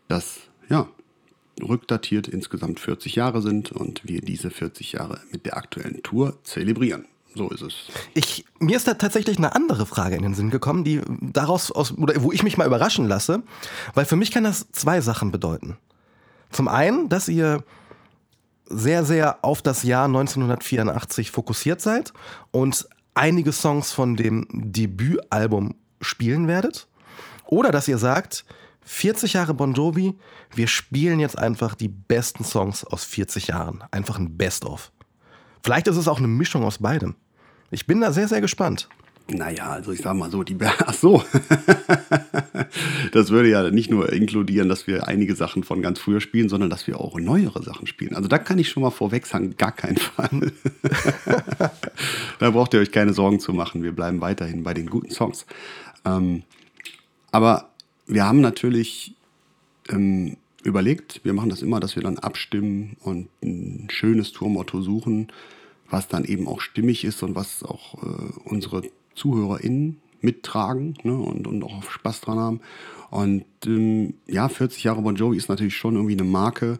das, 0.08 0.38
ja, 0.68 0.88
rückdatiert 1.60 2.28
insgesamt 2.28 2.80
40 2.80 3.14
Jahre 3.14 3.40
sind 3.42 3.72
und 3.72 4.02
wir 4.04 4.20
diese 4.20 4.50
40 4.50 4.92
Jahre 4.92 5.20
mit 5.30 5.46
der 5.46 5.56
aktuellen 5.56 6.02
Tour 6.02 6.38
zelebrieren. 6.42 7.06
So 7.34 7.50
ist 7.50 7.62
es. 7.62 7.74
Ich, 8.14 8.46
mir 8.58 8.76
ist 8.76 8.88
da 8.88 8.94
tatsächlich 8.94 9.36
eine 9.36 9.54
andere 9.54 9.84
Frage 9.84 10.16
in 10.16 10.22
den 10.22 10.34
Sinn 10.34 10.50
gekommen, 10.50 10.84
die 10.84 11.02
daraus 11.20 11.70
aus, 11.70 11.96
oder 11.96 12.22
wo 12.22 12.32
ich 12.32 12.42
mich 12.42 12.56
mal 12.56 12.66
überraschen 12.66 13.06
lasse, 13.06 13.42
weil 13.94 14.06
für 14.06 14.16
mich 14.16 14.30
kann 14.30 14.44
das 14.44 14.70
zwei 14.72 15.02
Sachen 15.02 15.32
bedeuten. 15.32 15.76
Zum 16.50 16.68
einen, 16.68 17.08
dass 17.10 17.28
ihr 17.28 17.62
sehr, 18.68 19.04
sehr 19.04 19.44
auf 19.44 19.62
das 19.62 19.82
Jahr 19.82 20.06
1984 20.06 21.30
fokussiert 21.30 21.80
seid 21.80 22.12
und 22.50 22.88
einige 23.14 23.52
Songs 23.52 23.92
von 23.92 24.16
dem 24.16 24.46
Debütalbum 24.52 25.74
spielen 26.00 26.48
werdet. 26.48 26.88
Oder 27.46 27.70
dass 27.70 27.88
ihr 27.88 27.98
sagt, 27.98 28.44
40 28.82 29.32
Jahre 29.32 29.54
Bon 29.54 29.72
Jovi, 29.72 30.14
wir 30.54 30.68
spielen 30.68 31.18
jetzt 31.18 31.38
einfach 31.38 31.74
die 31.74 31.88
besten 31.88 32.44
Songs 32.44 32.84
aus 32.84 33.04
40 33.04 33.48
Jahren. 33.48 33.82
Einfach 33.90 34.18
ein 34.18 34.36
Best-of. 34.36 34.92
Vielleicht 35.62 35.88
ist 35.88 35.96
es 35.96 36.08
auch 36.08 36.18
eine 36.18 36.28
Mischung 36.28 36.62
aus 36.62 36.78
beidem. 36.78 37.16
Ich 37.70 37.86
bin 37.86 38.00
da 38.00 38.12
sehr, 38.12 38.28
sehr 38.28 38.40
gespannt. 38.40 38.88
Naja, 39.28 39.70
also 39.70 39.90
ich 39.90 40.00
sag 40.00 40.14
mal 40.14 40.30
so, 40.30 40.44
die 40.44 40.56
Ach 40.86 40.94
so. 40.94 41.22
das 43.12 43.30
würde 43.30 43.50
ja 43.50 43.70
nicht 43.70 43.90
nur 43.90 44.12
inkludieren, 44.12 44.68
dass 44.68 44.86
wir 44.86 45.08
einige 45.08 45.34
Sachen 45.34 45.64
von 45.64 45.82
ganz 45.82 45.98
früher 45.98 46.20
spielen, 46.20 46.48
sondern 46.48 46.70
dass 46.70 46.86
wir 46.86 47.00
auch 47.00 47.18
neuere 47.18 47.62
Sachen 47.62 47.88
spielen. 47.88 48.14
Also 48.14 48.28
da 48.28 48.38
kann 48.38 48.58
ich 48.58 48.68
schon 48.68 48.84
mal 48.84 48.90
vorweg 48.90 49.26
sagen, 49.26 49.56
gar 49.56 49.72
keinen 49.72 49.96
Fall. 49.96 50.52
da 52.38 52.50
braucht 52.50 52.74
ihr 52.74 52.80
euch 52.80 52.92
keine 52.92 53.12
Sorgen 53.12 53.40
zu 53.40 53.52
machen. 53.52 53.82
Wir 53.82 53.92
bleiben 53.92 54.20
weiterhin 54.20 54.62
bei 54.62 54.74
den 54.74 54.88
guten 54.88 55.10
Songs. 55.10 55.44
Ähm, 56.04 56.44
aber 57.32 57.70
wir 58.06 58.24
haben 58.24 58.40
natürlich 58.40 59.16
ähm, 59.88 60.36
überlegt, 60.62 61.20
wir 61.24 61.32
machen 61.32 61.50
das 61.50 61.62
immer, 61.62 61.80
dass 61.80 61.96
wir 61.96 62.02
dann 62.02 62.18
abstimmen 62.18 62.96
und 63.00 63.28
ein 63.42 63.88
schönes 63.90 64.32
Tourmotto 64.32 64.82
suchen, 64.82 65.28
was 65.90 66.06
dann 66.06 66.24
eben 66.24 66.46
auch 66.46 66.60
stimmig 66.60 67.04
ist 67.04 67.24
und 67.24 67.34
was 67.34 67.64
auch 67.64 68.02
äh, 68.02 68.32
unsere 68.44 68.82
ZuhörerInnen 69.16 70.00
mittragen 70.20 70.96
ne, 71.02 71.14
und, 71.14 71.46
und 71.46 71.62
auch 71.62 71.82
Spaß 71.82 72.20
dran 72.20 72.38
haben. 72.38 72.60
Und 73.10 73.44
ähm, 73.66 74.14
ja, 74.26 74.48
40 74.48 74.84
Jahre 74.84 75.02
Bon 75.02 75.16
Jovi 75.16 75.36
ist 75.36 75.48
natürlich 75.48 75.76
schon 75.76 75.94
irgendwie 75.94 76.14
eine 76.14 76.24
Marke, 76.24 76.78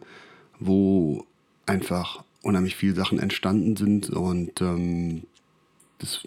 wo 0.59 1.25
einfach 1.65 2.23
unheimlich 2.41 2.75
viele 2.75 2.95
Sachen 2.95 3.19
entstanden 3.19 3.75
sind 3.75 4.09
und 4.09 4.61
ähm, 4.61 5.23
das 5.99 6.21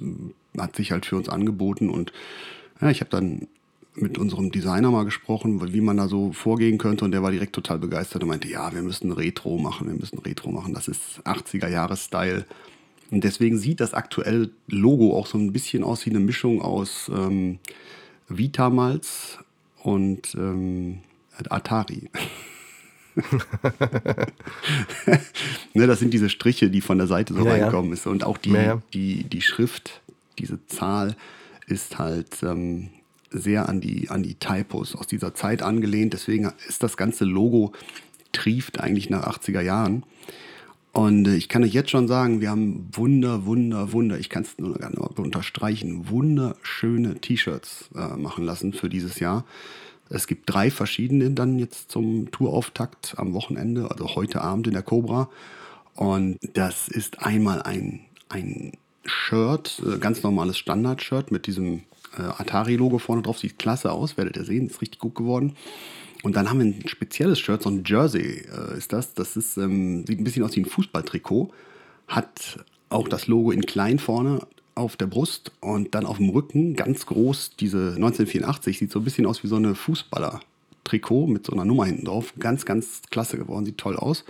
hat 0.58 0.76
sich 0.76 0.92
halt 0.92 1.06
für 1.06 1.16
uns 1.16 1.28
angeboten 1.28 1.88
und 1.88 2.12
ja, 2.80 2.90
ich 2.90 3.00
habe 3.00 3.10
dann 3.10 3.46
mit 3.94 4.18
unserem 4.18 4.50
Designer 4.50 4.90
mal 4.90 5.04
gesprochen, 5.04 5.72
wie 5.72 5.80
man 5.80 5.96
da 5.96 6.08
so 6.08 6.32
vorgehen 6.32 6.78
könnte 6.78 7.04
und 7.04 7.12
der 7.12 7.22
war 7.22 7.30
direkt 7.30 7.54
total 7.54 7.78
begeistert 7.78 8.22
und 8.22 8.28
meinte, 8.28 8.48
ja, 8.48 8.72
wir 8.72 8.82
müssen 8.82 9.12
Retro 9.12 9.58
machen, 9.58 9.88
wir 9.88 9.94
müssen 9.94 10.18
Retro 10.18 10.50
machen, 10.50 10.74
das 10.74 10.88
ist 10.88 11.20
80er 11.24 11.68
Jahre 11.68 11.96
Style 11.96 12.46
und 13.10 13.24
deswegen 13.24 13.58
sieht 13.58 13.80
das 13.80 13.94
aktuelle 13.94 14.50
Logo 14.68 15.16
auch 15.16 15.26
so 15.26 15.38
ein 15.38 15.52
bisschen 15.52 15.82
aus 15.84 16.06
wie 16.06 16.10
eine 16.10 16.20
Mischung 16.20 16.62
aus 16.62 17.10
ähm, 17.14 17.58
Vitamalz 18.28 19.38
und 19.82 20.34
ähm, 20.34 21.00
Atari. 21.48 22.10
ne, 25.74 25.86
das 25.86 25.98
sind 25.98 26.14
diese 26.14 26.28
Striche, 26.28 26.70
die 26.70 26.80
von 26.80 26.98
der 26.98 27.06
Seite 27.06 27.34
so 27.34 27.44
ja, 27.44 27.52
reinkommen. 27.52 27.96
Ja. 27.96 28.10
Und 28.10 28.24
auch 28.24 28.38
die, 28.38 28.52
ja, 28.52 28.80
die, 28.94 29.24
die 29.24 29.42
Schrift, 29.42 30.00
diese 30.38 30.64
Zahl 30.66 31.16
ist 31.66 31.98
halt 31.98 32.42
ähm, 32.42 32.90
sehr 33.30 33.68
an 33.68 33.80
die, 33.80 34.10
an 34.10 34.22
die 34.22 34.34
Typos 34.34 34.94
aus 34.94 35.06
dieser 35.06 35.34
Zeit 35.34 35.62
angelehnt. 35.62 36.12
Deswegen 36.12 36.52
ist 36.68 36.82
das 36.82 36.96
ganze 36.96 37.24
Logo 37.24 37.72
trieft 38.32 38.80
eigentlich 38.80 39.10
nach 39.10 39.26
80er 39.26 39.60
Jahren. 39.60 40.04
Und 40.92 41.26
äh, 41.28 41.36
ich 41.36 41.48
kann 41.48 41.62
euch 41.62 41.72
jetzt 41.72 41.90
schon 41.90 42.08
sagen, 42.08 42.40
wir 42.40 42.50
haben 42.50 42.88
wunder, 42.92 43.46
wunder, 43.46 43.92
wunder, 43.92 44.18
ich 44.18 44.28
kann 44.28 44.42
es 44.42 44.58
nur 44.58 44.74
gerne 44.78 44.98
unterstreichen, 45.00 46.08
wunderschöne 46.08 47.20
T-Shirts 47.20 47.90
äh, 47.94 48.16
machen 48.16 48.44
lassen 48.44 48.72
für 48.72 48.88
dieses 48.88 49.20
Jahr. 49.20 49.44
Es 50.08 50.26
gibt 50.26 50.52
drei 50.52 50.72
verschiedene 50.72 51.30
dann 51.30 51.58
jetzt 51.58 51.92
zum 51.92 52.32
Tourauftakt 52.32 53.14
am 53.16 53.32
Wochenende, 53.32 53.90
also 53.90 54.16
heute 54.16 54.40
Abend 54.40 54.66
in 54.66 54.72
der 54.72 54.82
Cobra. 54.82 55.30
Und 55.94 56.38
das 56.54 56.88
ist 56.88 57.22
einmal 57.22 57.62
ein, 57.62 58.00
ein 58.28 58.72
Shirt, 59.04 59.80
äh, 59.86 59.98
ganz 59.98 60.22
normales 60.24 60.58
Standard-Shirt 60.58 61.30
mit 61.30 61.46
diesem 61.46 61.82
äh, 62.18 62.22
Atari-Logo 62.22 62.98
vorne 62.98 63.22
drauf. 63.22 63.38
Sieht 63.38 63.58
klasse 63.58 63.92
aus, 63.92 64.16
werdet 64.16 64.36
ihr 64.36 64.44
sehen, 64.44 64.66
ist 64.66 64.82
richtig 64.82 64.98
gut 64.98 65.14
geworden. 65.14 65.54
Und 66.22 66.36
dann 66.36 66.50
haben 66.50 66.58
wir 66.58 66.66
ein 66.66 66.88
spezielles 66.88 67.38
Shirt, 67.38 67.62
so 67.62 67.70
ein 67.70 67.82
Jersey 67.84 68.44
äh, 68.46 68.76
ist 68.76 68.92
das. 68.92 69.14
Das 69.14 69.36
ist, 69.36 69.56
ähm, 69.56 70.04
sieht 70.06 70.20
ein 70.20 70.24
bisschen 70.24 70.44
aus 70.44 70.54
wie 70.54 70.60
ein 70.60 70.66
Fußballtrikot. 70.66 71.50
Hat 72.08 72.64
auch 72.90 73.08
das 73.08 73.26
Logo 73.26 73.50
in 73.50 73.62
klein 73.62 73.98
vorne 73.98 74.40
auf 74.74 74.96
der 74.96 75.06
Brust 75.06 75.52
und 75.60 75.94
dann 75.94 76.06
auf 76.06 76.18
dem 76.18 76.30
Rücken 76.30 76.74
ganz 76.74 77.06
groß 77.06 77.56
diese 77.58 77.94
1984. 77.94 78.78
Sieht 78.78 78.92
so 78.92 79.00
ein 79.00 79.04
bisschen 79.04 79.26
aus 79.26 79.42
wie 79.42 79.48
so 79.48 79.56
eine 79.56 79.74
Fußballer-Trikot 79.74 81.26
mit 81.26 81.46
so 81.46 81.52
einer 81.52 81.64
Nummer 81.64 81.86
hinten 81.86 82.04
drauf. 82.04 82.34
Ganz, 82.38 82.64
ganz 82.64 83.02
klasse 83.10 83.38
geworden, 83.38 83.64
sieht 83.64 83.78
toll 83.78 83.96
aus. 83.96 84.24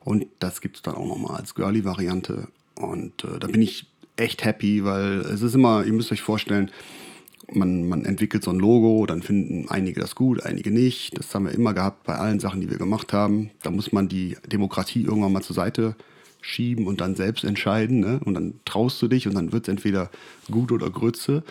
Und 0.00 0.26
das 0.40 0.60
gibt 0.60 0.76
es 0.76 0.82
dann 0.82 0.94
auch 0.94 1.06
nochmal 1.06 1.36
als 1.36 1.54
Girly-Variante. 1.54 2.48
Und 2.74 3.24
äh, 3.24 3.38
da 3.38 3.46
bin 3.46 3.62
ich 3.62 3.86
echt 4.16 4.44
happy, 4.44 4.84
weil 4.84 5.20
es 5.20 5.42
ist 5.42 5.54
immer, 5.54 5.84
ihr 5.84 5.92
müsst 5.92 6.12
euch 6.12 6.22
vorstellen, 6.22 6.70
man, 7.54 7.88
man 7.88 8.04
entwickelt 8.04 8.42
so 8.42 8.50
ein 8.50 8.58
Logo, 8.58 9.06
dann 9.06 9.22
finden 9.22 9.66
einige 9.68 10.00
das 10.00 10.14
gut, 10.14 10.44
einige 10.44 10.70
nicht. 10.70 11.18
Das 11.18 11.34
haben 11.34 11.46
wir 11.46 11.52
immer 11.52 11.74
gehabt 11.74 12.04
bei 12.04 12.14
allen 12.14 12.40
Sachen, 12.40 12.60
die 12.60 12.70
wir 12.70 12.78
gemacht 12.78 13.12
haben. 13.12 13.50
Da 13.62 13.70
muss 13.70 13.92
man 13.92 14.08
die 14.08 14.36
Demokratie 14.50 15.02
irgendwann 15.02 15.32
mal 15.32 15.42
zur 15.42 15.56
Seite 15.56 15.96
schieben 16.40 16.86
und 16.86 17.00
dann 17.00 17.14
selbst 17.14 17.44
entscheiden. 17.44 18.00
Ne? 18.00 18.20
Und 18.24 18.34
dann 18.34 18.54
traust 18.64 19.00
du 19.00 19.08
dich 19.08 19.26
und 19.26 19.34
dann 19.34 19.52
wird 19.52 19.68
es 19.68 19.72
entweder 19.72 20.10
gut 20.50 20.72
oder 20.72 20.90
Grütze. 20.90 21.42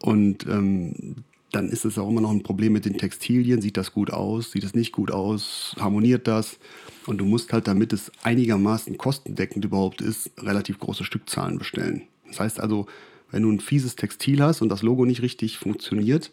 Und 0.00 0.46
ähm, 0.46 1.16
dann 1.52 1.68
ist 1.68 1.84
es 1.84 1.98
auch 1.98 2.08
immer 2.08 2.20
noch 2.20 2.30
ein 2.30 2.42
Problem 2.42 2.72
mit 2.72 2.84
den 2.84 2.98
Textilien. 2.98 3.62
Sieht 3.62 3.76
das 3.76 3.92
gut 3.92 4.10
aus? 4.10 4.50
Sieht 4.52 4.64
es 4.64 4.74
nicht 4.74 4.92
gut 4.92 5.10
aus? 5.10 5.74
Harmoniert 5.78 6.26
das? 6.26 6.58
Und 7.06 7.18
du 7.18 7.24
musst 7.24 7.52
halt, 7.52 7.68
damit 7.68 7.92
es 7.92 8.10
einigermaßen 8.22 8.98
kostendeckend 8.98 9.64
überhaupt 9.64 10.00
ist, 10.00 10.30
relativ 10.38 10.78
große 10.78 11.04
Stückzahlen 11.04 11.58
bestellen. 11.58 12.02
Das 12.26 12.40
heißt 12.40 12.60
also, 12.60 12.86
wenn 13.30 13.42
du 13.42 13.50
ein 13.50 13.60
fieses 13.60 13.96
Textil 13.96 14.42
hast 14.42 14.62
und 14.62 14.68
das 14.68 14.82
Logo 14.82 15.04
nicht 15.04 15.22
richtig 15.22 15.58
funktioniert, 15.58 16.30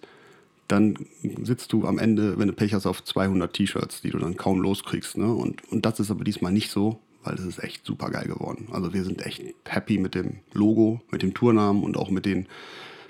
dann 0.67 0.95
sitzt 1.43 1.73
du 1.73 1.85
am 1.85 1.99
Ende, 1.99 2.37
wenn 2.39 2.47
du 2.47 2.53
Pech 2.53 2.73
hast, 2.73 2.85
auf 2.85 3.03
200 3.03 3.53
T-Shirts, 3.53 4.01
die 4.01 4.11
du 4.11 4.17
dann 4.17 4.37
kaum 4.37 4.61
loskriegst. 4.61 5.17
Ne? 5.17 5.31
Und, 5.33 5.63
und 5.71 5.85
das 5.85 5.99
ist 5.99 6.09
aber 6.09 6.23
diesmal 6.23 6.51
nicht 6.51 6.71
so, 6.71 6.99
weil 7.23 7.35
es 7.35 7.45
ist 7.45 7.63
echt 7.63 7.85
super 7.85 8.09
geil 8.09 8.27
geworden. 8.27 8.67
Also 8.71 8.93
wir 8.93 9.03
sind 9.03 9.25
echt 9.25 9.43
happy 9.65 9.97
mit 9.97 10.15
dem 10.15 10.37
Logo, 10.53 11.01
mit 11.11 11.21
dem 11.21 11.33
Tournamen 11.33 11.83
und 11.83 11.97
auch 11.97 12.09
mit 12.09 12.25
den 12.25 12.47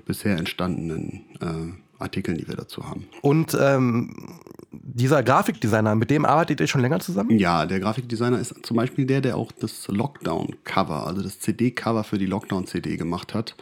bisher 0.06 0.38
entstandenen 0.38 1.22
äh, 1.40 1.93
Artikeln, 2.00 2.38
die 2.38 2.48
wir 2.48 2.56
dazu 2.56 2.86
haben. 2.88 3.08
Und 3.22 3.58
ähm, 3.60 4.40
dieser 4.72 5.24
Grafikdesigner, 5.24 5.96
mit 5.96 6.10
dem 6.10 6.26
arbeitet 6.26 6.60
ihr 6.60 6.68
schon 6.68 6.82
länger 6.82 7.00
zusammen? 7.00 7.38
Ja, 7.38 7.66
der 7.66 7.80
Grafikdesigner 7.80 8.40
ist 8.40 8.66
zum 8.66 8.78
Beispiel 8.78 9.06
der, 9.06 9.22
der 9.22 9.38
auch 9.38 9.52
das 9.52 9.88
Lockdown-Cover, 9.88 11.08
also 11.08 11.22
das 11.22 11.40
CD-Cover 11.40 12.04
für 12.04 12.18
die 12.18 12.26
Lockdown-CD 12.26 12.98
gemacht 12.98 13.34
hat. 13.34 13.56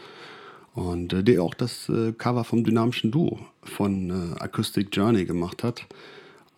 Und 0.74 1.12
äh, 1.14 1.24
der 1.24 1.44
auch 1.44 1.54
das 1.54 1.90
äh, 1.90 2.14
Cover 2.14 2.44
vom 2.44 2.64
dynamischen 2.64 3.12
Duo 3.12 3.40
von 3.64 4.10
äh, 4.10 4.40
Acoustic 4.40 4.96
Journey 4.96 5.26
gemacht 5.26 5.64
hat. 5.64 5.86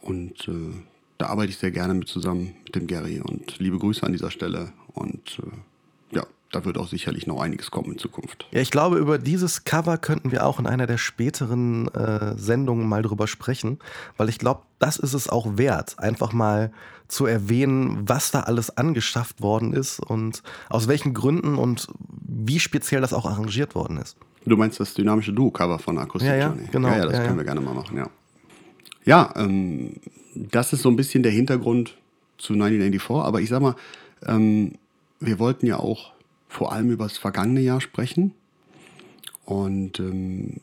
Und 0.02 0.48
äh, 0.48 0.76
da 1.18 1.28
arbeite 1.28 1.50
ich 1.50 1.58
sehr 1.58 1.72
gerne 1.72 1.96
mit 1.96 2.08
zusammen 2.08 2.56
mit 2.64 2.76
dem 2.76 2.86
Gary. 2.86 3.22
Und 3.22 3.58
liebe 3.60 3.80
Grüße 3.80 4.04
an 4.04 4.12
dieser 4.12 4.30
Stelle. 4.30 4.72
Und 4.94 5.40
äh, 5.40 5.58
da 6.54 6.66
wird 6.66 6.78
auch 6.78 6.88
sicherlich 6.88 7.28
noch 7.28 7.42
einiges 7.42 7.72
kommen 7.72 7.94
in 7.94 7.98
Zukunft. 7.98 8.46
Ja, 8.52 8.62
ich 8.62 8.72
glaube, 8.72 8.98
über 8.98 9.18
dieses 9.18 9.66
Cover 9.66 9.98
könnten 9.98 10.32
wir 10.32 10.46
auch 10.46 10.60
in 10.60 10.68
einer 10.68 10.88
der 10.88 10.98
späteren 10.98 11.88
äh, 11.90 12.38
Sendungen 12.38 12.88
mal 12.88 13.02
drüber 13.02 13.28
sprechen, 13.28 13.80
weil 14.18 14.30
ich 14.30 14.38
glaube, 14.38 14.62
das 14.80 14.98
ist 14.98 15.14
es 15.14 15.28
auch 15.28 15.58
wert, 15.58 15.98
einfach 15.98 16.32
mal 16.32 16.72
zu 17.08 17.26
erwähnen, 17.26 18.08
was 18.08 18.32
da 18.32 18.42
alles 18.42 18.78
angeschafft 18.78 19.42
worden 19.42 19.74
ist 19.74 20.00
und 20.00 20.44
aus 20.70 20.88
welchen 20.88 21.14
Gründen 21.14 21.56
und 21.56 21.88
wie 22.22 22.60
speziell 22.60 23.02
das 23.02 23.14
auch 23.14 23.26
arrangiert 23.26 23.76
worden 23.76 23.98
ist. 23.98 24.18
Du 24.46 24.58
meinst 24.58 24.80
das 24.80 24.94
dynamische 24.94 25.34
Duo-Cover 25.34 25.80
von 25.80 25.98
Acoustic 25.98 26.30
ja, 26.30 26.36
ja, 26.36 26.48
Journey? 26.48 26.68
Genau, 26.72 26.90
ja, 26.90 26.98
ja, 26.98 27.06
das 27.06 27.18
ja, 27.18 27.26
können 27.26 27.38
wir 27.38 27.46
gerne 27.46 27.62
mal 27.62 27.74
machen, 27.74 27.98
ja. 27.98 28.10
Ja, 29.06 29.34
ähm, 29.36 29.98
das 30.36 30.74
ist 30.74 30.82
so 30.82 30.90
ein 30.90 30.96
bisschen 30.96 31.24
der 31.24 31.32
Hintergrund 31.32 31.98
zu 32.38 32.54
1984, 32.54 33.26
aber 33.26 33.42
ich 33.42 33.50
sag 33.50 33.62
mal, 33.62 33.76
ähm, 34.26 34.74
wir 35.20 35.40
wollten 35.40 35.66
ja 35.66 35.78
auch 35.78 36.13
vor 36.54 36.72
allem 36.72 36.92
über 36.92 37.06
das 37.06 37.18
vergangene 37.18 37.62
Jahr 37.62 37.82
sprechen. 37.82 38.32
Und 39.44 40.00
ähm, 40.00 40.62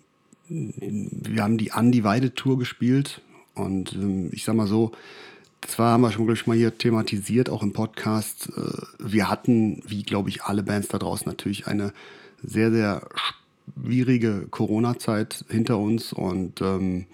wir 0.49 1.43
haben 1.43 1.59
die 1.59 1.73
Undivided 1.73 2.37
Tour 2.37 2.59
gespielt 2.59 3.21
Und 3.55 3.93
ähm, 3.95 4.31
ich 4.33 4.45
sag 4.45 4.55
mal 4.55 4.69
so, 4.69 4.93
zwar 5.63 5.93
haben 5.93 6.03
wir 6.03 6.13
schon, 6.13 6.33
ich, 6.33 6.47
mal 6.47 6.57
hier 6.57 6.79
thematisiert, 6.79 7.51
auch 7.51 7.65
im 7.65 7.73
Podcast. 7.73 8.51
Äh, 8.57 8.83
wir 9.01 9.29
hatten, 9.29 9.83
wie 9.85 10.05
glaube 10.05 10.29
ich 10.31 10.45
alle 10.45 10.63
Bands 10.63 10.89
da 10.89 10.99
draußen, 10.99 11.27
natürlich 11.29 11.67
eine 11.67 11.93
sehr, 12.43 12.71
sehr 12.71 13.09
schwierige 13.75 14.47
Corona-Zeit 14.49 15.45
hinter 15.49 15.79
uns. 15.79 16.13
Und 16.13 16.61
ähm, 16.63 17.07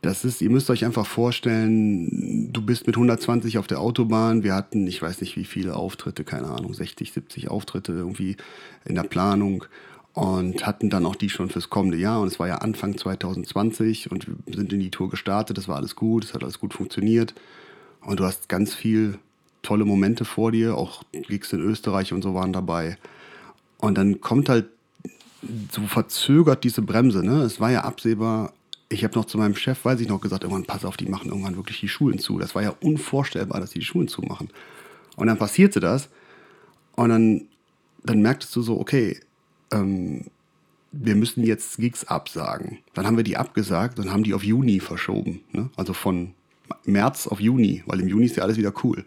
das 0.00 0.24
ist, 0.24 0.40
ihr 0.40 0.50
müsst 0.50 0.70
euch 0.70 0.84
einfach 0.84 1.06
vorstellen, 1.06 2.52
du 2.52 2.62
bist 2.62 2.86
mit 2.86 2.96
120 2.96 3.58
auf 3.58 3.66
der 3.66 3.80
Autobahn. 3.80 4.44
Wir 4.44 4.54
hatten, 4.54 4.86
ich 4.86 5.02
weiß 5.02 5.20
nicht 5.20 5.36
wie 5.36 5.44
viele 5.44 5.74
Auftritte, 5.74 6.22
keine 6.22 6.48
Ahnung, 6.48 6.72
60, 6.72 7.12
70 7.12 7.50
Auftritte 7.50 7.92
irgendwie 7.92 8.36
in 8.84 8.94
der 8.94 9.02
Planung 9.02 9.64
und 10.12 10.66
hatten 10.66 10.88
dann 10.88 11.04
auch 11.04 11.16
die 11.16 11.30
schon 11.30 11.50
fürs 11.50 11.68
kommende 11.68 11.96
Jahr. 11.96 12.20
Und 12.20 12.28
es 12.28 12.38
war 12.38 12.46
ja 12.46 12.56
Anfang 12.56 12.96
2020 12.96 14.10
und 14.12 14.28
wir 14.28 14.36
sind 14.54 14.72
in 14.72 14.80
die 14.80 14.90
Tour 14.90 15.10
gestartet. 15.10 15.58
Das 15.58 15.66
war 15.66 15.76
alles 15.76 15.96
gut, 15.96 16.24
es 16.24 16.34
hat 16.34 16.44
alles 16.44 16.60
gut 16.60 16.74
funktioniert. 16.74 17.34
Und 18.00 18.20
du 18.20 18.24
hast 18.24 18.48
ganz 18.48 18.74
viel 18.74 19.18
tolle 19.62 19.84
Momente 19.84 20.24
vor 20.24 20.52
dir, 20.52 20.76
auch 20.76 21.02
Gigs 21.12 21.52
in 21.52 21.60
Österreich 21.60 22.12
und 22.12 22.22
so 22.22 22.34
waren 22.34 22.52
dabei. 22.52 22.98
Und 23.78 23.98
dann 23.98 24.20
kommt 24.20 24.48
halt 24.48 24.66
so 25.72 25.82
verzögert 25.82 26.64
diese 26.64 26.82
Bremse. 26.82 27.24
Ne? 27.24 27.42
Es 27.42 27.60
war 27.60 27.70
ja 27.70 27.82
absehbar, 27.82 28.52
ich 28.88 29.04
habe 29.04 29.14
noch 29.14 29.26
zu 29.26 29.38
meinem 29.38 29.54
Chef, 29.54 29.84
weiß 29.84 30.00
ich 30.00 30.08
noch, 30.08 30.20
gesagt, 30.20 30.44
irgendwann 30.44 30.64
pass 30.64 30.84
auf, 30.84 30.96
die 30.96 31.08
machen 31.08 31.28
irgendwann 31.28 31.56
wirklich 31.56 31.80
die 31.80 31.88
Schulen 31.88 32.18
zu. 32.18 32.38
Das 32.38 32.54
war 32.54 32.62
ja 32.62 32.74
unvorstellbar, 32.80 33.60
dass 33.60 33.70
die 33.70 33.80
die 33.80 33.84
Schulen 33.84 34.08
zumachen. 34.08 34.48
Und 35.16 35.26
dann 35.26 35.38
passierte 35.38 35.80
das. 35.80 36.08
Und 36.96 37.10
dann, 37.10 37.48
dann 38.02 38.22
merktest 38.22 38.54
du 38.56 38.62
so, 38.62 38.80
okay, 38.80 39.20
ähm, 39.72 40.24
wir 40.92 41.16
müssen 41.16 41.44
jetzt 41.44 41.76
Gigs 41.76 42.04
absagen. 42.04 42.78
Dann 42.94 43.06
haben 43.06 43.16
wir 43.16 43.24
die 43.24 43.36
abgesagt 43.36 43.98
und 43.98 44.10
haben 44.10 44.22
die 44.22 44.32
auf 44.32 44.42
Juni 44.42 44.80
verschoben. 44.80 45.42
Ne? 45.52 45.68
Also 45.76 45.92
von 45.92 46.32
März 46.84 47.26
auf 47.26 47.40
Juni, 47.40 47.82
weil 47.86 48.00
im 48.00 48.08
Juni 48.08 48.24
ist 48.24 48.36
ja 48.36 48.42
alles 48.42 48.56
wieder 48.56 48.72
cool. 48.82 49.04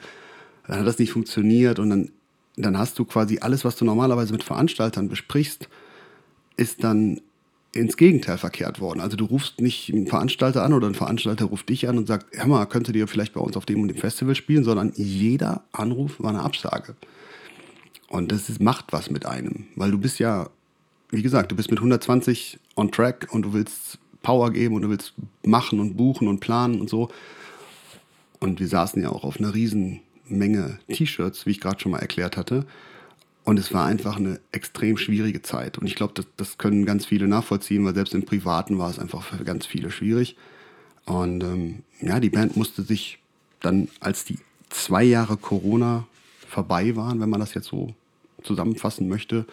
Dann 0.68 0.80
hat 0.80 0.88
das 0.88 1.00
nicht 1.00 1.12
funktioniert 1.12 1.80
und 1.80 1.90
dann, 1.90 2.12
dann 2.56 2.78
hast 2.78 3.00
du 3.00 3.06
quasi 3.06 3.40
alles, 3.40 3.66
was 3.66 3.76
du 3.78 3.86
normalerweise 3.86 4.32
mit 4.32 4.44
Veranstaltern 4.44 5.10
besprichst, 5.10 5.70
ist 6.56 6.84
dann 6.84 7.20
ins 7.74 7.96
Gegenteil 7.96 8.38
verkehrt 8.38 8.82
worden. 8.82 9.00
Also 9.00 9.16
du 9.16 9.26
rufst 9.26 9.62
nicht 9.62 9.92
einen 9.94 10.08
Veranstalter 10.08 10.64
an 10.64 10.74
oder 10.74 10.88
ein 10.88 10.96
Veranstalter 10.96 11.46
ruft 11.46 11.70
dich 11.70 11.88
an 11.88 11.98
und 11.98 12.08
sagt, 12.08 12.26
hör 12.38 12.48
mal, 12.48 12.66
könntet 12.66 12.96
ihr 12.96 13.08
vielleicht 13.08 13.34
bei 13.34 13.40
uns 13.40 13.56
auf 13.56 13.66
dem 13.66 13.82
und 13.82 13.88
dem 13.88 13.98
Festival 13.98 14.36
spielen, 14.36 14.64
sondern 14.64 14.92
jeder 14.96 15.64
Anruf 15.72 16.20
war 16.20 16.32
eine 16.32 16.42
Absage. 16.42 16.96
Und 18.10 18.32
das 18.34 18.50
ist, 18.50 18.62
macht 18.62 18.92
was 18.92 19.10
mit 19.10 19.26
einem, 19.26 19.68
weil 19.76 19.92
du 19.92 19.98
bist 19.98 20.20
ja, 20.20 20.50
wie 21.12 21.22
gesagt, 21.22 21.52
du 21.52 21.56
bist 21.56 21.72
mit 21.72 21.80
120 21.80 22.60
on 22.76 22.92
track 22.92 23.30
und 23.32 23.44
du 23.44 23.54
willst 23.54 24.00
Power 24.22 24.52
geben 24.52 24.76
und 24.76 24.82
du 24.82 24.90
willst 24.90 25.14
machen 25.46 25.80
und 25.80 25.96
buchen 25.96 26.28
und 26.28 26.42
planen 26.42 26.82
und 26.82 26.90
so. 26.90 27.10
Und 28.40 28.60
wir 28.60 28.68
saßen 28.68 29.02
ja 29.02 29.10
auch 29.10 29.24
auf 29.24 29.40
einer 29.40 29.54
riesen 29.54 30.02
Menge 30.26 30.80
T-Shirts, 30.90 31.46
wie 31.46 31.52
ich 31.52 31.62
gerade 31.62 31.80
schon 31.80 31.92
mal 31.92 32.00
erklärt 32.00 32.36
hatte. 32.36 32.66
Und 33.44 33.58
es 33.58 33.74
war 33.74 33.86
einfach 33.86 34.18
eine 34.18 34.40
extrem 34.52 34.98
schwierige 34.98 35.42
Zeit. 35.42 35.78
Und 35.78 35.88
ich 35.88 35.96
glaube, 35.96 36.14
das, 36.14 36.28
das, 36.38 36.58
können 36.58 36.86
ganz 36.86 37.06
viele 37.06 37.28
nachvollziehen, 37.28 37.84
weil 37.86 37.96
selbst 37.96 38.14
im 38.14 38.24
Privaten 38.24 38.78
war 38.78 38.90
es 38.90 39.00
einfach 39.00 39.24
für 39.24 39.44
ganz 39.44 39.66
viele 39.66 39.90
schwierig. 39.90 40.36
Und 41.06 41.44
ähm, 41.44 41.84
ja, 42.02 42.20
die 42.20 42.30
Band 42.30 42.56
musste 42.56 42.84
sich 42.84 43.20
dann, 43.60 43.88
als 44.00 44.26
die 44.26 44.38
zwei 44.70 45.04
Jahre 45.04 45.38
Corona 45.38 46.06
vorbei 46.48 46.96
waren, 46.96 47.20
wenn 47.20 47.30
man 47.30 47.40
das 47.40 47.54
jetzt 47.54 47.68
so 47.68 47.96
zusammenfassen 48.44 49.08
möchte, 49.10 49.46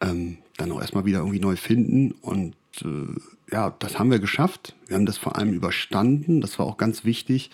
ähm, 0.00 0.38
dann 0.56 0.72
auch 0.72 0.80
erstmal 0.80 1.04
wieder 1.04 1.18
irgendwie 1.18 1.40
neu 1.40 1.56
finden. 1.56 2.12
Und 2.22 2.54
äh, 2.82 3.52
ja, 3.52 3.74
das 3.78 3.98
haben 3.98 4.10
wir 4.10 4.18
geschafft. 4.18 4.74
Wir 4.86 4.96
haben 4.96 5.06
das 5.06 5.18
vor 5.18 5.36
allem 5.36 5.52
überstanden. 5.52 6.40
Das 6.40 6.58
war 6.58 6.66
auch 6.66 6.76
ganz 6.76 7.04
wichtig. 7.04 7.50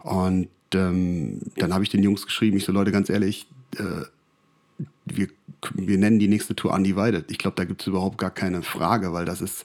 Und 0.00 0.48
ähm, 0.74 1.40
dann 1.56 1.72
habe 1.72 1.84
ich 1.84 1.90
den 1.90 2.02
Jungs 2.02 2.26
geschrieben, 2.26 2.56
ich 2.56 2.64
so, 2.64 2.72
Leute, 2.72 2.92
ganz 2.92 3.10
ehrlich, 3.10 3.46
äh, 3.78 4.04
wir, 5.04 5.28
wir 5.74 5.98
nennen 5.98 6.18
die 6.18 6.28
nächste 6.28 6.54
Tour 6.54 6.72
Undivided. 6.72 7.30
Ich 7.30 7.38
glaube, 7.38 7.56
da 7.56 7.64
gibt 7.64 7.82
es 7.82 7.86
überhaupt 7.86 8.18
gar 8.18 8.30
keine 8.30 8.62
Frage, 8.62 9.12
weil 9.12 9.24
das 9.24 9.40
ist 9.40 9.64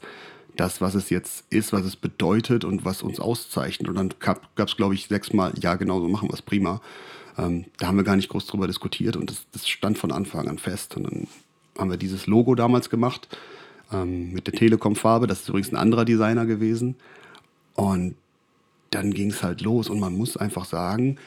das, 0.55 0.81
was 0.81 0.95
es 0.95 1.09
jetzt 1.09 1.45
ist, 1.51 1.71
was 1.71 1.85
es 1.85 1.95
bedeutet 1.95 2.65
und 2.65 2.83
was 2.83 3.03
uns 3.03 3.19
auszeichnet. 3.19 3.87
Und 3.87 3.95
dann 3.95 4.13
gab 4.19 4.49
es, 4.55 4.75
glaube 4.75 4.95
ich, 4.95 5.07
sechsmal, 5.07 5.53
ja, 5.61 5.75
genau 5.75 5.99
so 5.99 6.07
machen 6.07 6.29
wir 6.29 6.33
es 6.33 6.41
prima. 6.41 6.81
Ähm, 7.37 7.65
da 7.77 7.87
haben 7.87 7.97
wir 7.97 8.03
gar 8.03 8.15
nicht 8.15 8.29
groß 8.29 8.47
drüber 8.47 8.67
diskutiert 8.67 9.15
und 9.15 9.29
das, 9.29 9.45
das, 9.51 9.67
stand 9.67 9.97
von 9.97 10.11
Anfang 10.11 10.47
an 10.47 10.57
fest. 10.57 10.97
Und 10.97 11.03
dann 11.03 11.27
haben 11.77 11.91
wir 11.91 11.97
dieses 11.97 12.25
Logo 12.25 12.55
damals 12.55 12.89
gemacht 12.89 13.27
ähm, 13.93 14.33
mit 14.33 14.47
der 14.47 14.55
Telekom-Farbe. 14.55 15.27
Das 15.27 15.41
ist 15.41 15.49
übrigens 15.49 15.71
ein 15.71 15.77
anderer 15.77 16.05
Designer 16.05 16.45
gewesen. 16.45 16.95
Und 17.75 18.15
dann 18.89 19.13
ging 19.13 19.29
es 19.29 19.43
halt 19.43 19.61
los. 19.61 19.89
Und 19.89 19.99
man 19.99 20.17
muss 20.17 20.37
einfach 20.37 20.65
sagen, 20.65 21.17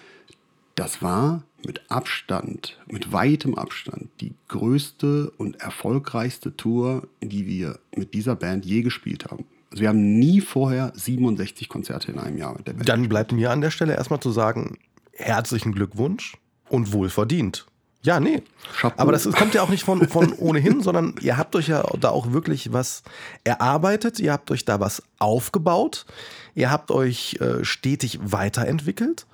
das 0.80 1.02
war 1.02 1.42
mit 1.66 1.82
Abstand, 1.90 2.80
mit 2.90 3.12
weitem 3.12 3.54
Abstand, 3.54 4.08
die 4.22 4.32
größte 4.48 5.30
und 5.36 5.60
erfolgreichste 5.60 6.56
Tour, 6.56 7.06
die 7.20 7.46
wir 7.46 7.78
mit 7.94 8.14
dieser 8.14 8.34
Band 8.34 8.64
je 8.64 8.80
gespielt 8.80 9.26
haben. 9.30 9.44
Also 9.70 9.82
wir 9.82 9.90
haben 9.90 10.18
nie 10.18 10.40
vorher 10.40 10.90
67 10.94 11.68
Konzerte 11.68 12.10
in 12.10 12.18
einem 12.18 12.38
Jahr 12.38 12.56
mit 12.56 12.66
der 12.66 12.72
Band. 12.72 12.88
Dann 12.88 13.10
bleibt 13.10 13.32
mir 13.32 13.50
an 13.50 13.60
der 13.60 13.70
Stelle 13.70 13.92
erstmal 13.92 14.20
zu 14.20 14.30
sagen, 14.30 14.78
herzlichen 15.12 15.72
Glückwunsch 15.72 16.38
und 16.70 16.94
wohlverdient. 16.94 17.66
Ja, 18.02 18.18
nee. 18.18 18.42
Chapeau. 18.80 19.02
Aber 19.02 19.12
das 19.12 19.30
kommt 19.30 19.52
ja 19.52 19.60
auch 19.60 19.68
nicht 19.68 19.84
von, 19.84 20.08
von 20.08 20.32
ohnehin, 20.32 20.80
sondern 20.82 21.14
ihr 21.20 21.36
habt 21.36 21.54
euch 21.56 21.68
ja 21.68 21.82
da 22.00 22.08
auch 22.08 22.32
wirklich 22.32 22.72
was 22.72 23.02
erarbeitet, 23.44 24.18
ihr 24.18 24.32
habt 24.32 24.50
euch 24.50 24.64
da 24.64 24.80
was 24.80 25.02
aufgebaut, 25.18 26.06
ihr 26.54 26.70
habt 26.70 26.90
euch 26.90 27.36
äh, 27.42 27.66
stetig 27.66 28.18
weiterentwickelt 28.22 29.26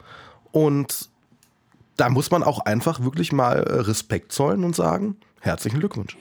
und 0.51 1.09
da 1.97 2.09
muss 2.09 2.31
man 2.31 2.43
auch 2.43 2.61
einfach 2.61 3.03
wirklich 3.03 3.33
mal 3.33 3.57
äh, 3.57 3.81
Respekt 3.81 4.33
zollen 4.33 4.65
und 4.65 4.77
sagen, 4.77 5.17
herzlichen 5.41 5.81
Glückwunsch. 5.81 6.17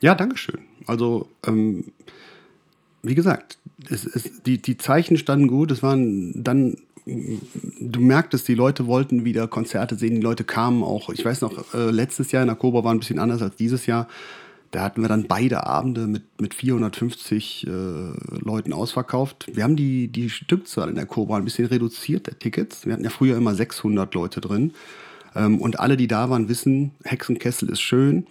Ja, 0.00 0.14
Dankeschön. 0.14 0.60
Also, 0.86 1.28
ähm, 1.46 1.84
wie 3.02 3.14
gesagt, 3.14 3.58
es, 3.88 4.04
es, 4.04 4.42
die, 4.42 4.60
die 4.60 4.76
Zeichen 4.76 5.16
standen 5.16 5.48
gut. 5.48 5.70
Es 5.70 5.82
waren 5.82 6.42
dann, 6.42 6.76
du 7.06 8.00
merktest, 8.00 8.48
die 8.48 8.54
Leute 8.54 8.86
wollten 8.86 9.24
wieder 9.24 9.48
Konzerte 9.48 9.96
sehen. 9.96 10.16
Die 10.16 10.20
Leute 10.20 10.44
kamen 10.44 10.82
auch. 10.82 11.10
Ich 11.10 11.24
weiß 11.24 11.40
noch, 11.40 11.74
äh, 11.74 11.90
letztes 11.90 12.32
Jahr 12.32 12.42
in 12.42 12.48
der 12.48 12.56
Cobra 12.56 12.84
war 12.84 12.92
ein 12.92 12.98
bisschen 12.98 13.18
anders 13.18 13.42
als 13.42 13.56
dieses 13.56 13.86
Jahr. 13.86 14.08
Da 14.70 14.82
hatten 14.82 15.02
wir 15.02 15.08
dann 15.08 15.28
beide 15.28 15.66
Abende 15.66 16.08
mit, 16.08 16.40
mit 16.40 16.52
450 16.52 17.66
äh, 17.66 17.70
Leuten 18.40 18.72
ausverkauft. 18.72 19.46
Wir 19.54 19.62
haben 19.62 19.76
die, 19.76 20.08
die 20.08 20.28
Stückzahl 20.28 20.88
in 20.88 20.96
der 20.96 21.06
Cobra 21.06 21.36
ein 21.36 21.44
bisschen 21.44 21.66
reduziert, 21.66 22.26
der 22.26 22.38
Tickets. 22.38 22.84
Wir 22.84 22.94
hatten 22.94 23.04
ja 23.04 23.10
früher 23.10 23.36
immer 23.36 23.54
600 23.54 24.12
Leute 24.14 24.40
drin. 24.40 24.72
Ähm, 25.34 25.60
und 25.60 25.80
alle, 25.80 25.96
die 25.96 26.08
da 26.08 26.30
waren, 26.30 26.48
wissen, 26.48 26.92
Hexenkessel 27.04 27.68
ist 27.68 27.80
schön, 27.80 28.26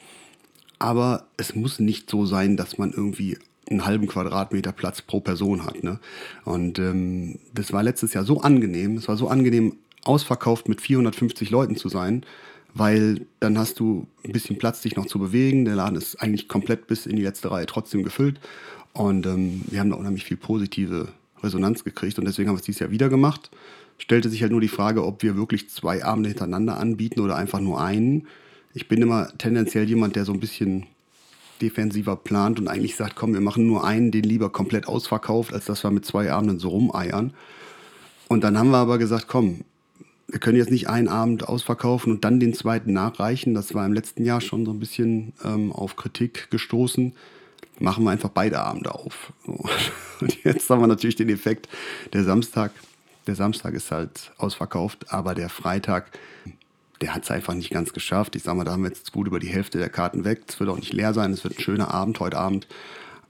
aber 0.80 1.28
es 1.38 1.56
muss 1.56 1.80
nicht 1.80 2.10
so 2.10 2.26
sein, 2.26 2.58
dass 2.58 2.78
man 2.78 2.92
irgendwie 2.92 3.38
einen 3.70 3.86
halben 3.86 4.08
Quadratmeter 4.08 4.72
Platz 4.72 5.02
pro 5.02 5.20
Person 5.20 5.66
hat. 5.66 5.84
Ne? 5.84 6.00
Und 6.44 6.80
ähm, 6.80 7.40
das 7.54 7.72
war 7.72 7.84
letztes 7.84 8.14
Jahr 8.14 8.26
so 8.26 8.42
angenehm, 8.42 8.98
es 8.98 9.08
war 9.08 9.18
so 9.18 9.28
angenehm, 9.28 9.78
ausverkauft 10.04 10.68
mit 10.68 10.82
450 10.82 11.50
Leuten 11.50 11.78
zu 11.78 11.88
sein, 11.88 12.26
weil 12.74 13.26
dann 13.40 13.58
hast 13.58 13.80
du 13.80 14.08
ein 14.26 14.34
bisschen 14.34 14.58
Platz, 14.58 14.82
dich 14.82 14.98
noch 14.98 15.06
zu 15.06 15.18
bewegen. 15.18 15.64
Der 15.64 15.76
Laden 15.76 15.96
ist 15.96 16.22
eigentlich 16.22 16.50
komplett 16.50 16.88
bis 16.88 17.06
in 17.06 17.16
die 17.16 17.22
letzte 17.22 17.52
Reihe 17.52 17.68
trotzdem 17.68 18.04
gefüllt. 18.04 18.40
Und 18.92 19.26
ähm, 19.26 19.62
wir 19.68 19.80
haben 19.80 19.92
da 19.92 19.96
unheimlich 19.96 20.26
viel 20.26 20.38
positive 20.38 21.08
Resonanz 21.42 21.84
gekriegt 21.84 22.20
und 22.20 22.26
deswegen 22.26 22.50
haben 22.50 22.56
wir 22.56 22.60
es 22.60 22.66
dieses 22.66 22.80
Jahr 22.80 22.92
wieder 22.92 23.10
gemacht 23.10 23.50
stellte 23.98 24.30
sich 24.30 24.42
halt 24.42 24.52
nur 24.52 24.62
die 24.62 24.68
Frage, 24.68 25.06
ob 25.06 25.24
wir 25.24 25.36
wirklich 25.36 25.70
zwei 25.70 26.04
Abende 26.04 26.30
hintereinander 26.30 26.78
anbieten 26.78 27.20
oder 27.20 27.36
einfach 27.36 27.60
nur 27.60 27.82
einen. 27.82 28.28
Ich 28.74 28.88
bin 28.88 29.02
immer 29.02 29.30
tendenziell 29.38 29.88
jemand, 29.88 30.16
der 30.16 30.26
so 30.26 30.34
ein 30.34 30.40
bisschen 30.40 30.88
defensiver 31.62 32.16
plant 32.16 32.60
und 32.60 32.68
eigentlich 32.68 32.96
sagt, 32.96 33.16
komm, 33.16 33.34
wir 33.34 33.42
machen 33.42 33.66
nur 33.68 33.86
einen, 33.86 34.12
den 34.12 34.24
lieber 34.24 34.50
komplett 34.50 34.88
ausverkauft, 34.88 35.54
als 35.54 35.66
dass 35.66 35.84
wir 35.84 35.92
mit 35.92 36.06
zwei 36.06 36.32
Abenden 36.32 36.60
so 36.60 36.70
rumeiern. 36.70 37.34
Und 38.28 38.44
dann 38.44 38.58
haben 38.58 38.72
wir 38.72 38.78
aber 38.78 38.98
gesagt, 38.98 39.28
komm, 39.28 39.62
wir 40.28 40.40
können 40.40 40.58
jetzt 40.58 40.72
nicht 40.72 40.90
einen 40.90 41.08
Abend 41.08 41.48
ausverkaufen 41.48 42.12
und 42.12 42.26
dann 42.26 42.40
den 42.40 42.54
zweiten 42.54 42.92
nachreichen. 42.94 43.54
Das 43.54 43.74
war 43.74 43.86
im 43.86 43.94
letzten 43.94 44.26
Jahr 44.26 44.42
schon 44.42 44.66
so 44.66 44.72
ein 44.72 44.80
bisschen 44.80 45.34
ähm, 45.46 45.72
auf 45.72 45.96
Kritik 45.96 46.50
gestoßen. 46.50 47.14
Machen 47.80 48.04
wir 48.04 48.12
einfach 48.12 48.30
beide 48.30 48.60
Abende 48.60 48.96
auf. 48.96 49.34
So. 49.46 49.64
Und 50.22 50.44
jetzt 50.44 50.70
haben 50.70 50.80
wir 50.80 50.88
natürlich 50.88 51.16
den 51.16 51.30
Effekt, 51.30 51.68
der 52.14 52.24
Samstag 52.24 52.72
der 53.28 53.36
Samstag 53.36 53.74
ist 53.74 53.92
halt 53.92 54.32
ausverkauft, 54.38 55.06
aber 55.10 55.36
der 55.36 55.50
Freitag, 55.50 56.12
der 57.02 57.16
hat 57.16 57.24
es 57.24 57.32
einfach 57.32 57.54
nicht 57.54 57.72
ganz 57.72 57.94
geschafft. 57.94 58.36
Ich 58.36 58.44
sag 58.44 58.56
mal, 58.56 58.64
da 58.64 58.72
haben 58.72 58.84
wir 58.84 58.90
jetzt 58.90 59.12
gut 59.12 59.28
über 59.28 59.40
die 59.40 59.48
Hälfte 59.48 59.78
der 59.78 59.90
Karten 59.90 60.26
weg. 60.26 60.44
Es 60.48 60.60
wird 60.60 60.70
auch 60.70 60.78
nicht 60.78 60.94
leer 60.94 61.14
sein, 61.14 61.32
es 61.32 61.44
wird 61.44 61.58
ein 61.58 61.62
schöner 61.62 61.94
Abend 61.94 62.20
heute 62.20 62.38
Abend. 62.38 62.68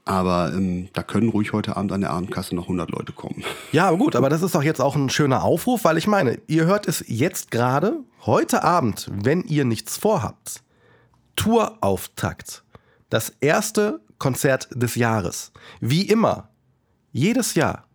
Aber 0.04 0.52
ähm, 0.54 0.88
da 0.92 1.02
können 1.02 1.30
ruhig 1.30 1.52
heute 1.52 1.76
Abend 1.76 1.90
an 1.92 2.02
der 2.02 2.10
Abendkasse 2.10 2.54
noch 2.54 2.64
100 2.64 2.90
Leute 2.90 3.12
kommen. 3.12 3.42
Ja, 3.72 3.90
gut, 3.92 4.16
aber 4.16 4.28
das 4.28 4.42
ist 4.42 4.54
doch 4.54 4.62
jetzt 4.62 4.80
auch 4.80 4.96
ein 4.96 5.08
schöner 5.08 5.42
Aufruf, 5.42 5.84
weil 5.84 5.96
ich 5.96 6.06
meine, 6.06 6.38
ihr 6.46 6.66
hört 6.66 6.86
es 6.86 7.04
jetzt 7.08 7.50
gerade, 7.50 8.00
heute 8.26 8.64
Abend, 8.64 9.10
wenn 9.10 9.42
ihr 9.42 9.64
nichts 9.64 9.96
vorhabt. 9.96 10.62
Tourauftakt. 11.36 12.64
Das 13.08 13.32
erste 13.40 14.00
Konzert 14.18 14.68
des 14.74 14.94
Jahres. 14.94 15.52
Wie 15.80 16.02
immer. 16.02 16.50
Jedes 17.12 17.54
Jahr 17.54 17.86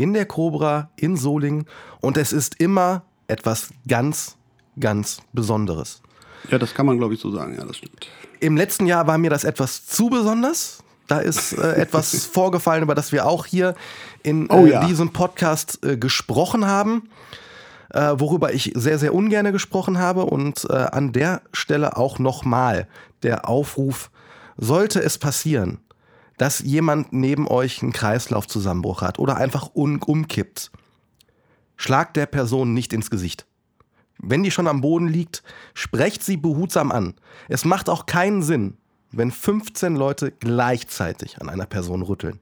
in 0.00 0.14
der 0.14 0.24
Cobra 0.24 0.90
in 0.96 1.16
Solingen 1.16 1.66
und 2.00 2.16
es 2.16 2.32
ist 2.32 2.60
immer 2.60 3.02
etwas 3.28 3.68
ganz, 3.86 4.36
ganz 4.78 5.20
Besonderes. 5.32 6.00
Ja, 6.50 6.58
das 6.58 6.74
kann 6.74 6.86
man, 6.86 6.96
glaube 6.96 7.14
ich, 7.14 7.20
so 7.20 7.30
sagen. 7.30 7.54
Ja, 7.56 7.64
das 7.64 7.76
stimmt. 7.76 8.08
Im 8.40 8.56
letzten 8.56 8.86
Jahr 8.86 9.06
war 9.06 9.18
mir 9.18 9.28
das 9.28 9.44
etwas 9.44 9.84
zu 9.84 10.08
besonders. 10.08 10.82
Da 11.06 11.18
ist 11.18 11.52
äh, 11.52 11.74
etwas 11.76 12.24
vorgefallen, 12.24 12.82
über 12.82 12.94
das 12.94 13.12
wir 13.12 13.26
auch 13.26 13.44
hier 13.44 13.74
in 14.22 14.48
Oh 14.50 14.64
äh, 14.64 14.70
ja. 14.70 14.86
diesem 14.86 15.12
Podcast 15.12 15.84
äh, 15.84 15.98
gesprochen 15.98 16.66
haben, 16.66 17.10
äh, 17.90 18.14
worüber 18.16 18.54
ich 18.54 18.72
sehr, 18.74 18.98
sehr 18.98 19.14
ungern 19.14 19.52
gesprochen 19.52 19.98
habe. 19.98 20.24
Und 20.24 20.66
äh, 20.70 20.72
an 20.72 21.12
der 21.12 21.42
Stelle 21.52 21.98
auch 21.98 22.18
nochmal 22.18 22.88
der 23.22 23.48
Aufruf, 23.48 24.10
sollte 24.56 25.02
es 25.02 25.18
passieren, 25.18 25.78
dass 26.40 26.60
jemand 26.60 27.12
neben 27.12 27.46
euch 27.46 27.82
einen 27.82 27.92
Kreislaufzusammenbruch 27.92 29.02
hat 29.02 29.18
oder 29.18 29.36
einfach 29.36 29.72
umkippt, 29.74 30.70
schlagt 31.76 32.16
der 32.16 32.24
Person 32.24 32.72
nicht 32.72 32.94
ins 32.94 33.10
Gesicht. 33.10 33.44
Wenn 34.16 34.42
die 34.42 34.50
schon 34.50 34.66
am 34.66 34.80
Boden 34.80 35.06
liegt, 35.06 35.42
sprecht 35.74 36.22
sie 36.22 36.38
behutsam 36.38 36.92
an. 36.92 37.12
Es 37.50 37.66
macht 37.66 37.90
auch 37.90 38.06
keinen 38.06 38.42
Sinn, 38.42 38.78
wenn 39.12 39.30
15 39.30 39.96
Leute 39.96 40.30
gleichzeitig 40.30 41.42
an 41.42 41.50
einer 41.50 41.66
Person 41.66 42.00
rütteln. 42.00 42.40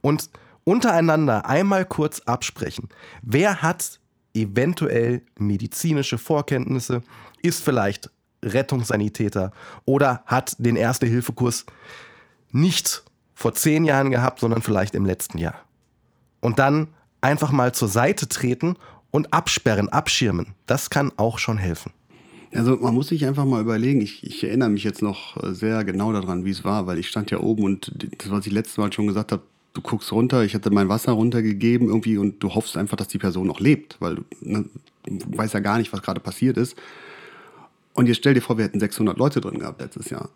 Und 0.00 0.28
untereinander 0.64 1.46
einmal 1.46 1.84
kurz 1.84 2.18
absprechen. 2.22 2.88
Wer 3.22 3.62
hat 3.62 4.00
eventuell 4.34 5.22
medizinische 5.38 6.18
Vorkenntnisse, 6.18 7.02
ist 7.40 7.62
vielleicht 7.62 8.10
Rettungssanitäter 8.42 9.52
oder 9.84 10.24
hat 10.26 10.56
den 10.58 10.74
Erste-Hilfe-Kurs 10.74 11.66
nicht 12.50 13.04
vor 13.42 13.54
zehn 13.54 13.84
Jahren 13.84 14.10
gehabt, 14.10 14.40
sondern 14.40 14.62
vielleicht 14.62 14.94
im 14.94 15.04
letzten 15.04 15.36
Jahr. 15.36 15.56
Und 16.40 16.58
dann 16.58 16.88
einfach 17.20 17.50
mal 17.50 17.74
zur 17.74 17.88
Seite 17.88 18.28
treten 18.28 18.76
und 19.10 19.32
absperren, 19.34 19.88
abschirmen. 19.88 20.54
Das 20.66 20.90
kann 20.90 21.12
auch 21.16 21.38
schon 21.38 21.58
helfen. 21.58 21.92
Also 22.54 22.76
man 22.76 22.94
muss 22.94 23.08
sich 23.08 23.26
einfach 23.26 23.44
mal 23.44 23.60
überlegen, 23.60 24.00
ich, 24.00 24.24
ich 24.24 24.44
erinnere 24.44 24.68
mich 24.68 24.84
jetzt 24.84 25.02
noch 25.02 25.42
äh, 25.42 25.54
sehr 25.54 25.84
genau 25.84 26.12
daran, 26.12 26.44
wie 26.44 26.50
es 26.50 26.64
war, 26.64 26.86
weil 26.86 26.98
ich 26.98 27.08
stand 27.08 27.30
ja 27.30 27.40
oben 27.40 27.64
und 27.64 27.92
das, 28.18 28.30
was 28.30 28.46
ich 28.46 28.52
letztes 28.52 28.76
Mal 28.76 28.92
schon 28.92 29.06
gesagt 29.06 29.32
habe, 29.32 29.42
du 29.72 29.80
guckst 29.80 30.12
runter, 30.12 30.44
ich 30.44 30.54
hatte 30.54 30.70
mein 30.70 30.88
Wasser 30.88 31.12
runtergegeben 31.12 31.88
irgendwie 31.88 32.18
und 32.18 32.42
du 32.42 32.54
hoffst 32.54 32.76
einfach, 32.76 32.96
dass 32.96 33.08
die 33.08 33.18
Person 33.18 33.46
noch 33.46 33.58
lebt, 33.58 33.96
weil 34.00 34.16
du, 34.16 34.24
ne, 34.40 34.66
du 35.04 35.38
weißt 35.38 35.54
ja 35.54 35.60
gar 35.60 35.78
nicht, 35.78 35.92
was 35.92 36.02
gerade 36.02 36.20
passiert 36.20 36.56
ist. 36.58 36.76
Und 37.94 38.06
jetzt 38.06 38.18
stell 38.18 38.34
dir 38.34 38.42
vor, 38.42 38.56
wir 38.58 38.66
hätten 38.66 38.80
600 38.80 39.18
Leute 39.18 39.40
drin 39.40 39.58
gehabt 39.58 39.80
letztes 39.80 40.10
Jahr. 40.10 40.28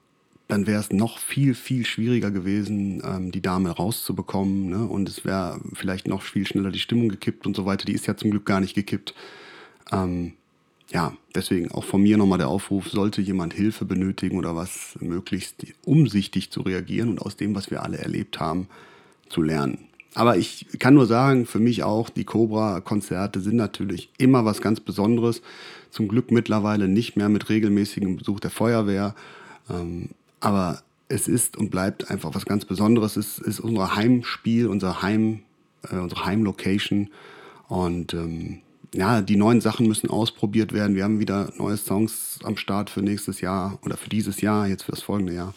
Dann 0.49 0.67
wäre 0.67 0.81
es 0.81 0.93
noch 0.93 1.19
viel, 1.19 1.55
viel 1.55 1.85
schwieriger 1.85 2.31
gewesen, 2.31 3.03
ähm, 3.05 3.33
die 3.33 3.43
Dame 3.43 3.71
rauszubekommen. 3.71 4.69
Ne? 4.69 4.87
Und 4.87 5.09
es 5.09 5.25
wäre 5.25 5.61
vielleicht 5.75 6.07
noch 6.07 6.23
viel 6.23 6.47
schneller 6.47 6.71
die 6.71 6.79
Stimmung 6.79 7.09
gekippt 7.09 7.47
und 7.47 7.57
so 7.57 7.67
weiter. 7.67 7.85
Die 7.85 7.95
ist 7.95 8.07
ja 8.07 8.17
zum 8.17 8.31
Glück 8.31 8.47
gar 8.47 8.61
nicht 8.61 8.75
gekippt. 8.75 9.15
Ähm, 9.91 10.35
ja, 10.91 11.17
deswegen 11.35 11.73
auch 11.73 11.85
von 11.85 12.03
mir 12.03 12.17
nochmal 12.17 12.39
der 12.39 12.49
Aufruf, 12.49 12.89
sollte 12.89 13.21
jemand 13.21 13.55
Hilfe 13.55 13.85
benötigen 13.85 14.39
oder 14.39 14.55
was, 14.55 14.97
möglichst 15.01 15.67
umsichtig 15.85 16.51
zu 16.51 16.61
reagieren 16.61 17.11
und 17.11 17.23
aus 17.23 17.37
dem, 17.37 17.55
was 17.57 17.71
wir 17.71 17.83
alle 17.83 17.99
erlebt 17.99 18.39
haben, 18.39 18.69
zu 19.29 19.43
lernen. 19.43 19.89
Aber 20.15 20.39
ich 20.39 20.67
kann 20.79 20.95
nur 20.95 21.07
sagen, 21.07 21.45
für 21.45 21.59
mich 21.59 21.83
auch, 21.83 22.09
die 22.09 22.25
Cobra-Konzerte 22.25 23.41
sind 23.41 23.57
natürlich 23.57 24.11
immer 24.17 24.45
was 24.45 24.63
ganz 24.63 24.81
Besonderes. 24.81 25.43
Zum 25.91 26.09
Glück 26.09 26.31
mittlerweile 26.31 26.89
nicht 26.89 27.17
mehr 27.17 27.29
mit 27.29 27.51
regelmäßigem 27.51 28.17
Besuch 28.17 28.41
der 28.41 28.51
Feuerwehr. 28.51 29.15
Ähm, 29.69 30.11
aber 30.41 30.83
es 31.09 31.29
ist 31.29 31.57
und 31.57 31.71
bleibt 31.71 32.11
einfach 32.11 32.35
was 32.35 32.47
ganz 32.47 32.65
Besonderes. 32.65 33.17
Es 33.17 33.39
ist 33.39 33.61
unser 33.61 33.95
Heimspiel, 33.95 34.67
unser 34.67 35.03
Heim, 35.03 35.43
äh, 35.91 35.97
unsere 35.97 36.27
Heimlocation. 36.27 37.11
Und 37.69 38.15
ähm, 38.15 38.61
ja, 38.93 39.21
die 39.21 39.37
neuen 39.37 39.61
Sachen 39.61 39.87
müssen 39.87 40.11
ausprobiert 40.11 40.73
werden. 40.73 40.97
Wir 40.97 41.05
haben 41.05 41.21
wieder 41.21 41.53
neue 41.59 41.77
Songs 41.77 42.39
am 42.45 42.57
Start 42.57 42.91
für 42.91 43.03
nächstes 43.03 43.41
Jahr 43.41 43.79
oder 43.85 43.97
für 43.97 44.09
dieses 44.09 44.41
Jahr, 44.41 44.67
jetzt 44.67 44.85
für 44.85 44.93
das 44.93 45.03
folgende 45.03 45.35
Jahr. 45.35 45.55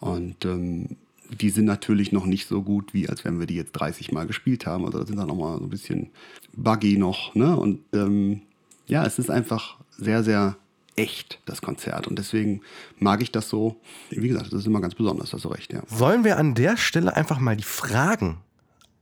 Und 0.00 0.44
ähm, 0.44 0.96
die 1.30 1.50
sind 1.50 1.64
natürlich 1.64 2.12
noch 2.12 2.26
nicht 2.26 2.46
so 2.46 2.62
gut, 2.62 2.94
wie 2.94 3.08
als 3.08 3.24
wenn 3.24 3.40
wir 3.40 3.46
die 3.46 3.56
jetzt 3.56 3.72
30 3.72 4.12
Mal 4.12 4.26
gespielt 4.26 4.66
haben. 4.66 4.84
Also 4.84 4.98
da 4.98 5.06
sind 5.06 5.16
dann 5.16 5.28
noch 5.28 5.36
mal 5.36 5.58
so 5.58 5.64
ein 5.64 5.70
bisschen 5.70 6.10
buggy 6.54 6.98
noch. 6.98 7.34
Ne? 7.34 7.56
Und 7.56 7.80
ähm, 7.92 8.42
ja, 8.86 9.04
es 9.04 9.18
ist 9.18 9.30
einfach 9.30 9.78
sehr, 9.90 10.22
sehr 10.22 10.56
echt, 10.96 11.40
das 11.46 11.60
Konzert. 11.62 12.06
Und 12.06 12.18
deswegen 12.18 12.62
mag 12.98 13.22
ich 13.22 13.30
das 13.32 13.48
so. 13.48 13.76
Wie 14.10 14.28
gesagt, 14.28 14.46
das 14.46 14.60
ist 14.60 14.66
immer 14.66 14.80
ganz 14.80 14.94
besonders, 14.94 15.32
hast 15.32 15.44
du 15.44 15.48
recht, 15.48 15.72
ja. 15.72 15.82
Sollen 15.86 16.24
wir 16.24 16.38
an 16.38 16.54
der 16.54 16.76
Stelle 16.76 17.16
einfach 17.16 17.38
mal 17.38 17.56
die 17.56 17.62
Fragen 17.64 18.38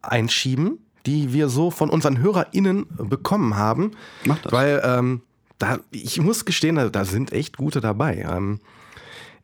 einschieben, 0.03 0.79
die 1.07 1.33
wir 1.33 1.49
so 1.49 1.71
von 1.71 1.91
unseren 1.91 2.19
HörerInnen 2.19 2.87
bekommen 2.99 3.57
haben? 3.57 3.93
Mach 4.25 4.39
das. 4.41 4.53
Weil 4.53 4.83
ähm, 4.85 5.23
da, 5.59 5.79
ich 5.91 6.21
muss 6.21 6.45
gestehen, 6.45 6.77
da, 6.77 6.89
da 6.89 7.05
sind 7.05 7.33
echt 7.33 7.57
gute 7.57 7.81
dabei. 7.81 8.27
Ähm, 8.29 8.61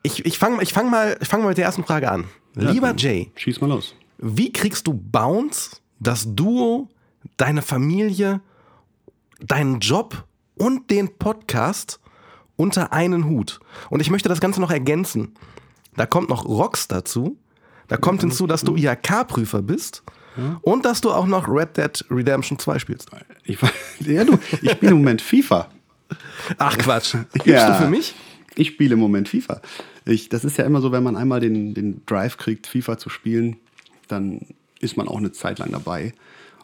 ich 0.03 0.25
ich 0.25 0.39
fange 0.39 0.63
ich 0.63 0.73
fang 0.73 0.91
mal, 0.91 1.17
ich 1.21 1.29
fang 1.29 1.43
mal 1.43 1.49
mit 1.49 1.59
der 1.59 1.67
ersten 1.67 1.85
Frage 1.85 2.11
an. 2.11 2.25
Ja, 2.57 2.71
Lieber 2.71 2.95
Jay, 2.97 3.31
Schieß 3.37 3.61
mal 3.61 3.69
los. 3.69 3.95
wie 4.19 4.53
kriegst 4.53 4.87
du 4.87 4.93
Bounce, 4.95 5.77
das 6.01 6.25
Duo, 6.35 6.89
deine 7.37 7.63
Familie, 7.63 8.41
deinen 9.41 9.79
Job 9.79 10.25
und 10.57 10.91
den 10.91 11.17
Podcast 11.19 12.00
unter 12.61 12.93
einen 12.93 13.25
Hut? 13.25 13.59
Und 13.89 14.01
ich 14.01 14.11
möchte 14.11 14.29
das 14.29 14.41
Ganze 14.41 14.61
noch 14.61 14.71
ergänzen. 14.71 15.33
Da 15.97 16.07
kommt 16.07 16.29
noch 16.29 16.45
Rocks 16.45 16.87
dazu. 16.89 17.37
Da 17.89 17.97
kommt 17.97 18.21
hinzu, 18.21 18.47
dass 18.47 18.63
du 18.63 18.77
IHK-Prüfer 18.77 19.63
bist 19.63 20.03
und 20.63 20.85
dass 20.85 21.01
du 21.01 21.11
auch 21.11 21.27
noch 21.27 21.49
Red 21.49 21.77
Dead 21.77 22.05
Redemption 22.11 22.59
2 22.59 22.79
spielst. 22.79 23.11
Ich, 23.45 23.59
ja, 24.01 24.25
du, 24.25 24.39
ich 24.63 24.71
spiele 24.71 24.93
im 24.93 24.99
Moment 24.99 25.21
FIFA. 25.23 25.69
Ach 26.59 26.79
Quatsch. 26.79 27.15
Gibst 27.33 27.47
Ja. 27.47 27.73
du 27.77 27.85
für 27.85 27.91
mich? 27.91 28.15
Ich 28.55 28.69
spiele 28.69 28.95
im 28.95 29.01
Moment 29.01 29.29
FIFA. 29.29 29.61
Ich, 30.05 30.29
das 30.29 30.45
ist 30.45 30.57
ja 30.57 30.65
immer 30.65 30.81
so, 30.81 30.93
wenn 30.93 31.03
man 31.03 31.17
einmal 31.17 31.41
den, 31.41 31.75
den 31.75 32.03
Drive 32.07 32.37
kriegt, 32.37 32.67
FIFA 32.69 32.97
zu 32.99 33.09
spielen, 33.11 33.57
dann 34.09 34.41
ist 34.79 34.97
man 34.97 35.09
auch 35.09 35.19
eine 35.19 35.33
Zeit 35.33 35.59
lang 35.59 35.73
dabei. 35.73 36.15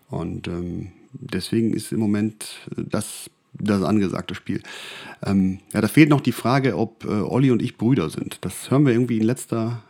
Und 0.09 0.47
ähm, 0.47 0.92
deswegen 1.12 1.74
ist 1.74 1.90
im 1.92 1.99
Moment 2.01 2.61
das 2.76 3.30
das 3.59 3.82
angesagte 3.82 4.34
Spiel. 4.34 4.62
Ähm, 5.24 5.59
ja, 5.72 5.80
da 5.80 5.88
fehlt 5.88 6.09
noch 6.11 6.20
die 6.20 6.32
Frage, 6.32 6.76
ob 6.76 7.04
äh, 7.04 7.09
Olli 7.09 7.50
und 7.50 7.62
ich 7.62 7.76
Brüder 7.76 8.11
sind. 8.11 8.38
Das 8.42 8.70
hören 8.70 8.84
wir 8.86 8.92
irgendwie 8.92 9.18
in 9.18 9.24
letzter, 9.24 9.82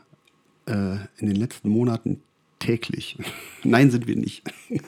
äh, 0.67 0.97
in 1.19 1.27
den 1.27 1.37
letzten 1.37 1.69
Monaten 1.69 2.21
täglich. 2.59 3.19
Nein, 3.65 3.91
sind 3.91 4.07
wir 4.07 4.17
nicht. 4.17 4.43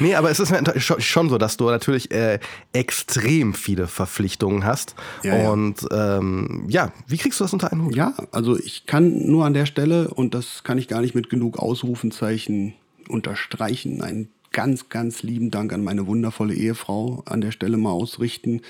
Nee, 0.00 0.14
aber 0.16 0.30
es 0.30 0.40
ist 0.40 0.52
schon- 0.82 1.00
schon 1.00 1.28
so, 1.28 1.38
dass 1.38 1.56
du 1.56 1.66
natürlich 1.66 2.10
äh, 2.10 2.40
extrem 2.72 3.54
viele 3.54 3.86
Verpflichtungen 3.86 4.64
hast. 4.64 4.96
Ja, 5.22 5.36
ja. 5.36 5.50
Und 5.50 5.86
ähm, 5.92 6.64
ja, 6.68 6.92
wie 7.06 7.16
kriegst 7.18 7.38
du 7.38 7.44
das 7.44 7.52
unter 7.52 7.70
einen 7.70 7.84
Hut? 7.84 7.94
Ja, 7.94 8.14
also 8.32 8.58
ich 8.58 8.86
kann 8.86 9.26
nur 9.26 9.44
an 9.44 9.54
der 9.54 9.66
Stelle, 9.66 10.08
und 10.12 10.34
das 10.34 10.64
kann 10.64 10.76
ich 10.78 10.88
gar 10.88 11.00
nicht 11.00 11.14
mit 11.14 11.30
genug 11.30 11.58
Ausrufenzeichen 11.58 12.74
unterstreichen, 13.08 14.02
einen 14.02 14.28
ganz, 14.52 14.88
ganz 14.88 15.22
lieben 15.22 15.50
Dank 15.50 15.72
an 15.72 15.84
meine 15.84 16.06
wundervolle 16.06 16.54
Ehefrau 16.54 17.22
an 17.26 17.40
der 17.40 17.52
Stelle 17.52 17.76
mal 17.76 17.92
ausrichten, 17.92 18.62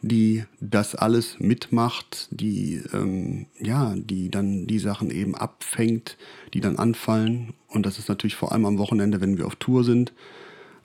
die 0.00 0.44
das 0.60 0.94
alles 0.94 1.38
mitmacht, 1.38 2.28
die, 2.30 2.80
ähm, 2.92 3.46
ja, 3.60 3.94
die 3.96 4.30
dann 4.30 4.66
die 4.66 4.78
Sachen 4.78 5.10
eben 5.10 5.34
abfängt, 5.34 6.16
die 6.54 6.60
dann 6.60 6.76
anfallen. 6.76 7.52
Und 7.68 7.84
das 7.84 7.98
ist 7.98 8.08
natürlich 8.08 8.36
vor 8.36 8.52
allem 8.52 8.64
am 8.64 8.78
Wochenende, 8.78 9.20
wenn 9.20 9.36
wir 9.36 9.46
auf 9.46 9.56
Tour 9.56 9.84
sind. 9.84 10.12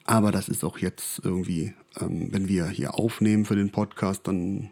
Aber 0.03 0.31
das 0.31 0.49
ist 0.49 0.63
auch 0.63 0.79
jetzt 0.79 1.21
irgendwie, 1.23 1.73
ähm, 1.99 2.29
wenn 2.31 2.49
wir 2.49 2.67
hier 2.67 2.95
aufnehmen 2.95 3.45
für 3.45 3.55
den 3.55 3.71
Podcast, 3.71 4.27
dann 4.27 4.69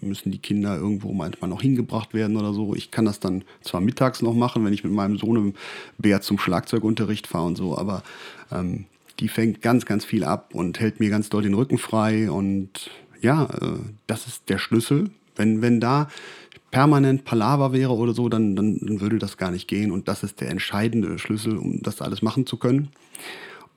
müssen 0.00 0.30
die 0.30 0.38
Kinder 0.38 0.76
irgendwo 0.76 1.12
manchmal 1.12 1.50
noch 1.50 1.62
hingebracht 1.62 2.14
werden 2.14 2.36
oder 2.36 2.52
so. 2.52 2.74
Ich 2.74 2.90
kann 2.90 3.04
das 3.04 3.20
dann 3.20 3.44
zwar 3.62 3.80
mittags 3.80 4.22
noch 4.22 4.34
machen, 4.34 4.64
wenn 4.64 4.72
ich 4.72 4.84
mit 4.84 4.92
meinem 4.92 5.18
Sohn 5.18 5.36
im 5.36 5.54
Bär 5.98 6.20
zum 6.20 6.38
Schlagzeugunterricht 6.38 7.26
fahre 7.26 7.46
und 7.46 7.56
so, 7.56 7.76
aber 7.76 8.02
ähm, 8.50 8.86
die 9.20 9.28
fängt 9.28 9.62
ganz, 9.62 9.86
ganz 9.86 10.04
viel 10.04 10.24
ab 10.24 10.54
und 10.54 10.80
hält 10.80 11.00
mir 11.00 11.10
ganz 11.10 11.28
doll 11.28 11.42
den 11.42 11.54
Rücken 11.54 11.78
frei. 11.78 12.30
Und 12.30 12.90
ja, 13.20 13.44
äh, 13.44 13.78
das 14.06 14.26
ist 14.26 14.48
der 14.48 14.58
Schlüssel. 14.58 15.10
Wenn, 15.36 15.62
wenn 15.62 15.80
da 15.80 16.08
permanent 16.70 17.24
Palaver 17.24 17.72
wäre 17.72 17.92
oder 17.92 18.14
so, 18.14 18.28
dann, 18.28 18.56
dann, 18.56 18.78
dann 18.80 19.00
würde 19.00 19.18
das 19.18 19.36
gar 19.36 19.50
nicht 19.50 19.68
gehen. 19.68 19.92
Und 19.92 20.08
das 20.08 20.22
ist 20.22 20.40
der 20.40 20.50
entscheidende 20.50 21.18
Schlüssel, 21.18 21.56
um 21.56 21.82
das 21.82 22.00
alles 22.00 22.22
machen 22.22 22.46
zu 22.46 22.56
können. 22.56 22.88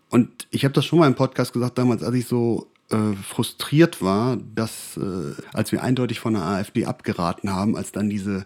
Und 0.09 0.47
ich 0.51 0.63
habe 0.63 0.73
das 0.73 0.85
schon 0.85 0.99
mal 0.99 1.07
im 1.07 1.15
Podcast 1.15 1.53
gesagt 1.53 1.77
damals, 1.77 2.03
als 2.03 2.15
ich 2.15 2.25
so 2.25 2.67
äh, 2.89 3.13
frustriert 3.13 4.01
war, 4.01 4.37
dass 4.55 4.97
äh, 4.97 5.33
als 5.53 5.71
wir 5.71 5.83
eindeutig 5.83 6.19
von 6.19 6.33
der 6.33 6.43
AfD 6.43 6.85
abgeraten 6.85 7.53
haben, 7.53 7.75
als 7.75 7.91
dann 7.91 8.09
diese 8.09 8.45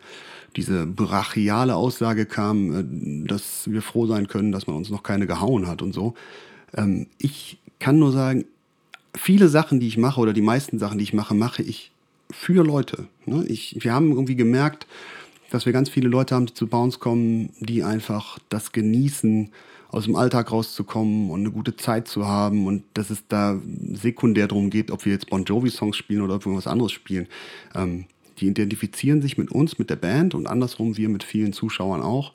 diese 0.55 0.85
brachiale 0.85 1.75
Aussage 1.75 2.25
kam, 2.25 3.23
äh, 3.23 3.27
dass 3.27 3.69
wir 3.71 3.81
froh 3.81 4.07
sein 4.07 4.27
können, 4.27 4.51
dass 4.51 4.67
man 4.67 4.75
uns 4.75 4.89
noch 4.89 5.03
keine 5.03 5.27
gehauen 5.27 5.67
hat 5.67 5.81
und 5.81 5.93
so. 5.93 6.15
Ähm, 6.76 7.07
ich 7.17 7.59
kann 7.80 7.99
nur 7.99 8.11
sagen, 8.11 8.45
viele 9.15 9.47
Sachen, 9.47 9.80
die 9.80 9.88
ich 9.88 9.97
mache 9.97 10.20
oder 10.20 10.34
die 10.34 10.41
meisten 10.41 10.80
Sachen, 10.80 10.97
die 10.97 11.03
ich 11.03 11.13
mache, 11.13 11.34
mache 11.34 11.61
ich 11.63 11.91
für 12.32 12.63
Leute. 12.63 13.07
Ne? 13.26 13.45
Ich, 13.47 13.78
wir 13.80 13.93
haben 13.93 14.11
irgendwie 14.11 14.36
gemerkt, 14.36 14.88
dass 15.49 15.65
wir 15.65 15.74
ganz 15.74 15.89
viele 15.89 16.09
Leute 16.09 16.36
haben, 16.36 16.45
die 16.45 16.53
zu 16.53 16.67
Bounce 16.67 16.99
kommen, 16.99 17.51
die 17.59 17.84
einfach 17.84 18.38
das 18.49 18.72
genießen 18.72 19.49
aus 19.91 20.05
dem 20.05 20.15
Alltag 20.15 20.51
rauszukommen 20.51 21.32
und 21.32 21.39
eine 21.39 21.51
gute 21.51 21.76
Zeit 21.76 22.07
zu 22.07 22.28
haben 22.28 22.67
und 22.67 22.84
dass 22.93 23.09
es 23.09 23.24
da 23.28 23.59
sekundär 23.93 24.47
darum 24.47 24.70
geht, 24.70 24.91
ob 24.91 25.05
wir 25.05 25.13
jetzt 25.13 25.30
Bon 25.32 25.43
Jovi-Songs 25.43 25.97
spielen 25.97 26.22
oder 26.22 26.36
ob 26.36 26.45
wir 26.45 26.55
was 26.55 26.67
anderes 26.67 26.91
spielen. 26.91 27.28
Ähm, 27.74 28.05
die 28.39 28.47
identifizieren 28.47 29.22
sich 29.22 29.38
mit 29.38 29.51
uns, 29.51 29.80
mit 29.80 29.89
der 29.89 29.95
Band 29.95 30.36
und 30.36 30.47
andersrum 30.47 30.95
wir 30.95 31.09
mit 31.09 31.24
vielen 31.24 31.53
Zuschauern 31.53 32.01
auch. 32.01 32.34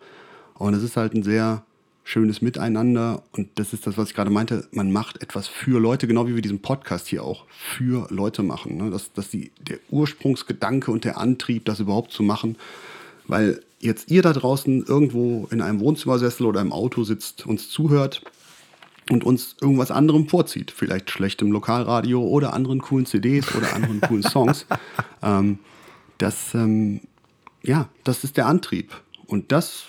Und 0.55 0.75
es 0.75 0.83
ist 0.83 0.97
halt 0.97 1.15
ein 1.15 1.23
sehr 1.23 1.65
schönes 2.05 2.43
Miteinander 2.43 3.23
und 3.33 3.49
das 3.55 3.73
ist 3.73 3.87
das, 3.87 3.97
was 3.97 4.11
ich 4.11 4.15
gerade 4.15 4.31
meinte, 4.31 4.69
man 4.73 4.93
macht 4.93 5.23
etwas 5.23 5.49
für 5.49 5.81
Leute, 5.81 6.07
genau 6.07 6.29
wie 6.29 6.35
wir 6.35 6.43
diesen 6.43 6.61
Podcast 6.61 7.09
hier 7.09 7.25
auch 7.25 7.47
für 7.49 8.07
Leute 8.11 8.43
machen. 8.43 8.77
Ne? 8.77 8.91
Dass, 8.91 9.13
dass 9.15 9.31
die, 9.31 9.53
der 9.59 9.79
Ursprungsgedanke 9.91 10.91
und 10.91 11.05
der 11.05 11.17
Antrieb, 11.17 11.65
das 11.65 11.81
überhaupt 11.81 12.13
zu 12.13 12.23
machen, 12.23 12.57
weil 13.27 13.63
jetzt 13.81 14.11
ihr 14.11 14.21
da 14.21 14.35
draußen 14.35 14.85
irgendwo 14.85 15.49
in 15.51 15.63
einem 15.63 15.81
Wohnzimmersessel 15.81 16.45
oder 16.45 16.61
im 16.61 16.73
Auto 16.73 17.05
sitzt, 17.05 17.47
uns 17.47 17.71
zuhört 17.71 18.23
und 19.11 19.25
uns 19.25 19.57
irgendwas 19.61 19.91
anderem 19.91 20.29
vorzieht, 20.29 20.71
vielleicht 20.71 21.11
schlechtem 21.11 21.53
Lokalradio 21.53 22.23
oder 22.23 22.53
anderen 22.53 22.83
coolen 22.83 23.07
CDs 23.07 23.55
oder 23.55 23.75
anderen 23.75 24.03
coolen 24.03 24.23
Songs, 24.31 24.67
ähm, 25.23 25.59
das, 26.19 26.55
ähm, 26.55 27.01
ja, 27.63 27.89
das 28.05 28.25
ist 28.25 28.37
der 28.37 28.47
Antrieb 28.47 28.93
und 29.27 29.53
das 29.53 29.85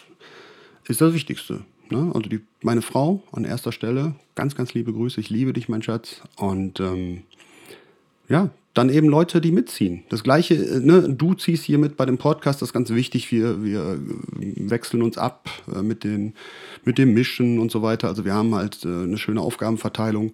ist 0.88 1.02
das 1.02 1.14
Wichtigste. 1.14 1.66
Ne? 1.90 2.12
Also 2.14 2.30
die, 2.30 2.42
meine 2.62 2.82
Frau 2.82 3.22
an 3.32 3.46
erster 3.46 3.72
Stelle, 3.72 4.16
ganz, 4.36 4.56
ganz 4.56 4.74
liebe 4.74 4.94
Grüße, 4.94 5.20
ich 5.20 5.30
liebe 5.30 5.54
dich, 5.54 5.70
mein 5.70 5.82
Schatz. 5.82 6.22
Und 6.38 6.80
ähm, 6.80 7.22
ja, 8.28 8.50
dann 8.76 8.90
eben 8.90 9.08
Leute, 9.08 9.40
die 9.40 9.52
mitziehen. 9.52 10.04
Das 10.10 10.24
gleiche, 10.24 10.56
äh, 10.56 10.80
ne, 10.80 11.04
du 11.10 11.34
ziehst 11.34 11.64
hier 11.64 11.78
mit 11.78 11.96
bei 11.96 12.06
dem 12.06 12.18
Podcast, 12.18 12.62
das 12.62 12.70
ist 12.70 12.74
ganz 12.74 12.90
wichtig. 12.90 13.32
Wir, 13.32 13.64
wir 13.64 14.00
wechseln 14.36 15.02
uns 15.02 15.18
ab 15.18 15.50
äh, 15.74 15.82
mit, 15.82 16.04
den, 16.04 16.34
mit 16.84 16.98
dem 16.98 17.14
Mischen 17.14 17.60
und 17.60 17.72
so 17.72 17.82
weiter. 17.82 18.10
Also 18.10 18.26
wir 18.26 18.34
haben 18.34 18.54
halt 18.54 18.84
äh, 18.84 18.88
eine 18.88 19.18
schöne 19.18 19.42
Aufgabenverteilung. 19.42 20.34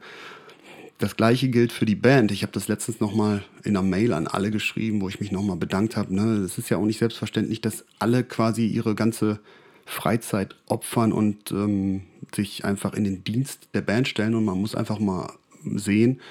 Das 0.98 1.16
gleiche 1.16 1.50
gilt 1.50 1.72
für 1.72 1.86
die 1.86 1.96
Band. 1.96 2.32
Ich 2.32 2.44
habe 2.44 2.52
das 2.52 2.68
letztens 2.68 3.00
nochmal 3.00 3.44
in 3.64 3.78
einer 3.78 3.88
Mail 3.88 4.14
an 4.14 4.28
alle 4.28 4.52
geschrieben, 4.52 5.02
wo 5.02 5.10
ich 5.10 5.20
mich 5.20 5.32
nochmal 5.32 5.58
bedankt 5.58 5.96
habe. 5.96 6.14
Ne? 6.14 6.44
Es 6.44 6.58
ist 6.58 6.70
ja 6.70 6.78
auch 6.78 6.86
nicht 6.86 7.00
selbstverständlich, 7.00 7.62
dass 7.62 7.86
alle 8.00 8.24
quasi 8.24 8.66
ihre 8.68 8.96
ganze 8.96 9.40
Freizeit 9.86 10.56
opfern 10.68 11.12
und 11.12 11.52
ähm, 11.52 12.04
sich 12.34 12.66
einfach 12.66 12.94
in 12.94 13.04
den 13.04 13.24
Dienst 13.24 13.70
der 13.74 13.82
Band 13.82 14.08
stellen. 14.08 14.36
Und 14.36 14.46
man 14.46 14.60
muss 14.60 14.76
einfach 14.76 15.00
mal 15.00 15.34
sehen, 15.64 16.22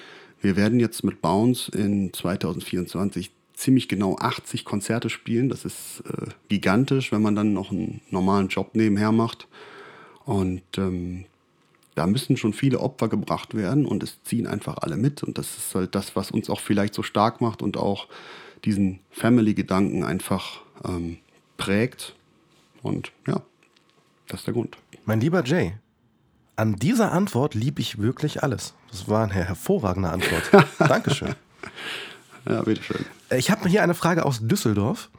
wir 0.40 0.56
werden 0.56 0.80
jetzt 0.80 1.04
mit 1.04 1.20
Bounce 1.20 1.70
in 1.70 2.12
2024 2.12 3.30
ziemlich 3.54 3.88
genau 3.88 4.16
80 4.16 4.64
Konzerte 4.64 5.10
spielen. 5.10 5.48
Das 5.48 5.64
ist 5.64 6.02
äh, 6.06 6.26
gigantisch, 6.48 7.12
wenn 7.12 7.22
man 7.22 7.36
dann 7.36 7.52
noch 7.52 7.70
einen 7.70 8.00
normalen 8.10 8.48
Job 8.48 8.70
nebenher 8.74 9.12
macht. 9.12 9.46
Und 10.24 10.62
ähm, 10.78 11.26
da 11.94 12.06
müssen 12.06 12.36
schon 12.36 12.54
viele 12.54 12.80
Opfer 12.80 13.08
gebracht 13.08 13.54
werden 13.54 13.84
und 13.84 14.02
es 14.02 14.22
ziehen 14.22 14.46
einfach 14.46 14.78
alle 14.78 14.96
mit. 14.96 15.22
Und 15.22 15.36
das 15.36 15.58
ist 15.58 15.74
halt 15.74 15.94
das, 15.94 16.16
was 16.16 16.30
uns 16.30 16.48
auch 16.48 16.60
vielleicht 16.60 16.94
so 16.94 17.02
stark 17.02 17.40
macht 17.40 17.62
und 17.62 17.76
auch 17.76 18.08
diesen 18.64 19.00
Family-Gedanken 19.10 20.04
einfach 20.04 20.62
ähm, 20.84 21.18
prägt. 21.56 22.14
Und 22.82 23.12
ja, 23.26 23.42
das 24.28 24.40
ist 24.40 24.46
der 24.46 24.54
Grund. 24.54 24.76
Mein 25.04 25.20
lieber 25.20 25.44
Jay, 25.44 25.74
an 26.56 26.76
dieser 26.76 27.12
Antwort 27.12 27.54
liebe 27.54 27.80
ich 27.80 27.98
wirklich 27.98 28.42
alles. 28.42 28.74
Das 28.90 29.08
war 29.08 29.24
eine 29.24 29.34
hervorragende 29.34 30.10
Antwort. 30.10 30.66
Dankeschön. 30.78 31.34
Ja, 32.48 32.62
bitteschön. 32.62 33.04
Ich 33.36 33.50
habe 33.50 33.68
hier 33.68 33.82
eine 33.82 33.94
Frage 33.94 34.24
aus 34.24 34.40
Düsseldorf. 34.42 35.10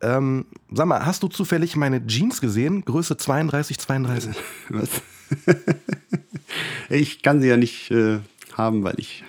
Ähm, 0.00 0.46
sag 0.70 0.86
mal, 0.86 1.06
hast 1.06 1.22
du 1.22 1.28
zufällig 1.28 1.76
meine 1.76 2.06
Jeans 2.06 2.40
gesehen? 2.40 2.84
Größe 2.84 3.16
32, 3.16 3.78
32. 3.78 4.36
Was? 4.68 5.02
ich 6.88 7.22
kann 7.22 7.40
sie 7.40 7.48
ja 7.48 7.56
nicht 7.56 7.90
äh, 7.90 8.18
haben, 8.54 8.82
weil 8.82 8.98
ich, 8.98 9.24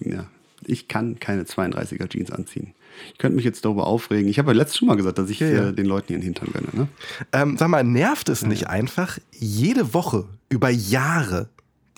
ja, 0.00 0.26
ich 0.64 0.88
kann 0.88 1.20
keine 1.20 1.42
32er 1.42 2.08
Jeans 2.08 2.30
anziehen. 2.30 2.74
Ich 3.12 3.18
könnte 3.18 3.36
mich 3.36 3.44
jetzt 3.44 3.64
darüber 3.64 3.86
aufregen. 3.86 4.28
Ich 4.28 4.38
habe 4.38 4.52
ja 4.52 4.58
letztes 4.58 4.78
schon 4.78 4.88
mal 4.88 4.96
gesagt, 4.96 5.18
dass 5.18 5.30
ich 5.30 5.40
ja, 5.40 5.48
ja. 5.48 5.72
Den 5.72 5.86
Leuten 5.86 6.12
ihren 6.12 6.22
Hintern 6.22 6.48
gönne. 6.52 6.68
Ne? 6.72 6.88
Ähm, 7.32 7.56
sag 7.56 7.68
mal, 7.68 7.84
nervt 7.84 8.28
es 8.28 8.44
nicht 8.44 8.68
einfach, 8.68 9.18
jede 9.32 9.94
Woche 9.94 10.24
über 10.48 10.70
Jahre 10.70 11.48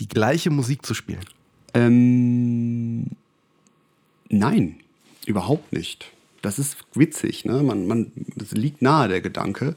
die 0.01 0.09
gleiche 0.09 0.51
Musik 0.51 0.85
zu 0.85 0.95
spielen? 0.95 1.25
Ähm, 1.75 3.07
nein, 4.29 4.77
überhaupt 5.27 5.73
nicht. 5.73 6.11
Das 6.43 6.59
ist 6.59 6.77
witzig, 6.95 7.45
ne? 7.45 7.63
Man, 7.63 7.87
man, 7.87 8.13
das 8.37 8.53
liegt 8.53 8.83
nahe, 8.83 9.09
der 9.09 9.21
Gedanke. 9.21 9.77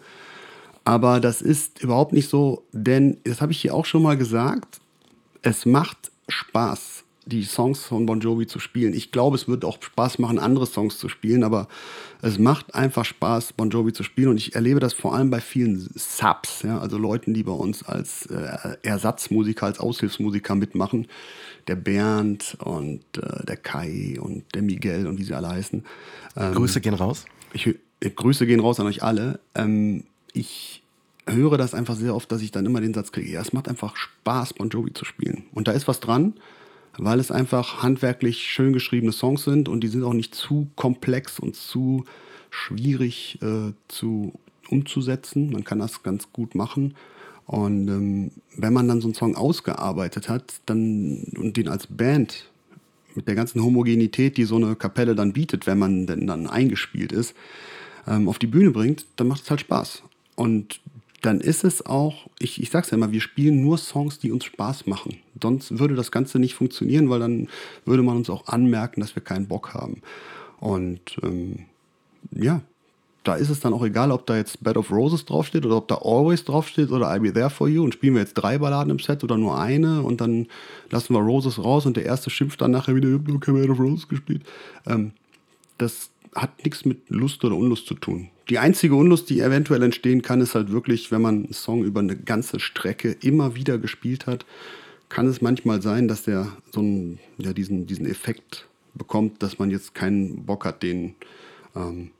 Aber 0.84 1.20
das 1.20 1.42
ist 1.42 1.82
überhaupt 1.82 2.14
nicht 2.14 2.30
so, 2.30 2.64
denn 2.72 3.18
das 3.24 3.42
habe 3.42 3.52
ich 3.52 3.62
hier 3.62 3.74
auch 3.74 3.86
schon 3.86 4.02
mal 4.02 4.18
gesagt. 4.18 4.80
Es 5.42 5.66
macht 5.66 6.12
Spaß 6.28 6.99
die 7.30 7.44
Songs 7.44 7.86
von 7.86 8.06
Bon 8.06 8.20
Jovi 8.20 8.48
zu 8.48 8.60
spielen. 8.60 8.94
Ich 8.94 9.12
glaube, 9.12 9.36
es 9.36 9.48
wird 9.48 9.64
auch 9.64 9.82
Spaß 9.82 10.20
machen, 10.20 10.40
andere 10.40 10.66
Songs 10.66 10.98
zu 10.98 11.08
spielen, 11.08 11.44
aber 11.44 11.68
es 12.22 12.40
macht 12.40 12.76
einfach 12.76 13.06
Spaß, 13.06 13.54
Bon 13.54 13.70
Jovi 13.70 13.94
zu 13.94 14.04
spielen. 14.04 14.30
Und 14.30 14.38
ich 14.38 14.56
erlebe 14.56 14.80
das 14.80 14.94
vor 14.94 15.16
allem 15.16 15.30
bei 15.30 15.40
vielen 15.40 15.80
Subs, 15.80 16.64
ja, 16.64 16.80
also 16.80 16.98
Leuten, 16.98 17.34
die 17.34 17.44
bei 17.44 17.52
uns 17.52 17.84
als 17.84 18.26
äh, 18.26 18.78
Ersatzmusiker, 18.82 19.68
als 19.68 19.80
Aushilfsmusiker 19.80 20.56
mitmachen. 20.56 21.08
Der 21.68 21.76
Bernd 21.76 22.58
und 22.64 23.04
äh, 23.18 23.46
der 23.46 23.58
Kai 23.58 24.18
und 24.20 24.44
der 24.56 24.64
Miguel 24.64 25.08
und 25.08 25.20
wie 25.20 25.24
sie 25.24 25.34
alle 25.34 25.50
heißen. 25.50 25.84
Ähm, 26.36 26.56
Grüße 26.56 26.82
gehen 26.82 26.96
raus. 26.96 27.26
Ich, 27.54 27.68
äh, 27.68 28.10
Grüße 28.10 28.48
gehen 28.48 28.60
raus 28.60 28.80
an 28.80 28.88
euch 28.88 29.04
alle. 29.04 29.40
Ähm, 29.54 30.04
ich 30.34 30.82
höre 31.28 31.58
das 31.58 31.76
einfach 31.76 31.96
sehr 31.96 32.16
oft, 32.16 32.32
dass 32.32 32.42
ich 32.42 32.52
dann 32.52 32.66
immer 32.66 32.82
den 32.82 32.94
Satz 32.94 33.12
kriege, 33.12 33.32
ja, 33.32 33.42
es 33.42 33.54
macht 33.54 33.68
einfach 33.68 33.96
Spaß, 33.96 34.54
Bon 34.54 34.70
Jovi 34.70 34.94
zu 34.94 35.06
spielen. 35.06 35.44
Und 35.54 35.68
da 35.68 35.74
ist 35.74 35.88
was 35.88 36.00
dran 36.00 36.34
weil 37.04 37.20
es 37.20 37.32
einfach 37.32 37.82
handwerklich 37.84 38.44
schön 38.44 38.74
geschriebene 38.74 39.12
Songs 39.12 39.44
sind 39.44 39.70
und 39.70 39.82
die 39.82 39.88
sind 39.88 40.04
auch 40.04 40.14
nicht 40.14 40.36
zu 40.36 40.68
komplex 40.76 41.40
und 41.40 41.56
zu 41.56 42.06
schwierig 42.50 43.40
äh, 43.42 43.74
zu 43.88 44.34
umzusetzen. 44.70 45.52
Man 45.52 45.64
kann 45.64 45.80
das 45.80 46.04
ganz 46.04 46.32
gut 46.32 46.56
machen. 46.56 46.96
Und 47.46 47.88
ähm, 47.88 48.32
wenn 48.56 48.74
man 48.74 48.88
dann 48.88 49.02
so 49.02 49.08
einen 49.08 49.16
Song 49.16 49.36
ausgearbeitet 49.36 50.30
hat 50.30 50.62
dann, 50.66 51.24
und 51.36 51.58
den 51.58 51.68
als 51.68 51.88
Band 51.88 52.50
mit 53.16 53.28
der 53.28 53.36
ganzen 53.36 53.64
Homogenität, 53.64 54.38
die 54.38 54.44
so 54.44 54.58
eine 54.58 54.76
Kapelle 54.76 55.16
dann 55.16 55.34
bietet, 55.34 55.66
wenn 55.66 55.80
man 55.80 56.06
denn 56.06 56.28
dann 56.28 56.48
eingespielt 56.48 57.12
ist, 57.12 57.34
ähm, 58.08 58.30
auf 58.30 58.38
die 58.38 58.48
Bühne 58.48 58.72
bringt, 58.72 59.06
dann 59.16 59.28
macht 59.28 59.44
es 59.44 59.50
halt 59.50 59.62
Spaß. 59.62 60.04
Und 60.36 60.80
dann 61.22 61.42
ist 61.42 61.64
es 61.64 61.86
auch, 61.86 62.28
ich, 62.40 62.62
ich 62.62 62.70
sag's 62.70 62.92
ja 62.92 62.98
immer, 62.98 63.12
wir 63.12 63.22
spielen 63.22 63.62
nur 63.62 63.78
Songs, 63.78 64.20
die 64.20 64.32
uns 64.32 64.46
Spaß 64.46 64.88
machen. 64.88 65.18
Sonst 65.42 65.78
würde 65.80 65.96
das 65.96 66.12
Ganze 66.12 66.40
nicht 66.40 66.56
funktionieren, 66.56 67.10
weil 67.10 67.20
dann 67.20 67.50
würde 67.86 68.04
man 68.04 68.18
uns 68.18 68.30
auch 68.30 68.48
anmerken, 68.48 69.02
dass 69.02 69.16
wir 69.16 69.24
keinen 69.24 69.48
Bock 69.48 69.74
haben. 69.74 70.02
Und 70.60 71.18
ähm, 71.24 71.66
ja, 72.32 72.62
da 73.24 73.36
ist 73.36 73.50
es 73.50 73.60
dann 73.60 73.74
auch 73.74 73.84
egal, 73.84 74.12
ob 74.12 74.26
da 74.26 74.38
jetzt 74.38 74.64
Bed 74.64 74.78
of 74.78 74.92
Roses 74.92 75.26
draufsteht 75.26 75.66
oder 75.66 75.78
ob 75.78 75.88
da 75.88 75.96
Always 75.96 76.46
draufsteht 76.46 76.90
oder 76.90 77.12
I'll 77.12 77.20
Be 77.20 77.34
There 77.34 77.50
For 77.50 77.68
You 77.68 77.84
und 77.84 77.94
spielen 77.94 78.14
wir 78.14 78.22
jetzt 78.22 78.36
drei 78.36 78.58
Balladen 78.58 78.92
im 78.92 79.00
Set 79.00 79.24
oder 79.24 79.38
nur 79.38 79.60
eine 79.60 80.02
und 80.02 80.22
dann 80.22 80.48
lassen 80.90 81.14
wir 81.14 81.20
Roses 81.20 81.62
raus 81.64 81.86
und 81.86 81.98
der 81.98 82.06
erste 82.06 82.30
schimpft 82.30 82.62
dann 82.62 82.72
nachher 82.72 82.96
wieder, 82.96 83.10
ich 83.10 83.16
hab 83.16 83.28
nur 83.28 83.40
kein 83.40 83.56
Bed 83.56 83.70
of 83.70 83.80
Roses 83.80 84.08
gespielt. 84.08 84.44
Ähm, 84.86 85.12
das 85.78 86.12
hat 86.34 86.64
nichts 86.64 86.86
mit 86.86 87.10
Lust 87.10 87.44
oder 87.44 87.56
Unlust 87.56 87.88
zu 87.88 87.96
tun. 87.96 88.30
Die 88.50 88.60
einzige 88.60 88.96
Unlust, 88.96 89.30
die 89.30 89.42
eventuell 89.42 89.84
entstehen 89.84 90.22
kann, 90.22 90.42
ist 90.42 90.56
halt 90.56 90.72
wirklich, 90.72 91.12
wenn 91.12 91.22
man 91.22 91.44
einen 91.46 91.54
Song 91.54 91.84
über 91.84 92.00
eine 92.00 92.16
ganze 92.16 92.60
Strecke 92.60 93.16
immer 93.22 93.56
wieder 93.56 93.78
gespielt 93.78 94.26
hat, 94.26 94.46
kann 95.08 95.28
es 95.28 95.42
manchmal 95.42 95.82
sein, 95.82 96.08
dass 96.08 96.24
der 96.24 96.52
so 96.72 96.82
einen, 96.82 97.20
ja, 97.38 97.54
diesen, 97.54 97.86
diesen 97.88 98.06
Effekt 98.06 98.68
bekommt, 98.94 99.44
dass 99.44 99.60
man 99.60 99.70
jetzt 99.72 99.94
keinen 99.96 100.46
Bock 100.46 100.66
hat, 100.66 100.84
den 100.84 101.16
ähm, 101.76 102.12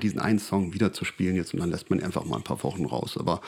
diesen 0.00 0.20
einen 0.20 0.38
Song 0.38 0.72
wieder 0.72 0.92
zu 0.92 1.04
spielen 1.04 1.36
jetzt 1.36 1.54
und 1.54 1.60
dann 1.60 1.70
lässt 1.70 1.90
man 1.90 2.00
einfach 2.00 2.24
mal 2.24 2.36
ein 2.36 2.42
paar 2.42 2.62
Wochen 2.62 2.84
raus. 2.86 3.16
Aber 3.16 3.40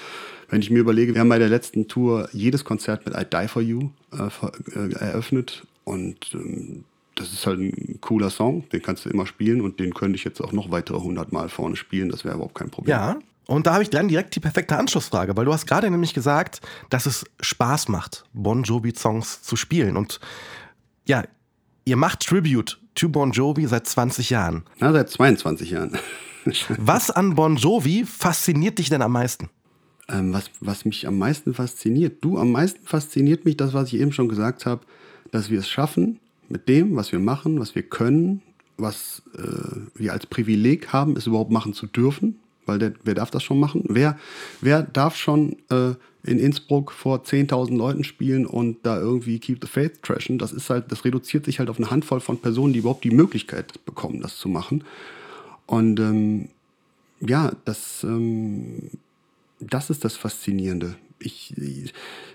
wenn 0.49 0.61
ich 0.61 0.71
mir 0.71 0.79
überlege, 0.79 1.15
wir 1.15 1.21
haben 1.21 1.29
bei 1.29 1.39
der 1.39 1.49
letzten 1.49 1.89
Tour 1.89 2.29
jedes 2.33 2.65
Konzert 2.65 3.05
mit 3.07 3.15
I 3.17 3.25
Die 3.25 3.49
For 3.49 3.63
You 3.63 3.91
äh, 4.13 4.29
äh, 4.79 4.93
eröffnet 4.93 5.67
und 5.85 6.33
ähm, 6.35 6.85
das 7.15 7.33
ist 7.33 7.47
halt 7.47 7.61
ein 7.61 7.99
cooler 8.01 8.31
Song, 8.31 8.69
den 8.71 8.83
kannst 8.83 9.05
du 9.05 9.11
immer 9.11 9.27
spielen 9.27 9.61
und 9.61 9.81
den 9.81 9.95
könnte 9.95 10.17
ich 10.17 10.25
jetzt 10.25 10.41
auch 10.41 10.53
noch 10.53 10.71
weitere 10.71 10.99
100 10.99 11.33
Mal 11.33 11.49
vorne 11.49 11.77
spielen, 11.77 12.09
das 12.09 12.25
wäre 12.25 12.35
überhaupt 12.35 12.55
kein 12.55 12.71
Problem. 12.71 12.91
Ja, 12.91 13.19
und 13.47 13.67
da 13.67 13.75
habe 13.75 13.83
ich 13.83 13.91
dann 13.91 14.09
direkt 14.09 14.35
die 14.35 14.41
perfekte 14.41 14.77
Anschlussfrage, 14.77 15.37
weil 15.37 15.45
du 15.45 15.53
hast 15.53 15.67
gerade 15.67 15.91
nämlich 15.91 16.15
gesagt, 16.15 16.61
dass 16.91 17.07
es 17.07 17.25
Spaß 17.41 17.89
macht, 17.89 18.25
Bon 18.33 18.63
Jovi-Songs 18.63 19.43
zu 19.43 19.57
spielen. 19.57 19.97
Und 19.97 20.21
ja, 21.07 21.25
ihr 21.85 21.97
macht 21.97 22.21
Tribute 22.21 22.79
to 22.95 23.09
Bon 23.09 23.33
Jovi 23.33 23.67
seit 23.67 23.87
20 23.87 24.31
Jahren. 24.31 24.65
Na, 24.79 24.93
seit 24.93 25.11
22 25.11 25.71
Jahren. 25.71 25.99
was 26.79 27.11
an 27.11 27.35
Bon 27.35 27.57
Jovi 27.57 28.05
fasziniert 28.07 28.79
dich 28.79 28.89
denn 28.89 29.03
am 29.03 29.13
meisten? 29.13 29.51
Ähm, 30.09 30.33
was, 30.33 30.51
was 30.61 30.85
mich 30.85 31.07
am 31.07 31.19
meisten 31.19 31.55
fasziniert? 31.55 32.25
Du, 32.25 32.39
am 32.39 32.53
meisten 32.53 32.87
fasziniert 32.87 33.45
mich 33.45 33.57
das, 33.57 33.73
was 33.73 33.93
ich 33.93 34.01
eben 34.01 34.13
schon 34.13 34.29
gesagt 34.29 34.67
habe, 34.67 34.83
dass 35.31 35.51
wir 35.51 35.59
es 35.59 35.69
schaffen, 35.69 36.21
mit 36.53 36.69
dem, 36.69 36.95
was 36.95 37.11
wir 37.11 37.19
machen, 37.19 37.59
was 37.59 37.75
wir 37.75 37.83
können, 37.83 38.43
was 38.77 39.23
äh, 39.37 39.81
wir 39.95 40.13
als 40.13 40.27
Privileg 40.27 40.93
haben, 40.93 41.17
es 41.17 41.27
überhaupt 41.27 41.51
machen 41.51 41.73
zu 41.73 41.87
dürfen. 41.87 42.39
weil 42.67 42.79
der, 42.79 42.93
wer 43.03 43.15
darf 43.15 43.31
das 43.31 43.43
schon 43.43 43.59
machen? 43.59 43.85
Wer, 43.89 44.17
wer 44.61 44.83
darf 44.83 45.17
schon 45.17 45.57
äh, 45.71 45.95
in 46.25 46.39
Innsbruck 46.39 46.93
vor 46.93 47.25
10.000 47.25 47.77
Leuten 47.77 48.05
spielen 48.05 48.47
und 48.47 48.77
da 48.85 49.01
irgendwie 49.01 49.41
Keep 49.41 49.59
the 49.63 49.67
Faith 49.67 50.03
trashen? 50.03 50.39
Das 50.39 50.53
ist 50.53 50.71
halt, 50.71 50.93
das 50.93 51.05
reduziert 51.05 51.47
sich 51.47 51.59
halt 51.59 51.71
auf 51.71 51.79
eine 51.79 51.91
Handvoll 51.91 52.21
von 52.21 52.39
Personen, 52.39 52.73
die 52.73 52.81
überhaupt 52.81 53.03
die 53.03 53.11
Möglichkeit 53.11 53.85
bekommen, 53.85 54.21
das 54.21 54.37
zu 54.37 54.49
machen. 54.49 54.85
Und 55.67 55.99
ähm, 55.99 56.51
ja, 57.21 57.53
das, 57.65 58.05
ähm, 58.05 58.91
das 59.59 59.91
ist 59.91 60.05
das 60.05 60.17
Faszinierende. 60.17 60.97
Ich, 61.23 61.55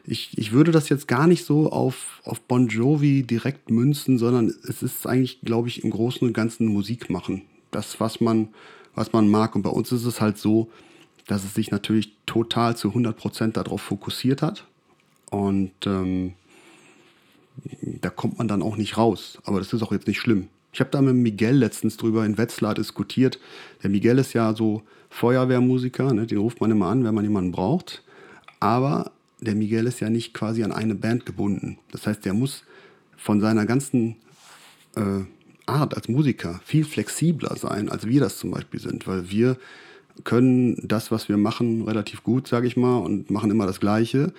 ich, 0.06 0.38
ich 0.38 0.52
würde 0.52 0.72
das 0.72 0.90
jetzt 0.90 1.08
gar 1.08 1.28
nicht 1.28 1.46
so 1.46 1.72
auf, 1.72 2.22
auf 2.24 2.42
Bon 2.42 2.68
Jovi 2.68 3.24
direkt 3.24 3.70
münzen, 3.70 4.18
sondern 4.18 4.54
es 4.68 4.82
ist 4.82 5.06
eigentlich, 5.06 5.42
glaube 5.42 5.68
ich, 5.68 5.84
im 5.84 5.92
Großen 5.92 6.28
und 6.28 6.34
Ganzen 6.34 6.68
Musik 6.68 7.10
machen. 7.10 7.44
Das, 7.72 8.00
was 8.00 8.22
man, 8.22 8.50
was 8.96 9.14
man 9.14 9.30
mag. 9.30 9.56
Und 9.56 9.62
bei 9.62 9.70
uns 9.70 9.92
ist 9.92 10.06
es 10.06 10.22
halt 10.22 10.38
so, 10.38 10.70
dass 11.28 11.44
es 11.44 11.54
sich 11.54 11.72
natürlich 11.72 12.14
total 12.26 12.76
zu 12.78 12.90
100% 12.90 13.52
darauf 13.52 13.82
fokussiert 13.82 14.42
hat. 14.42 14.66
Und 15.30 15.74
ähm, 15.86 16.34
da 18.02 18.10
kommt 18.10 18.38
man 18.38 18.48
dann 18.48 18.62
auch 18.62 18.78
nicht 18.78 18.98
raus. 18.98 19.40
Aber 19.44 19.60
das 19.60 19.74
ist 19.74 19.84
auch 19.84 19.92
jetzt 19.92 20.08
nicht 20.08 20.20
schlimm. 20.20 20.48
Ich 20.74 20.80
habe 20.80 20.92
da 20.92 21.02
mit 21.02 21.16
Miguel 21.16 21.56
letztens 21.56 21.98
drüber 21.98 22.26
in 22.26 22.38
Wetzlar 22.38 22.74
diskutiert. 22.74 23.40
Der 23.84 23.90
Miguel 23.90 24.20
ist 24.20 24.34
ja 24.34 24.54
so 24.54 24.84
Feuerwehrmusiker, 25.10 26.14
ne? 26.14 26.28
den 26.28 26.38
ruft 26.38 26.62
man 26.62 26.72
immer 26.72 26.88
an, 26.88 27.04
wenn 27.04 27.16
man 27.16 27.24
jemanden 27.24 27.52
braucht. 27.52 28.04
Aber 28.60 29.12
der 29.39 29.55
Miguel 29.55 29.86
ist 29.86 29.99
ja 29.99 30.10
nicht 30.10 30.34
quasi 30.34 30.64
an 30.64 30.72
eine 30.72 30.95
Band 30.95 31.26
gebunden. 31.26 31.78
Das 31.91 32.08
heißt, 32.08 32.26
der 32.26 32.34
muss 32.34 32.64
von 33.16 33.39
seiner 33.39 33.66
ganzen 33.66 34.16
äh, 34.95 35.24
Art 35.66 35.95
als 35.95 36.08
Musiker 36.08 36.60
viel 36.64 36.86
flexibler 36.86 37.55
sein, 37.58 37.89
als 37.89 38.08
wir 38.08 38.20
das 38.20 38.38
zum 38.38 38.51
Beispiel 38.51 38.80
sind, 38.80 39.05
weil 39.05 39.30
wir 39.30 39.58
können 40.24 40.88
das, 40.88 41.12
was 41.12 41.30
wir 41.30 41.38
machen, 41.38 41.84
relativ 41.84 42.24
gut, 42.24 42.47
sage 42.47 42.68
ich 42.68 42.78
mal, 42.78 42.97
und 42.97 43.30
machen 43.30 43.51
immer 43.51 43.68
das 43.68 43.80
Gleiche. 43.80 44.34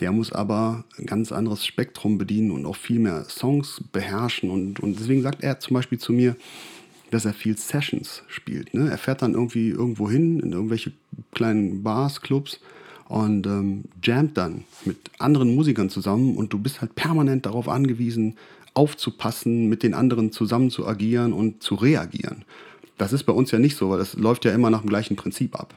Der 0.00 0.12
muss 0.12 0.32
aber 0.32 0.84
ein 0.96 1.06
ganz 1.06 1.32
anderes 1.32 1.66
Spektrum 1.66 2.18
bedienen 2.18 2.52
und 2.52 2.66
auch 2.66 2.76
viel 2.76 3.00
mehr 3.00 3.24
Songs 3.24 3.82
beherrschen. 3.90 4.50
Und, 4.50 4.78
und 4.78 5.00
deswegen 5.00 5.22
sagt 5.22 5.42
er 5.42 5.58
zum 5.58 5.74
Beispiel 5.74 5.98
zu 5.98 6.12
mir, 6.12 6.36
dass 7.10 7.24
er 7.24 7.32
viel 7.32 7.56
Sessions 7.56 8.22
spielt. 8.28 8.74
Ne? 8.74 8.88
Er 8.90 8.98
fährt 8.98 9.22
dann 9.22 9.34
irgendwie 9.34 9.70
irgendwo 9.70 10.08
hin, 10.08 10.38
in 10.38 10.52
irgendwelche 10.52 10.92
kleinen 11.32 11.82
Bars, 11.82 12.20
Clubs 12.20 12.60
und 13.08 13.46
ähm, 13.46 13.84
jammt 14.02 14.36
dann 14.36 14.64
mit 14.84 14.98
anderen 15.18 15.54
Musikern 15.54 15.88
zusammen 15.88 16.36
und 16.36 16.52
du 16.52 16.58
bist 16.58 16.80
halt 16.80 16.94
permanent 16.94 17.46
darauf 17.46 17.68
angewiesen, 17.68 18.36
aufzupassen, 18.74 19.68
mit 19.68 19.82
den 19.82 19.94
anderen 19.94 20.30
zusammen 20.30 20.70
zu 20.70 20.86
agieren 20.86 21.32
und 21.32 21.62
zu 21.62 21.74
reagieren. 21.74 22.44
Das 22.98 23.12
ist 23.12 23.24
bei 23.24 23.32
uns 23.32 23.50
ja 23.50 23.58
nicht 23.58 23.76
so, 23.76 23.90
weil 23.90 23.98
das 23.98 24.14
läuft 24.14 24.44
ja 24.44 24.52
immer 24.52 24.70
nach 24.70 24.82
dem 24.82 24.90
gleichen 24.90 25.16
Prinzip 25.16 25.58
ab. 25.58 25.74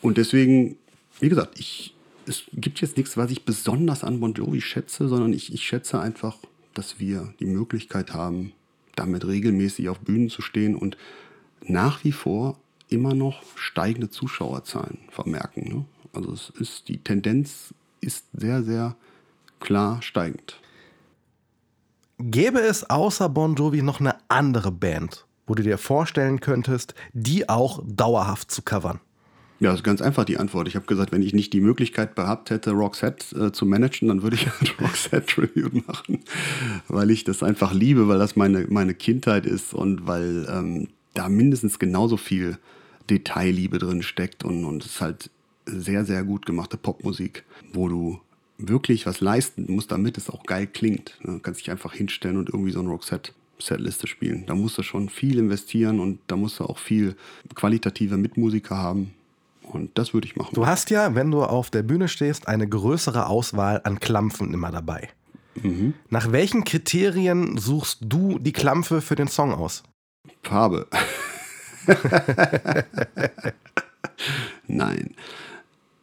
Und 0.00 0.16
deswegen, 0.16 0.76
wie 1.20 1.28
gesagt, 1.28 1.58
ich, 1.58 1.94
es 2.26 2.44
gibt 2.52 2.80
jetzt 2.80 2.96
nichts, 2.96 3.16
was 3.16 3.30
ich 3.30 3.44
besonders 3.44 4.02
an 4.02 4.20
Bon 4.20 4.32
Jovi 4.32 4.60
schätze, 4.60 5.08
sondern 5.08 5.32
ich, 5.32 5.52
ich 5.52 5.64
schätze 5.64 6.00
einfach, 6.00 6.36
dass 6.72 7.00
wir 7.00 7.34
die 7.40 7.46
Möglichkeit 7.46 8.14
haben, 8.14 8.52
damit 8.96 9.26
regelmäßig 9.26 9.88
auf 9.88 9.98
Bühnen 10.00 10.30
zu 10.30 10.40
stehen 10.40 10.74
und 10.74 10.96
nach 11.62 12.02
wie 12.04 12.12
vor 12.12 12.58
immer 12.88 13.14
noch 13.14 13.42
steigende 13.56 14.08
Zuschauerzahlen 14.08 14.98
vermerken. 15.10 15.68
Ne? 15.68 15.84
Also 16.12 16.32
es 16.32 16.50
ist 16.58 16.88
die 16.88 16.98
Tendenz 16.98 17.74
ist 18.00 18.26
sehr, 18.32 18.62
sehr 18.62 18.96
klar 19.60 20.02
steigend. 20.02 20.60
Gäbe 22.18 22.60
es 22.60 22.88
außer 22.88 23.28
Bon 23.28 23.54
Jovi 23.54 23.82
noch 23.82 24.00
eine 24.00 24.16
andere 24.28 24.72
Band, 24.72 25.26
wo 25.46 25.54
du 25.54 25.62
dir 25.62 25.78
vorstellen 25.78 26.40
könntest, 26.40 26.94
die 27.12 27.48
auch 27.48 27.82
dauerhaft 27.86 28.50
zu 28.50 28.62
covern? 28.62 29.00
Ja, 29.60 29.70
das 29.70 29.80
ist 29.80 29.84
ganz 29.84 30.00
einfach 30.00 30.24
die 30.24 30.38
Antwort. 30.38 30.68
Ich 30.68 30.76
habe 30.76 30.86
gesagt, 30.86 31.10
wenn 31.10 31.22
ich 31.22 31.32
nicht 31.32 31.52
die 31.52 31.60
Möglichkeit 31.60 32.14
gehabt 32.14 32.50
hätte, 32.50 32.70
Roxette 32.72 33.46
äh, 33.46 33.52
zu 33.52 33.66
managen, 33.66 34.08
dann 34.08 34.22
würde 34.22 34.36
ich 34.36 34.46
halt 34.60 34.80
Roxette 34.80 35.26
Tribute 35.26 35.86
machen, 35.86 36.20
weil 36.86 37.10
ich 37.10 37.24
das 37.24 37.42
einfach 37.42 37.72
liebe, 37.72 38.06
weil 38.08 38.18
das 38.18 38.36
meine, 38.36 38.66
meine 38.68 38.94
Kindheit 38.94 39.46
ist 39.46 39.74
und 39.74 40.06
weil 40.06 40.46
ähm, 40.48 40.88
da 41.14 41.28
mindestens 41.28 41.80
genauso 41.80 42.16
viel 42.16 42.58
Detailliebe 43.10 43.78
drin 43.78 44.02
steckt 44.02 44.44
und, 44.44 44.64
und 44.64 44.84
es 44.84 45.00
halt 45.00 45.30
sehr, 45.68 46.04
sehr 46.04 46.24
gut 46.24 46.46
gemachte 46.46 46.76
Popmusik, 46.76 47.44
wo 47.72 47.88
du 47.88 48.20
wirklich 48.58 49.06
was 49.06 49.20
leisten 49.20 49.66
musst, 49.68 49.92
damit 49.92 50.18
es 50.18 50.30
auch 50.30 50.44
geil 50.44 50.66
klingt. 50.66 51.18
Du 51.22 51.38
kannst 51.38 51.60
dich 51.60 51.70
einfach 51.70 51.92
hinstellen 51.92 52.36
und 52.36 52.48
irgendwie 52.48 52.72
so 52.72 52.80
ein 52.80 52.88
Roxette 52.88 53.32
Setliste 53.60 54.06
spielen. 54.06 54.44
Da 54.46 54.54
musst 54.54 54.78
du 54.78 54.82
schon 54.82 55.08
viel 55.08 55.38
investieren 55.38 56.00
und 56.00 56.20
da 56.26 56.36
musst 56.36 56.60
du 56.60 56.64
auch 56.64 56.78
viel 56.78 57.16
qualitative 57.54 58.16
Mitmusiker 58.16 58.76
haben. 58.76 59.14
Und 59.62 59.98
das 59.98 60.14
würde 60.14 60.26
ich 60.26 60.36
machen. 60.36 60.54
Du 60.54 60.66
hast 60.66 60.90
ja, 60.90 61.14
wenn 61.14 61.30
du 61.30 61.42
auf 61.42 61.70
der 61.70 61.82
Bühne 61.82 62.08
stehst, 62.08 62.48
eine 62.48 62.68
größere 62.68 63.26
Auswahl 63.26 63.80
an 63.84 64.00
Klampfen 64.00 64.54
immer 64.54 64.70
dabei. 64.70 65.08
Mhm. 65.62 65.94
Nach 66.08 66.32
welchen 66.32 66.64
Kriterien 66.64 67.58
suchst 67.58 67.98
du 68.00 68.38
die 68.38 68.52
Klampfe 68.52 69.00
für 69.00 69.14
den 69.14 69.28
Song 69.28 69.52
aus? 69.52 69.82
Farbe. 70.42 70.86
Nein. 74.66 75.14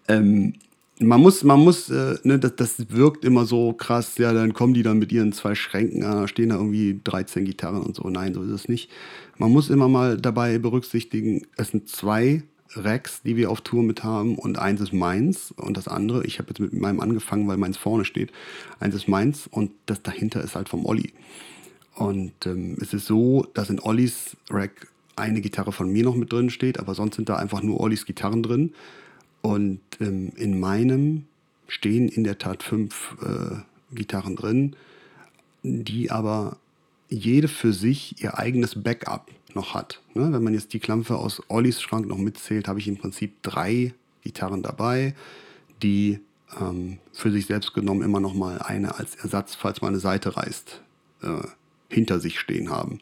Ähm, 0.08 0.54
man 1.00 1.22
muss, 1.22 1.44
man 1.44 1.60
muss, 1.60 1.90
äh, 1.90 2.16
ne, 2.24 2.40
das, 2.40 2.56
das 2.56 2.90
wirkt 2.90 3.26
immer 3.26 3.46
so 3.46 3.74
krass, 3.74 4.18
ja, 4.18 4.32
dann 4.32 4.54
kommen 4.54 4.74
die 4.74 4.84
dann 4.84 4.98
mit 4.98 5.12
ihren 5.12 5.34
zwei 5.34 5.54
Schränken, 5.56 6.02
da 6.02 6.28
stehen 6.28 6.50
da 6.50 6.56
irgendwie 6.56 7.02
13 7.04 7.44
Gitarren 7.46 7.82
und 7.82 7.96
so. 7.96 8.10
Nein, 8.10 8.34
so 8.34 8.42
ist 8.44 8.52
es 8.52 8.70
nicht. 8.70 8.90
Man 9.38 9.52
muss 9.52 9.70
immer 9.70 9.90
mal 9.90 10.18
dabei 10.18 10.58
berücksichtigen, 10.58 11.46
es 11.58 11.70
sind 11.70 11.90
zwei 11.90 12.44
Racks, 12.76 13.22
die 13.24 13.36
wir 13.36 13.52
auf 13.52 13.62
Tour 13.62 13.84
mit 13.84 14.04
haben 14.04 14.38
und 14.38 14.58
eins 14.58 14.82
ist 14.82 14.94
meins 14.94 15.52
und 15.52 15.76
das 15.78 15.88
andere, 15.88 16.26
ich 16.26 16.40
habe 16.40 16.50
jetzt 16.50 16.60
mit 16.60 16.74
meinem 16.74 17.00
angefangen, 17.00 17.48
weil 17.48 17.58
meins 17.58 17.78
vorne 17.78 18.06
steht, 18.06 18.32
eins 18.80 18.96
ist 18.96 19.08
meins 19.08 19.48
und 19.48 19.72
das 19.86 20.02
dahinter 20.02 20.42
ist 20.42 20.56
halt 20.56 20.70
vom 20.70 20.86
Olli. 20.86 21.14
Und 21.96 22.46
ähm, 22.46 22.78
es 22.82 22.94
ist 22.94 23.06
so, 23.06 23.48
dass 23.54 23.70
in 23.70 23.80
Ollis 23.80 24.36
Rack 24.50 24.88
eine 25.16 25.40
Gitarre 25.40 25.72
von 25.72 25.90
mir 25.90 26.04
noch 26.04 26.16
mit 26.16 26.32
drin 26.32 26.50
steht, 26.50 26.80
aber 26.80 26.94
sonst 26.94 27.16
sind 27.16 27.30
da 27.30 27.38
einfach 27.38 27.62
nur 27.62 27.80
Ollis 27.80 28.06
Gitarren 28.06 28.44
drin. 28.44 28.74
Und 29.46 29.80
ähm, 30.00 30.32
in 30.38 30.60
meinem 30.60 31.26
stehen 31.68 32.10
in 32.10 32.24
der 32.24 32.40
Tat 32.40 32.64
fünf 32.64 33.16
äh, 33.22 33.58
Gitarren 33.94 34.36
drin, 34.36 34.76
die 35.62 36.10
aber 36.10 36.58
jede 37.10 37.48
für 37.48 37.72
sich 37.72 38.24
ihr 38.24 38.40
eigenes 38.40 38.82
Backup 38.82 39.30
noch 39.54 39.76
hat. 39.76 40.02
Ne? 40.16 40.34
Wenn 40.34 40.44
man 40.44 40.56
jetzt 40.56 40.74
die 40.74 40.80
Klampfe 40.80 41.18
aus 41.18 41.44
Ollis 41.48 41.80
Schrank 41.80 42.08
noch 42.08 42.18
mitzählt, 42.18 42.68
habe 42.68 42.80
ich 42.80 42.88
im 42.88 42.98
Prinzip 42.98 43.44
drei 43.44 43.94
Gitarren 44.24 44.64
dabei, 44.64 45.14
die 45.84 46.22
ähm, 46.60 46.98
für 47.14 47.32
sich 47.32 47.46
selbst 47.46 47.76
genommen 47.76 48.02
immer 48.02 48.20
noch 48.20 48.34
mal 48.34 48.58
eine 48.64 48.98
als 48.98 49.14
Ersatz, 49.14 49.54
falls 49.54 49.80
mal 49.80 49.90
eine 49.90 50.00
Seite 50.00 50.36
reißt, 50.36 50.82
äh, 51.22 51.48
hinter 51.92 52.20
sich 52.20 52.40
stehen 52.40 52.72
haben. 52.72 52.98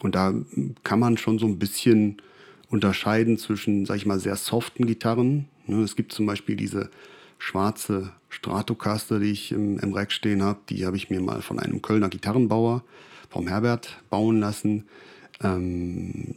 Und 0.00 0.16
da 0.16 0.34
kann 0.82 0.98
man 0.98 1.18
schon 1.18 1.38
so 1.38 1.46
ein 1.46 1.60
bisschen 1.60 2.20
unterscheiden 2.68 3.38
zwischen, 3.38 3.86
sag 3.86 3.98
ich 3.98 4.06
mal, 4.06 4.18
sehr 4.18 4.34
soften 4.34 4.86
Gitarren. 4.86 5.46
Ne? 5.66 5.82
Es 5.82 5.96
gibt 5.96 6.12
zum 6.12 6.26
Beispiel 6.26 6.56
diese 6.56 6.90
schwarze 7.38 8.12
Stratocaster, 8.28 9.18
die 9.18 9.30
ich 9.30 9.52
im, 9.52 9.78
im 9.78 9.92
Rack 9.92 10.12
stehen 10.12 10.42
habe. 10.42 10.60
Die 10.68 10.86
habe 10.86 10.96
ich 10.96 11.10
mir 11.10 11.20
mal 11.20 11.42
von 11.42 11.58
einem 11.58 11.82
Kölner 11.82 12.08
Gitarrenbauer, 12.08 12.84
vom 13.30 13.48
Herbert, 13.48 14.00
bauen 14.10 14.40
lassen. 14.40 14.84
Ähm, 15.42 16.36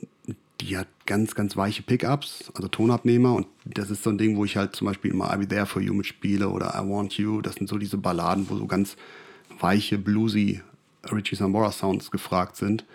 die 0.62 0.78
hat 0.78 0.88
ganz, 1.06 1.36
ganz 1.36 1.58
weiche 1.58 1.84
Pickups, 1.84 2.52
also 2.56 2.68
Tonabnehmer. 2.68 3.34
Und 3.34 3.48
das 3.66 3.90
ist 3.90 4.04
so 4.04 4.10
ein 4.10 4.18
Ding, 4.18 4.38
wo 4.38 4.46
ich 4.46 4.58
halt 4.58 4.76
zum 4.76 4.88
Beispiel 4.88 5.12
immer 5.12 5.32
I'll 5.32 5.38
Be 5.38 5.48
There 5.48 5.66
For 5.66 5.82
You 5.82 5.94
mitspiele 5.94 6.50
oder 6.50 6.74
I 6.76 6.90
Want 6.90 7.18
You. 7.18 7.42
Das 7.42 7.56
sind 7.56 7.70
so 7.70 7.78
diese 7.78 7.98
Balladen, 7.98 8.50
wo 8.50 8.56
so 8.56 8.66
ganz 8.66 8.96
weiche, 9.60 9.98
bluesy 9.98 10.62
Richie 11.12 11.36
Sambora 11.36 11.72
Sounds 11.72 12.10
gefragt 12.10 12.56
sind. 12.56 12.86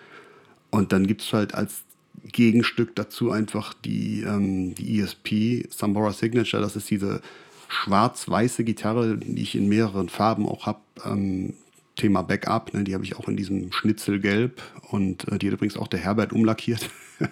Und 0.70 0.92
dann 0.92 1.06
gibt 1.06 1.22
es 1.22 1.32
halt 1.32 1.54
als 1.54 1.84
Gegenstück 2.24 2.94
dazu 2.94 3.30
einfach 3.30 3.74
die, 3.74 4.22
ähm, 4.22 4.74
die 4.74 5.00
ESP 5.00 5.68
Sambora 5.70 6.12
Signature. 6.12 6.62
Das 6.62 6.76
ist 6.76 6.90
diese 6.90 7.22
schwarz-weiße 7.68 8.64
Gitarre, 8.64 9.16
die 9.16 9.42
ich 9.42 9.54
in 9.54 9.68
mehreren 9.68 10.08
Farben 10.08 10.46
auch 10.46 10.66
habe. 10.66 10.80
Ähm, 11.04 11.54
Thema 11.96 12.22
Backup, 12.22 12.72
ne, 12.72 12.82
die 12.82 12.94
habe 12.94 13.04
ich 13.04 13.16
auch 13.16 13.28
in 13.28 13.36
diesem 13.36 13.72
Schnitzelgelb 13.72 14.62
und 14.88 15.28
äh, 15.28 15.38
die 15.38 15.48
hat 15.48 15.54
übrigens 15.54 15.76
auch 15.76 15.88
der 15.88 16.00
Herbert 16.00 16.32
umlackiert. 16.32 16.88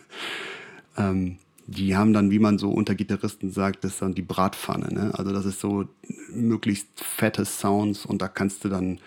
ähm, 0.99 1.39
die 1.67 1.97
haben 1.97 2.13
dann, 2.13 2.31
wie 2.31 2.39
man 2.39 2.59
so 2.59 2.71
unter 2.71 2.95
Gitarristen 2.95 3.51
sagt, 3.51 3.85
das 3.85 3.93
ist 3.93 4.03
dann 4.03 4.15
die 4.15 4.23
Bratpfanne. 4.23 4.93
Ne? 4.93 5.11
Also 5.15 5.33
das 5.33 5.47
ist 5.47 5.61
so 5.61 5.87
möglichst 6.31 6.89
fette 6.97 7.45
Sounds 7.45 8.05
und 8.05 8.21
da 8.21 8.29
kannst 8.29 8.65
du 8.65 8.69
dann 8.69 8.99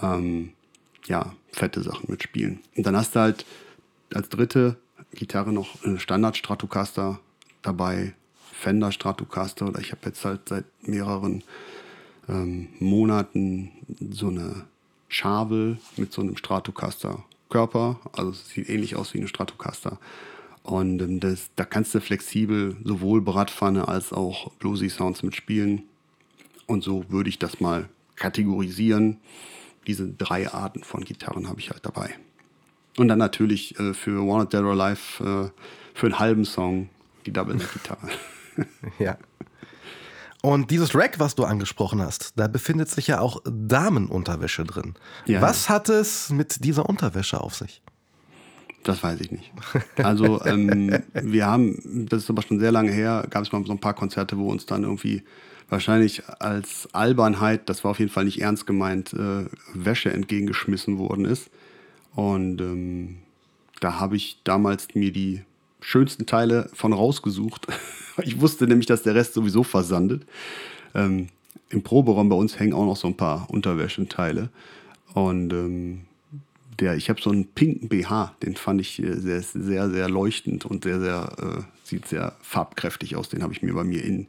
ähm, 0.00 0.50
ja, 1.06 1.32
fette 1.52 1.82
Sachen 1.82 2.10
mitspielen. 2.10 2.60
Und 2.76 2.86
dann 2.86 2.96
hast 2.96 3.16
du 3.16 3.20
halt 3.20 3.44
als 4.14 4.28
dritte 4.28 4.76
Gitarre 5.12 5.52
noch 5.52 5.84
eine 5.84 6.00
Standard 6.00 6.36
Stratocaster 6.36 7.20
dabei, 7.62 8.14
Fender 8.52 8.92
Stratocaster 8.92 9.68
oder 9.68 9.80
ich 9.80 9.92
habe 9.92 10.06
jetzt 10.06 10.24
halt 10.24 10.48
seit 10.48 10.64
mehreren 10.82 11.44
ähm, 12.28 12.68
Monaten 12.78 13.70
so 14.10 14.28
eine 14.28 14.64
Schabel 15.08 15.78
mit 15.96 16.12
so 16.12 16.22
einem 16.22 16.36
Stratocaster 16.36 17.24
Körper, 17.48 17.98
also 18.12 18.30
es 18.30 18.48
sieht 18.50 18.68
ähnlich 18.68 18.96
aus 18.96 19.14
wie 19.14 19.18
eine 19.18 19.28
Stratocaster. 19.28 19.98
Und 20.62 21.00
ähm, 21.00 21.20
das, 21.20 21.50
da 21.56 21.64
kannst 21.64 21.94
du 21.94 22.00
flexibel 22.00 22.76
sowohl 22.84 23.22
Bratpfanne 23.22 23.88
als 23.88 24.12
auch 24.12 24.52
Bluesy 24.54 24.90
Sounds 24.90 25.22
mitspielen. 25.22 25.84
Und 26.66 26.84
so 26.84 27.04
würde 27.08 27.30
ich 27.30 27.38
das 27.38 27.60
mal 27.60 27.88
kategorisieren. 28.16 29.18
Diese 29.86 30.06
drei 30.06 30.52
Arten 30.52 30.84
von 30.84 31.04
Gitarren 31.04 31.48
habe 31.48 31.60
ich 31.60 31.70
halt 31.70 31.86
dabei. 31.86 32.14
Und 32.98 33.08
dann 33.08 33.18
natürlich 33.18 33.78
äh, 33.78 33.94
für 33.94 34.26
Wanted 34.26 34.52
Dead 34.52 34.62
or 34.62 34.72
Alive 34.72 35.52
äh, 35.54 35.60
für 35.94 36.06
einen 36.06 36.18
halben 36.18 36.44
Song 36.44 36.88
die 37.26 37.32
Double-Gitarre. 37.32 38.08
ja. 38.98 39.16
Und 40.42 40.70
dieses 40.70 40.94
Rack, 40.94 41.18
was 41.18 41.34
du 41.34 41.44
angesprochen 41.44 42.00
hast, 42.00 42.32
da 42.36 42.46
befindet 42.46 42.88
sich 42.88 43.08
ja 43.08 43.20
auch 43.20 43.42
Damenunterwäsche 43.44 44.64
drin. 44.64 44.94
Ja, 45.26 45.42
was 45.42 45.68
hat 45.68 45.88
es 45.88 46.30
mit 46.30 46.64
dieser 46.64 46.88
Unterwäsche 46.88 47.40
auf 47.40 47.54
sich? 47.54 47.82
Das 48.84 49.02
weiß 49.02 49.20
ich 49.20 49.32
nicht. 49.32 49.52
Also 49.96 50.44
ähm, 50.44 51.02
wir 51.12 51.46
haben, 51.46 52.06
das 52.08 52.22
ist 52.22 52.30
aber 52.30 52.42
schon 52.42 52.60
sehr 52.60 52.72
lange 52.72 52.92
her, 52.92 53.26
gab 53.28 53.42
es 53.42 53.52
mal 53.52 53.64
so 53.66 53.72
ein 53.72 53.80
paar 53.80 53.94
Konzerte, 53.94 54.38
wo 54.38 54.48
uns 54.50 54.64
dann 54.64 54.84
irgendwie 54.84 55.24
wahrscheinlich 55.68 56.22
als 56.38 56.88
Albernheit, 56.92 57.68
das 57.68 57.84
war 57.84 57.90
auf 57.90 57.98
jeden 57.98 58.10
Fall 58.10 58.24
nicht 58.24 58.40
ernst 58.40 58.66
gemeint, 58.66 59.12
äh, 59.12 59.46
Wäsche 59.74 60.12
entgegengeschmissen 60.12 60.98
worden 60.98 61.24
ist. 61.24 61.50
Und 62.14 62.60
ähm, 62.60 63.18
da 63.80 64.00
habe 64.00 64.16
ich 64.16 64.40
damals 64.44 64.94
mir 64.94 65.12
die 65.12 65.42
schönsten 65.80 66.26
Teile 66.26 66.68
von 66.74 66.92
rausgesucht. 66.92 67.66
ich 68.22 68.40
wusste 68.40 68.66
nämlich, 68.66 68.86
dass 68.86 69.02
der 69.02 69.14
Rest 69.14 69.34
sowieso 69.34 69.62
versandet. 69.62 70.26
Ähm, 70.94 71.28
Im 71.70 71.82
Proberaum 71.82 72.28
bei 72.28 72.36
uns 72.36 72.58
hängen 72.58 72.72
auch 72.72 72.86
noch 72.86 72.96
so 72.96 73.08
ein 73.08 73.16
paar 73.16 73.48
Unterwäschenteile. 73.50 74.50
Und 75.14 75.52
ähm, 75.52 76.00
der, 76.80 76.96
ich 76.96 77.10
habe 77.10 77.20
so 77.20 77.30
einen 77.30 77.46
pinken 77.46 77.88
BH, 77.88 78.34
den 78.42 78.56
fand 78.56 78.80
ich 78.80 79.02
äh, 79.02 79.14
sehr, 79.14 79.42
sehr, 79.42 79.90
sehr 79.90 80.08
leuchtend 80.08 80.64
und 80.64 80.84
sehr, 80.84 81.00
sehr, 81.00 81.32
äh, 81.38 81.62
sieht 81.84 82.06
sehr 82.06 82.36
farbkräftig 82.40 83.16
aus. 83.16 83.28
Den 83.28 83.42
habe 83.42 83.52
ich 83.52 83.62
mir 83.62 83.74
bei 83.74 83.84
mir 83.84 84.04
in, 84.04 84.28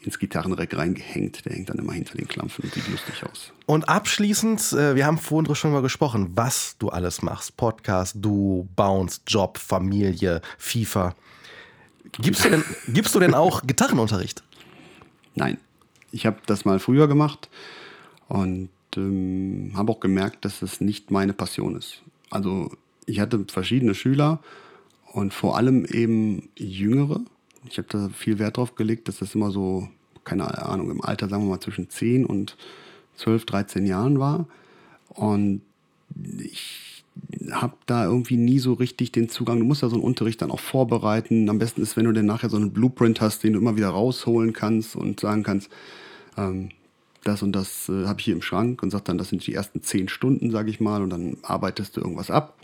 ins 0.00 0.18
Gitarrenreck 0.18 0.76
reingehängt. 0.76 1.44
Der 1.44 1.52
hängt 1.52 1.70
dann 1.70 1.78
immer 1.78 1.92
hinter 1.92 2.16
den 2.16 2.28
Klampfen 2.28 2.64
und 2.64 2.74
sieht 2.74 2.88
lustig 2.88 3.24
aus. 3.24 3.52
Und 3.66 3.88
abschließend, 3.88 4.72
äh, 4.72 4.94
wir 4.94 5.06
haben 5.06 5.18
vorhin 5.18 5.54
schon 5.54 5.72
mal 5.72 5.82
gesprochen, 5.82 6.30
was 6.34 6.76
du 6.78 6.88
alles 6.88 7.22
machst. 7.22 7.56
Podcast, 7.56 8.16
du, 8.18 8.68
Bounce, 8.76 9.20
Job, 9.26 9.58
Familie, 9.58 10.40
FIFA. 10.58 11.14
Gibst 12.12 12.44
du 12.44 12.50
denn, 12.50 12.64
gibst 12.88 13.14
du 13.14 13.20
denn 13.20 13.34
auch 13.34 13.66
Gitarrenunterricht? 13.66 14.42
Nein. 15.34 15.58
Ich 16.12 16.26
habe 16.26 16.38
das 16.46 16.64
mal 16.64 16.80
früher 16.80 17.06
gemacht 17.06 17.48
und 18.28 18.70
ähm, 18.96 19.72
habe 19.76 19.92
auch 19.92 20.00
gemerkt, 20.00 20.44
dass 20.44 20.62
es 20.62 20.80
nicht 20.80 21.10
meine 21.10 21.32
Passion 21.32 21.76
ist. 21.76 22.02
Also 22.30 22.72
ich 23.06 23.20
hatte 23.20 23.44
verschiedene 23.48 23.94
Schüler 23.94 24.40
und 25.12 25.34
vor 25.34 25.56
allem 25.56 25.84
eben 25.84 26.48
jüngere. 26.56 27.20
Ich 27.68 27.78
habe 27.78 27.88
da 27.90 28.08
viel 28.08 28.38
Wert 28.38 28.56
drauf 28.56 28.74
gelegt, 28.74 29.08
dass 29.08 29.18
das 29.18 29.34
immer 29.34 29.50
so, 29.50 29.88
keine 30.24 30.66
Ahnung, 30.66 30.90
im 30.90 31.02
Alter, 31.02 31.28
sagen 31.28 31.44
wir 31.44 31.50
mal, 31.50 31.60
zwischen 31.60 31.90
10 31.90 32.24
und 32.24 32.56
12, 33.16 33.44
13 33.44 33.86
Jahren 33.86 34.18
war. 34.18 34.46
Und 35.08 35.62
ich 36.38 37.04
habe 37.52 37.74
da 37.86 38.04
irgendwie 38.04 38.36
nie 38.36 38.58
so 38.58 38.72
richtig 38.72 39.12
den 39.12 39.28
Zugang. 39.28 39.58
Du 39.58 39.64
musst 39.64 39.82
ja 39.82 39.88
so 39.88 39.96
einen 39.96 40.04
Unterricht 40.04 40.40
dann 40.42 40.50
auch 40.50 40.60
vorbereiten. 40.60 41.48
Am 41.48 41.58
besten 41.58 41.82
ist, 41.82 41.96
wenn 41.96 42.04
du 42.04 42.12
dann 42.12 42.26
nachher 42.26 42.48
so 42.48 42.56
einen 42.56 42.72
Blueprint 42.72 43.20
hast, 43.20 43.42
den 43.42 43.54
du 43.54 43.58
immer 43.58 43.76
wieder 43.76 43.88
rausholen 43.88 44.52
kannst 44.52 44.96
und 44.96 45.20
sagen 45.20 45.42
kannst, 45.42 45.70
ähm, 46.36 46.70
das 47.24 47.42
und 47.42 47.52
das 47.52 47.88
äh, 47.88 48.06
habe 48.06 48.20
ich 48.20 48.24
hier 48.24 48.34
im 48.34 48.42
Schrank 48.42 48.82
und 48.82 48.90
sagt 48.90 49.08
dann, 49.08 49.18
das 49.18 49.28
sind 49.28 49.46
die 49.46 49.54
ersten 49.54 49.82
zehn 49.82 50.08
Stunden, 50.08 50.50
sage 50.50 50.70
ich 50.70 50.80
mal, 50.80 51.02
und 51.02 51.10
dann 51.10 51.36
arbeitest 51.42 51.96
du 51.96 52.00
irgendwas 52.00 52.30
ab. 52.30 52.56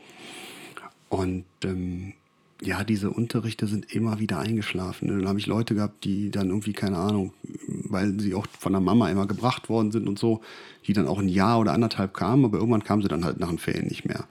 Und 1.09 1.45
ähm, 1.65 2.15
ja, 2.63 2.85
diese 2.85 3.11
Unterrichte 3.11 3.67
sind 3.67 3.93
immer 3.93 4.19
wieder 4.19 4.39
eingeschlafen. 4.39 5.09
Dann 5.09 5.29
habe 5.29 5.39
ich 5.39 5.47
Leute 5.47 5.75
gehabt, 5.75 6.05
die 6.05 6.31
dann 6.31 6.49
irgendwie, 6.49 6.73
keine 6.73 6.97
Ahnung, 6.97 7.35
weil 7.67 8.19
sie 8.19 8.35
auch 8.35 8.47
von 8.59 8.73
der 8.73 8.81
Mama 8.81 9.11
immer 9.11 9.27
gebracht 9.27 9.69
worden 9.69 9.93
sind 9.93 10.09
und 10.09 10.19
so, 10.19 10.41
die 10.87 10.93
dann 10.93 11.07
auch 11.07 11.19
ein 11.19 11.29
Jahr 11.29 11.61
oder 11.61 11.73
anderthalb 11.73 12.15
kamen, 12.15 12.45
aber 12.45 12.59
irgendwann 12.59 12.85
kamen 12.85 13.03
sie 13.03 13.09
dann 13.09 13.25
halt 13.25 13.39
nach 13.39 13.49
den 13.49 13.59
Ferien 13.59 13.89
nicht 13.89 14.07
mehr. 14.07 14.25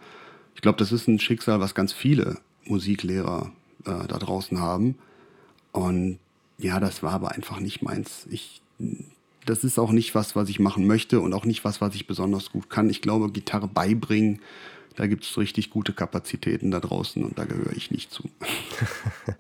Ich 0.56 0.62
glaube, 0.62 0.78
das 0.80 0.92
ist 0.92 1.08
ein 1.08 1.20
Schicksal, 1.20 1.60
was 1.60 1.76
ganz 1.76 1.94
viele 1.94 2.38
Musiklehrer 2.66 3.52
äh, 3.86 4.08
da 4.08 4.18
draußen 4.18 4.60
haben. 4.60 4.96
Und 5.72 6.18
ja, 6.58 6.80
das 6.80 7.04
war 7.04 7.14
aber 7.14 7.32
einfach 7.32 7.60
nicht 7.60 7.82
meins. 7.82 8.26
Ich 8.32 8.62
das 9.46 9.64
ist 9.64 9.78
auch 9.78 9.92
nicht 9.92 10.16
was, 10.16 10.36
was 10.36 10.50
ich 10.50 10.60
machen 10.60 10.88
möchte 10.88 11.20
und 11.20 11.34
auch 11.34 11.46
nicht 11.46 11.64
was, 11.64 11.80
was 11.80 11.96
ich 11.96 12.08
besonders 12.08 12.52
gut 12.52 12.70
kann. 12.70 12.90
Ich 12.90 13.02
glaube, 13.02 13.32
Gitarre 13.32 13.68
beibringen, 13.68 14.42
da 14.96 15.08
gibt 15.08 15.24
es 15.24 15.38
richtig 15.38 15.70
gute 15.70 15.94
Kapazitäten 15.94 16.72
da 16.72 16.80
draußen 16.80 17.24
und 17.24 17.38
da 17.38 17.46
gehöre 17.46 17.74
ich 17.76 17.92
nicht 17.92 18.12
zu. 18.12 18.24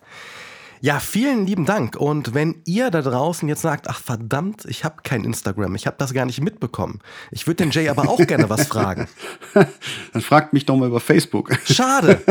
Ja, 0.81 0.99
vielen 0.99 1.47
lieben 1.47 1.65
Dank. 1.65 1.95
Und 1.95 2.35
wenn 2.35 2.61
ihr 2.65 2.91
da 2.91 3.01
draußen 3.01 3.49
jetzt 3.49 3.61
sagt, 3.61 3.89
ach 3.89 3.99
verdammt, 3.99 4.65
ich 4.65 4.83
habe 4.83 4.97
kein 5.03 5.23
Instagram, 5.23 5.73
ich 5.73 5.87
habe 5.87 5.95
das 5.97 6.13
gar 6.13 6.25
nicht 6.25 6.41
mitbekommen. 6.41 6.99
Ich 7.31 7.47
würde 7.47 7.63
den 7.63 7.71
Jay 7.71 7.89
aber 7.89 8.07
auch 8.07 8.17
gerne 8.27 8.49
was 8.51 8.67
fragen. 8.67 9.07
Dann 9.53 10.21
fragt 10.21 10.53
mich 10.53 10.65
doch 10.65 10.75
mal 10.75 10.87
über 10.87 10.99
Facebook. 10.99 11.57
Schade. 11.65 12.21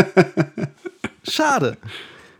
Schade. 1.28 1.78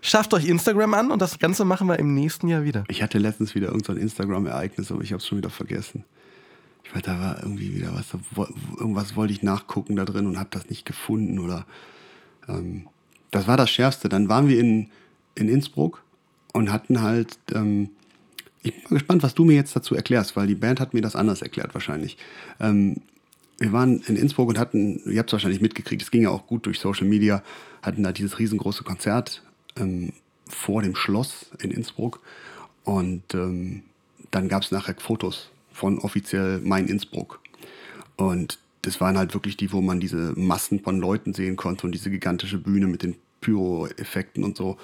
Schafft 0.03 0.35
euch 0.35 0.47
Instagram 0.47 0.95
an 0.95 1.11
und 1.11 1.21
das 1.21 1.39
Ganze 1.39 1.65
machen 1.65 1.89
wir 1.89 1.99
im 1.99 2.15
nächsten 2.15 2.47
Jahr 2.47 2.63
wieder. 2.63 2.85
Ich 2.89 3.03
hatte 3.03 3.19
letztens 3.19 3.55
wieder 3.55 3.69
irgendein 3.69 3.97
Instagram-Ereignis, 3.97 4.93
aber 4.93 5.03
ich 5.03 5.13
habe 5.13 5.21
es 5.21 5.27
schon 5.27 5.39
wieder 5.39 5.51
vergessen. 5.51 6.05
Ich 6.85 6.95
weiß, 6.95 7.03
da 7.03 7.19
war 7.19 7.43
irgendwie 7.43 7.75
wieder 7.75 7.95
was, 7.95 8.15
irgendwas 8.79 9.17
wollte 9.17 9.33
ich 9.33 9.43
nachgucken 9.43 9.97
da 9.97 10.05
drin 10.05 10.27
und 10.27 10.39
habe 10.39 10.51
das 10.53 10.69
nicht 10.69 10.85
gefunden 10.85 11.39
oder 11.39 11.67
ähm, 12.49 12.87
das 13.31 13.49
war 13.49 13.57
das 13.57 13.71
Schärfste. 13.71 14.09
Dann 14.09 14.29
waren 14.29 14.49
wir 14.49 14.59
in, 14.59 14.91
in 15.35 15.49
Innsbruck 15.49 16.05
und 16.53 16.71
hatten 16.71 17.03
halt, 17.03 17.39
ähm, 17.53 17.91
ich 18.63 18.75
bin 18.75 18.83
mal 18.85 18.95
gespannt, 18.99 19.23
was 19.23 19.35
du 19.35 19.45
mir 19.45 19.55
jetzt 19.55 19.75
dazu 19.75 19.95
erklärst, 19.95 20.37
weil 20.37 20.47
die 20.47 20.55
Band 20.55 20.79
hat 20.79 20.95
mir 20.95 21.01
das 21.01 21.17
anders 21.17 21.43
erklärt 21.43 21.75
wahrscheinlich. 21.75 22.17
Ähm, 22.61 23.01
wir 23.59 23.73
waren 23.73 24.01
in 24.03 24.17
Innsbruck 24.17 24.49
und 24.49 24.59
hatten, 24.59 25.01
ihr 25.07 25.19
habt 25.19 25.31
es 25.31 25.33
wahrscheinlich 25.33 25.61
mitgekriegt, 25.61 26.03
es 26.03 26.11
ging 26.11 26.23
ja 26.23 26.31
auch 26.31 26.47
gut 26.47 26.67
durch 26.67 26.79
Social 26.81 27.07
Media, 27.07 27.43
hatten 27.83 28.03
da 28.03 28.13
dieses 28.13 28.39
riesengroße 28.39 28.85
Konzert 28.85 29.43
ähm, 29.77 30.13
vor 30.49 30.83
dem 30.83 30.95
Schloss 30.95 31.47
in 31.61 31.71
Innsbruck. 31.71 32.21
Und 32.85 33.35
ähm, 33.35 33.83
dann 34.31 34.49
gab 34.49 34.63
es 34.63 34.71
nachher 34.71 34.97
Fotos 34.99 35.51
von 35.75 35.99
offiziell 35.99 36.61
Main 36.61 36.87
Innsbruck. 36.87 37.41
Und 38.17 38.59
das 38.83 39.01
waren 39.01 39.19
halt 39.19 39.35
wirklich 39.35 39.57
die, 39.57 39.73
wo 39.73 39.81
man 39.81 40.01
diese 40.01 40.33
Massen 40.37 40.81
von 40.81 40.99
Leuten 40.99 41.35
sehen 41.35 41.57
konnte 41.57 41.87
und 41.87 41.93
diese 41.93 42.11
gigantische 42.11 42.59
Bühne 42.59 42.87
mit 42.87 43.03
den 43.03 43.17
Pyro-Effekten 43.41 44.45
und 44.45 44.57
so. 44.57 44.79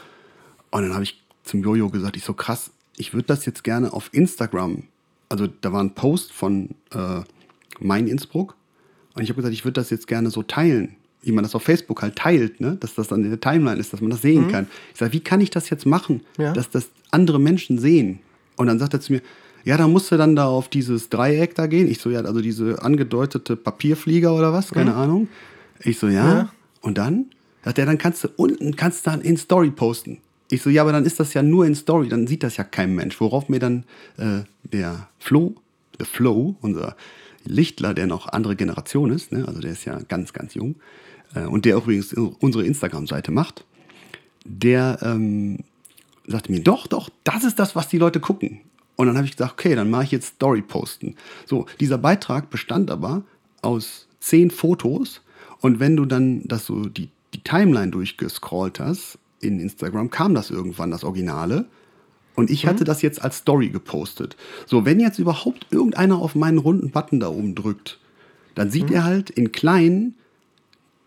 Und 0.71 0.83
dann 0.83 0.93
habe 0.93 1.05
ich 1.05 1.23
zum 1.45 1.63
Jojo 1.63 1.89
gesagt, 1.89 2.17
ich 2.17 2.25
so 2.25 2.35
krass, 2.35 2.71
ich 2.97 3.15
würde 3.15 3.27
das 3.27 3.47
jetzt 3.47 3.65
gerne 3.65 3.93
auf 3.93 4.11
Instagram. 4.13 4.85
Also 5.29 5.47
da 5.47 5.73
war 5.73 5.83
ein 5.83 5.95
Post 5.95 6.33
von 6.33 6.71
äh, 6.93 7.23
Main 7.79 8.07
Innsbruck. 8.07 8.57
Und 9.15 9.23
ich 9.23 9.31
habe 9.31 9.37
gesagt, 9.37 9.55
ich 9.55 9.65
würde 9.65 9.81
das 9.81 9.91
jetzt 9.91 10.07
gerne 10.07 10.31
so 10.31 10.43
teilen 10.43 10.97
wie 11.23 11.33
man 11.33 11.45
das 11.45 11.55
auf 11.55 11.63
Facebook 11.63 12.03
halt 12.03 12.17
teilt, 12.17 12.61
ne? 12.61 12.77
dass 12.81 12.95
das 12.95 13.09
dann 13.09 13.23
in 13.23 13.31
der 13.31 13.41
Timeline 13.41 13.79
ist, 13.79 13.93
dass 13.93 14.01
man 14.01 14.11
das 14.11 14.23
sehen 14.23 14.47
mhm. 14.47 14.51
kann. 14.51 14.67
Ich 14.93 14.99
sage, 14.99 15.13
wie 15.13 15.21
kann 15.21 15.41
ich 15.41 15.51
das 15.51 15.71
jetzt 15.71 15.87
machen, 15.87 16.23
ja. 16.39 16.53
dass 16.53 16.71
das 16.71 16.91
andere 17.11 17.39
Menschen 17.39 17.79
sehen? 17.79 18.21
Und 18.57 18.67
dann 18.67 18.79
sagt 18.79 18.95
er 18.95 19.01
zu 19.01 19.13
mir, 19.13 19.23
ja, 19.65 19.77
da 19.77 19.89
musst 19.89 20.11
du 20.11 20.17
dann 20.17 20.37
da 20.37 20.47
auf 20.47 20.69
dieses 20.69 21.09
Dreieck 21.09 21.55
da 21.55 21.67
gehen. 21.67 21.89
Ich 21.89 21.99
so, 22.01 22.11
ja, 22.11 22.21
also 22.21 22.41
diese 22.41 22.83
angedeutete 22.83 23.57
Papierflieger 23.57 24.35
oder 24.35 24.53
was, 24.53 24.71
keine 24.71 24.91
mhm. 24.93 24.97
Ahnung. 24.97 25.29
Ich 25.81 25.99
so, 25.99 26.09
ja. 26.09 26.35
ja. 26.35 26.53
Und 26.81 26.99
dann? 26.99 27.27
Sagt 27.65 27.79
er, 27.79 27.87
dann 27.87 27.99
kannst 27.99 28.25
du 28.25 28.29
unten, 28.37 28.75
kannst 28.77 29.07
dann 29.07 29.21
in 29.21 29.37
Story 29.37 29.71
posten. 29.71 30.19
Ich 30.51 30.63
so, 30.63 30.71
ja, 30.71 30.83
aber 30.83 30.93
dann 30.93 31.05
ist 31.05 31.21
das 31.21 31.35
ja 31.35 31.43
nur 31.43 31.67
in 31.67 31.75
Story, 31.75 32.09
dann 32.09 32.27
sieht 32.27 32.43
das 32.43 32.57
ja 32.57 32.65
kein 32.65 32.95
Mensch. 32.95 33.21
Worauf 33.21 33.49
mir 33.49 33.61
dann 33.61 33.85
äh, 34.17 34.41
der 34.65 35.09
Flo, 35.19 35.55
der 35.99 36.07
Flow, 36.07 36.57
unser 36.61 36.97
Lichtler, 37.45 37.95
der 37.95 38.07
noch 38.07 38.29
andere 38.29 38.57
Generation 38.57 39.11
ist, 39.13 39.33
ne? 39.33 39.47
also 39.47 39.61
der 39.61 39.73
ist 39.73 39.85
ja 39.85 40.01
ganz, 40.09 40.33
ganz 40.33 40.55
jung, 40.55 40.77
äh, 41.35 41.45
und 41.45 41.65
der 41.65 41.79
auch 41.79 41.85
übrigens 41.85 42.13
unsere 42.13 42.65
Instagram-Seite 42.65 43.31
macht, 43.31 43.65
der 44.45 44.99
ähm, 45.03 45.59
sagte 46.27 46.51
mir, 46.51 46.61
doch, 46.61 46.87
doch, 46.87 47.11
das 47.25 47.45
ist 47.45 47.59
das, 47.59 47.77
was 47.77 47.89
die 47.89 47.99
Leute 47.99 48.21
gucken. 48.21 48.61
Und 49.01 49.07
dann 49.07 49.17
habe 49.17 49.25
ich 49.25 49.35
gesagt, 49.35 49.53
okay, 49.53 49.75
dann 49.75 49.89
mache 49.89 50.05
ich 50.05 50.11
jetzt 50.11 50.35
Story 50.35 50.61
posten. 50.61 51.17
So, 51.47 51.65
dieser 51.81 51.97
Beitrag 51.97 52.51
bestand 52.51 52.91
aber 52.91 53.23
aus 53.63 54.09
zehn 54.21 54.51
Fotos 54.51 55.23
und 55.63 55.81
wenn 55.81 55.97
du 55.97 56.05
dann 56.05 56.43
das 56.45 56.67
so 56.67 56.85
die, 56.85 57.09
die 57.33 57.43
Timeline 57.43 57.93
durchgescrollt 57.93 58.79
hast 58.79 59.19
in 59.41 59.59
Instagram, 59.59 60.11
kam 60.11 60.35
das 60.35 60.51
irgendwann, 60.51 60.91
das 60.91 61.03
Originale. 61.03 61.65
Und 62.35 62.51
ich 62.51 62.67
hatte 62.67 62.83
mhm. 62.83 62.89
das 62.89 63.01
jetzt 63.01 63.25
als 63.25 63.39
Story 63.39 63.71
gepostet. 63.71 64.37
So, 64.67 64.85
wenn 64.85 65.01
jetzt 65.01 65.19
überhaupt 65.19 65.69
irgendeiner 65.71 66.19
auf 66.19 66.35
meinen 66.35 66.59
runden 66.59 66.91
Button 66.91 67.21
da 67.21 67.29
oben 67.29 67.55
drückt, 67.55 67.99
dann 68.55 68.71
sieht 68.71 68.91
mhm. 68.91 68.97
er 68.97 69.05
halt 69.05 69.31
in 69.31 69.51
klein 69.51 70.15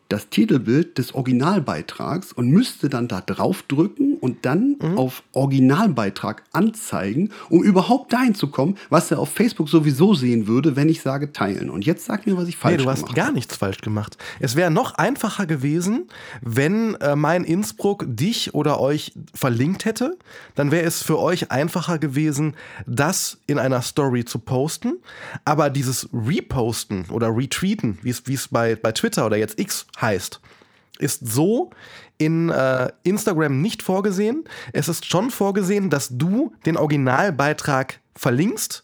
das 0.09 0.29
Titelbild 0.29 0.97
des 0.97 1.13
Originalbeitrags 1.13 2.33
und 2.33 2.49
müsste 2.49 2.89
dann 2.89 3.07
da 3.07 3.21
drauf 3.21 3.61
drücken 3.67 4.12
und 4.24 4.45
dann 4.45 4.78
mhm. 4.82 4.97
auf 4.97 5.21
Originalbeitrag 5.34 6.43
anzeigen, 6.53 7.32
um 7.49 7.61
überhaupt 7.61 8.13
dahin 8.13 8.36
zu 8.36 8.47
kommen, 8.47 8.78
was 8.89 9.11
er 9.11 9.19
auf 9.19 9.28
Facebook 9.28 9.67
sowieso 9.67 10.13
sehen 10.13 10.47
würde, 10.47 10.78
wenn 10.78 10.88
ich 10.88 11.01
sage 11.01 11.34
teilen. 11.34 11.69
Und 11.69 11.86
jetzt 11.86 12.05
sag 12.05 12.26
mir, 12.26 12.38
was 12.38 12.47
ich 12.47 12.55
falsch 12.55 12.78
gemacht 12.78 12.99
habe. 12.99 13.01
Du 13.01 13.07
hast 13.09 13.15
gar 13.17 13.34
nichts 13.34 13.57
falsch 13.57 13.80
gemacht. 13.80 14.17
Es 14.39 14.55
wäre 14.55 14.71
noch 14.71 14.93
einfacher 14.95 15.45
gewesen, 15.45 16.07
wenn 16.39 16.95
äh, 16.95 17.17
mein 17.17 17.43
Innsbruck 17.43 18.05
dich 18.07 18.53
oder 18.53 18.80
euch 18.80 19.11
verlinkt 19.36 19.84
hätte. 19.84 20.17
Dann 20.55 20.71
wäre 20.71 20.86
es 20.86 21.03
für 21.03 21.19
euch 21.19 21.51
einfacher 21.51 21.99
gewesen, 21.99 22.55
das 22.88 23.39
in 23.45 23.59
einer 23.59 23.82
Story 23.82 24.24
zu 24.24 24.39
posten. 24.39 24.99
Aber 25.43 25.69
dieses 25.69 26.07
Reposten 26.13 27.09
oder 27.09 27.36
Retweeten, 27.36 27.99
wie 28.03 28.11
es 28.11 28.47
bei, 28.47 28.78
bei 28.78 28.93
Twitter 28.93 29.26
oder 29.26 29.36
jetzt 29.36 29.59
X 29.59 29.86
heißt, 29.99 30.39
ist 30.99 31.28
so 31.28 31.71
in 32.24 32.49
äh, 32.49 32.89
Instagram 33.03 33.61
nicht 33.61 33.84
vorgesehen. 33.84 34.45
Es 34.71 34.88
ist 34.88 35.05
schon 35.05 35.30
vorgesehen, 35.30 35.89
dass 35.89 36.09
du 36.11 36.53
den 36.65 36.78
Originalbeitrag 36.78 37.99
verlinkst, 38.15 38.84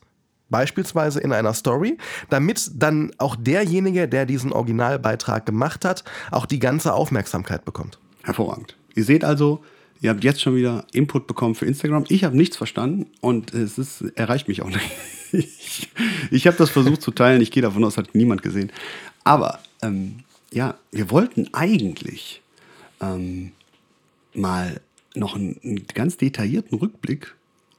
beispielsweise 0.49 1.19
in 1.19 1.31
einer 1.31 1.53
Story, 1.53 1.97
damit 2.29 2.71
dann 2.75 3.11
auch 3.17 3.35
derjenige, 3.35 4.07
der 4.07 4.25
diesen 4.25 4.51
Originalbeitrag 4.51 5.45
gemacht 5.45 5.85
hat, 5.85 6.03
auch 6.31 6.45
die 6.45 6.59
ganze 6.59 6.93
Aufmerksamkeit 6.93 7.63
bekommt. 7.63 7.99
Hervorragend. 8.23 8.75
Ihr 8.95 9.05
seht 9.05 9.23
also, 9.23 9.63
ihr 10.01 10.09
habt 10.09 10.23
jetzt 10.23 10.41
schon 10.41 10.55
wieder 10.55 10.85
Input 10.91 11.27
bekommen 11.27 11.55
für 11.55 11.65
Instagram. 11.65 12.05
Ich 12.09 12.23
habe 12.23 12.35
nichts 12.35 12.57
verstanden 12.57 13.05
und 13.21 13.53
es 13.53 13.77
ist, 13.77 14.01
erreicht 14.15 14.47
mich 14.47 14.61
auch 14.63 14.69
nicht. 14.69 14.91
ich, 16.31 16.47
habe 16.47 16.57
das 16.57 16.69
versucht 16.69 17.01
zu 17.01 17.11
teilen. 17.11 17.41
Ich 17.41 17.51
gehe 17.51 17.63
davon 17.63 17.83
aus, 17.85 17.97
hat 17.97 18.15
niemand 18.15 18.41
gesehen. 18.41 18.71
Aber 19.23 19.59
ähm, 19.81 20.23
ja, 20.51 20.75
wir 20.91 21.11
wollten 21.11 21.47
eigentlich 21.53 22.41
ähm, 23.01 23.51
mal 24.33 24.81
noch 25.15 25.35
einen, 25.35 25.59
einen, 25.63 25.87
ganz 25.93 26.17
detaillierten 26.17 26.77
Rückblick 26.77 27.35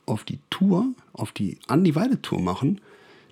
auf 0.07 0.25
die 0.25 0.39
Tour, 0.51 0.87
auf 1.13 1.33
die 1.33 1.59
Andi 1.69 1.95
Weide 1.95 2.21
Tour 2.21 2.41
machen, 2.41 2.81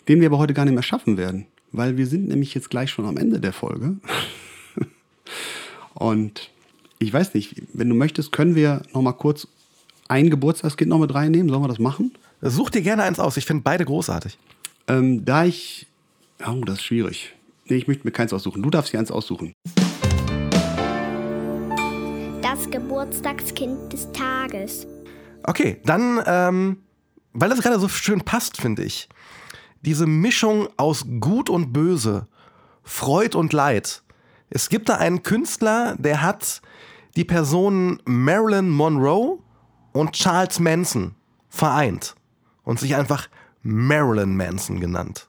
den 0.07 0.21
wir 0.21 0.29
aber 0.29 0.39
heute 0.39 0.55
gar 0.55 0.65
nicht 0.65 0.75
mehr 0.75 0.83
schaffen 0.83 1.17
werden, 1.17 1.47
weil 1.73 1.97
wir 1.97 2.07
sind 2.07 2.29
nämlich 2.29 2.55
jetzt 2.55 2.71
gleich 2.71 2.91
schon 2.91 3.07
am 3.07 3.17
Ende 3.17 3.41
der 3.41 3.53
Folge. 3.53 3.97
Und 5.95 6.51
ich 6.99 7.13
weiß 7.13 7.35
nicht, 7.35 7.63
wenn 7.73 7.89
du 7.89 7.95
möchtest, 7.95 8.33
können 8.33 8.55
wir 8.55 8.83
noch 8.93 9.03
mal 9.03 9.13
kurz 9.13 9.49
ein 10.09 10.31
Geburtstagskind 10.31 10.89
noch 10.89 10.99
mit 10.99 11.15
reinnehmen. 11.15 11.49
Sollen 11.49 11.63
wir 11.63 11.69
das 11.69 11.79
machen? 11.79 12.13
Such 12.41 12.71
dir 12.71 12.83
gerne 12.83 13.03
eins 13.03 13.19
aus. 13.19 13.37
Ich 13.37 13.45
finde 13.45 13.63
beide 13.63 13.85
großartig. 13.85 14.39
Ähm, 14.87 15.25
da 15.25 15.45
ich, 15.45 15.87
oh, 16.47 16.63
das 16.65 16.79
ist 16.79 16.85
schwierig. 16.85 17.35
Nee, 17.67 17.77
ich 17.77 17.89
möchte 17.89 18.07
mir 18.07 18.13
keins 18.13 18.33
aussuchen. 18.33 18.63
Du 18.63 18.71
darfst 18.71 18.93
dir 18.93 18.99
eins 18.99 19.11
aussuchen. 19.11 19.53
Geburtstagskind 22.71 23.93
des 23.93 24.11
Tages. 24.13 24.87
Okay, 25.43 25.81
dann, 25.85 26.23
ähm, 26.27 26.79
weil 27.33 27.49
das 27.49 27.61
gerade 27.61 27.81
so 27.81 27.89
schön 27.89 28.21
passt, 28.21 28.61
finde 28.61 28.85
ich. 28.85 29.09
Diese 29.83 30.07
Mischung 30.07 30.69
aus 30.77 31.07
Gut 31.21 31.49
und 31.49 31.73
Böse, 31.73 32.27
Freud 32.83 33.37
und 33.37 33.53
Leid. 33.53 34.03
Es 34.51 34.69
gibt 34.69 34.89
da 34.89 34.97
einen 34.97 35.23
Künstler, 35.23 35.97
der 35.99 36.23
hat 36.23 36.63
die 37.17 37.25
Personen 37.25 38.01
Marilyn 38.05 38.71
Monroe 38.71 39.39
und 39.93 40.13
Charles 40.13 40.61
Manson 40.61 41.15
vereint 41.49 42.15
und 42.65 42.79
sich 42.79 42.95
einfach 42.95 43.29
Marilyn 43.63 44.37
Manson 44.37 44.81
genannt. 44.81 45.29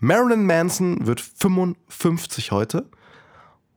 Marilyn 0.00 0.46
Manson 0.46 1.06
wird 1.06 1.20
55 1.20 2.52
heute. 2.52 2.88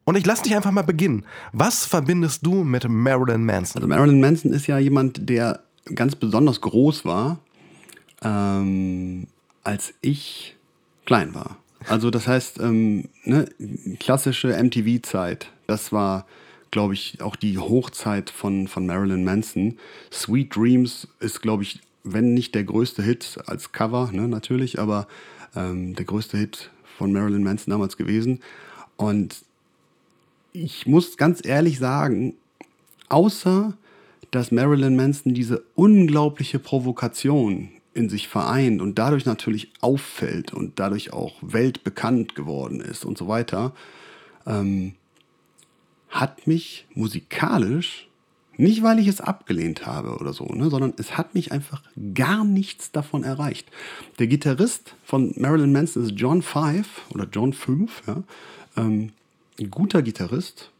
Und 0.05 0.17
ich 0.17 0.25
lasse 0.25 0.43
dich 0.43 0.55
einfach 0.55 0.71
mal 0.71 0.81
beginnen. 0.83 1.25
Was 1.53 1.85
verbindest 1.85 2.45
du 2.45 2.63
mit 2.63 2.87
Marilyn 2.89 3.45
Manson? 3.45 3.81
Also 3.81 3.87
Marilyn 3.87 4.19
Manson 4.19 4.51
ist 4.51 4.67
ja 4.67 4.77
jemand, 4.77 5.29
der 5.29 5.61
ganz 5.95 6.15
besonders 6.15 6.61
groß 6.61 7.05
war, 7.05 7.39
ähm, 8.21 9.27
als 9.63 9.93
ich 10.01 10.55
klein 11.05 11.33
war. 11.33 11.57
Also 11.87 12.09
das 12.09 12.27
heißt, 12.27 12.59
ähm, 12.59 13.09
ne, 13.23 13.45
klassische 13.99 14.49
MTV-Zeit. 14.61 15.51
Das 15.67 15.91
war, 15.91 16.25
glaube 16.71 16.93
ich, 16.93 17.21
auch 17.21 17.35
die 17.35 17.57
Hochzeit 17.57 18.29
von, 18.29 18.67
von 18.67 18.85
Marilyn 18.85 19.23
Manson. 19.23 19.77
Sweet 20.11 20.55
Dreams 20.55 21.07
ist, 21.19 21.41
glaube 21.41 21.63
ich, 21.63 21.81
wenn 22.03 22.33
nicht 22.33 22.55
der 22.55 22.63
größte 22.63 23.03
Hit 23.03 23.39
als 23.45 23.71
Cover, 23.71 24.09
ne, 24.11 24.27
natürlich, 24.27 24.79
aber 24.79 25.07
ähm, 25.55 25.95
der 25.95 26.05
größte 26.05 26.37
Hit 26.37 26.71
von 26.97 27.11
Marilyn 27.11 27.43
Manson 27.43 27.71
damals 27.71 27.97
gewesen. 27.97 28.39
Und 28.95 29.43
ich 30.53 30.85
muss 30.85 31.17
ganz 31.17 31.45
ehrlich 31.45 31.79
sagen, 31.79 32.35
außer 33.09 33.73
dass 34.31 34.51
Marilyn 34.51 34.95
Manson 34.95 35.33
diese 35.33 35.63
unglaubliche 35.75 36.57
Provokation 36.57 37.69
in 37.93 38.09
sich 38.09 38.27
vereint 38.27 38.81
und 38.81 38.97
dadurch 38.97 39.25
natürlich 39.25 39.71
auffällt 39.81 40.53
und 40.53 40.79
dadurch 40.79 41.13
auch 41.13 41.35
weltbekannt 41.41 42.33
geworden 42.33 42.79
ist 42.79 43.05
und 43.05 43.17
so 43.17 43.27
weiter, 43.27 43.73
ähm, 44.47 44.93
hat 46.09 46.47
mich 46.47 46.87
musikalisch 46.95 48.07
nicht, 48.57 48.83
weil 48.83 48.99
ich 48.99 49.07
es 49.07 49.21
abgelehnt 49.21 49.85
habe 49.85 50.15
oder 50.17 50.33
so, 50.33 50.45
ne, 50.45 50.69
sondern 50.69 50.93
es 50.97 51.17
hat 51.17 51.33
mich 51.33 51.51
einfach 51.51 51.81
gar 52.13 52.43
nichts 52.43 52.91
davon 52.91 53.23
erreicht. 53.23 53.67
Der 54.19 54.27
Gitarrist 54.27 54.95
von 55.03 55.33
Marilyn 55.37 55.71
Manson 55.71 56.03
ist 56.03 56.13
John 56.15 56.41
Five 56.41 57.01
oder 57.13 57.27
John 57.31 57.53
Fünf, 57.53 58.03
ja, 58.07 58.23
ähm, 58.77 59.11
guter 59.69 60.01
Gitarrist, 60.01 60.71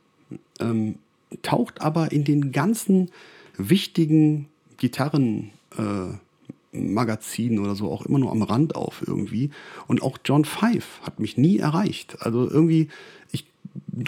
ähm, 0.59 0.95
taucht 1.41 1.81
aber 1.81 2.11
in 2.11 2.23
den 2.23 2.51
ganzen 2.51 3.11
wichtigen 3.57 4.47
Gitarrenmagazinen 4.77 7.57
äh, 7.57 7.61
oder 7.61 7.75
so 7.75 7.91
auch 7.91 8.05
immer 8.05 8.19
nur 8.19 8.31
am 8.31 8.41
Rand 8.41 8.75
auf 8.75 9.03
irgendwie. 9.05 9.51
Und 9.87 10.01
auch 10.01 10.17
John 10.25 10.45
Five 10.45 11.01
hat 11.03 11.19
mich 11.19 11.37
nie 11.37 11.59
erreicht. 11.59 12.17
Also 12.21 12.49
irgendwie, 12.49 12.89
ich 13.31 13.45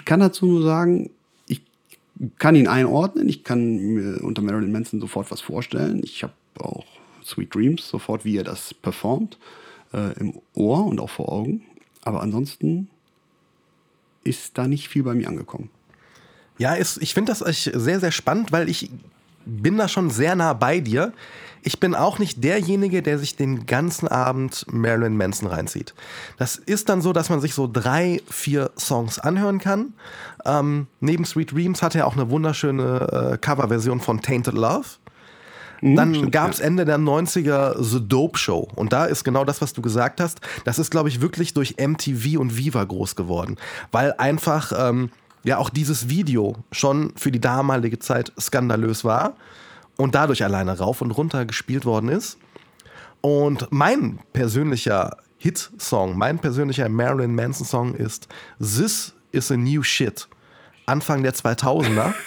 kann 0.04 0.20
dazu 0.20 0.46
nur 0.46 0.62
sagen, 0.62 1.10
kann 2.38 2.56
ihn 2.56 2.68
einordnen. 2.68 3.28
Ich 3.28 3.44
kann 3.44 3.76
mir 3.76 4.22
unter 4.22 4.42
Marilyn 4.42 4.72
Manson 4.72 5.00
sofort 5.00 5.30
was 5.30 5.40
vorstellen. 5.40 6.00
Ich 6.02 6.22
habe 6.22 6.32
auch 6.58 6.86
Sweet 7.24 7.54
Dreams 7.54 7.88
sofort, 7.88 8.24
wie 8.24 8.36
er 8.36 8.44
das 8.44 8.72
performt, 8.72 9.38
äh, 9.92 10.18
im 10.18 10.34
Ohr 10.54 10.86
und 10.86 11.00
auch 11.00 11.10
vor 11.10 11.30
Augen. 11.30 11.62
Aber 12.02 12.22
ansonsten 12.22 12.88
ist 14.26 14.58
da 14.58 14.66
nicht 14.66 14.88
viel 14.88 15.02
bei 15.02 15.14
mir 15.14 15.28
angekommen. 15.28 15.70
Ja, 16.58 16.74
ist, 16.74 16.98
ich 17.02 17.14
finde 17.14 17.32
das 17.32 17.40
sehr, 17.40 18.00
sehr 18.00 18.12
spannend, 18.12 18.52
weil 18.52 18.68
ich 18.68 18.90
bin 19.44 19.76
da 19.76 19.88
schon 19.88 20.10
sehr 20.10 20.34
nah 20.34 20.52
bei 20.52 20.80
dir. 20.80 21.12
Ich 21.62 21.80
bin 21.80 21.94
auch 21.94 22.18
nicht 22.18 22.44
derjenige, 22.44 23.02
der 23.02 23.18
sich 23.18 23.36
den 23.36 23.66
ganzen 23.66 24.06
Abend 24.06 24.66
Marilyn 24.72 25.16
Manson 25.16 25.48
reinzieht. 25.48 25.94
Das 26.38 26.56
ist 26.56 26.88
dann 26.88 27.02
so, 27.02 27.12
dass 27.12 27.28
man 27.28 27.40
sich 27.40 27.54
so 27.54 27.68
drei, 27.70 28.22
vier 28.30 28.70
Songs 28.78 29.18
anhören 29.18 29.58
kann. 29.58 29.94
Ähm, 30.44 30.86
neben 31.00 31.24
Sweet 31.24 31.52
Dreams 31.52 31.82
hat 31.82 31.94
er 31.94 32.06
auch 32.06 32.14
eine 32.14 32.30
wunderschöne 32.30 33.32
äh, 33.32 33.38
Coverversion 33.38 34.00
von 34.00 34.22
Tainted 34.22 34.54
Love. 34.54 34.86
Mhm, 35.80 35.96
dann 35.96 36.30
gab 36.30 36.50
es 36.50 36.60
Ende 36.60 36.84
der 36.84 36.98
90er 36.98 37.82
The 37.82 38.06
Dope 38.06 38.38
Show. 38.38 38.68
Und 38.74 38.92
da 38.92 39.04
ist 39.06 39.24
genau 39.24 39.44
das, 39.44 39.60
was 39.60 39.72
du 39.72 39.82
gesagt 39.82 40.20
hast. 40.20 40.40
Das 40.64 40.78
ist, 40.78 40.90
glaube 40.90 41.08
ich, 41.08 41.20
wirklich 41.20 41.54
durch 41.54 41.76
MTV 41.78 42.38
und 42.38 42.56
Viva 42.56 42.84
groß 42.84 43.16
geworden. 43.16 43.56
Weil 43.92 44.14
einfach 44.18 44.72
ähm, 44.76 45.10
ja 45.42 45.58
auch 45.58 45.70
dieses 45.70 46.08
Video 46.08 46.56
schon 46.72 47.12
für 47.16 47.30
die 47.30 47.40
damalige 47.40 47.98
Zeit 47.98 48.32
skandalös 48.38 49.04
war 49.04 49.34
und 49.96 50.14
dadurch 50.14 50.44
alleine 50.44 50.78
rauf 50.78 51.02
und 51.02 51.10
runter 51.10 51.44
gespielt 51.44 51.84
worden 51.84 52.08
ist. 52.08 52.38
Und 53.20 53.68
mein 53.70 54.18
persönlicher 54.32 55.16
Hit-Song, 55.38 56.16
mein 56.16 56.38
persönlicher 56.38 56.88
Marilyn 56.88 57.34
Manson-Song 57.34 57.94
ist 57.94 58.28
This 58.58 59.14
is 59.32 59.50
a 59.50 59.56
New 59.56 59.82
Shit. 59.82 60.28
Anfang 60.86 61.22
der 61.22 61.34
2000er. 61.34 62.14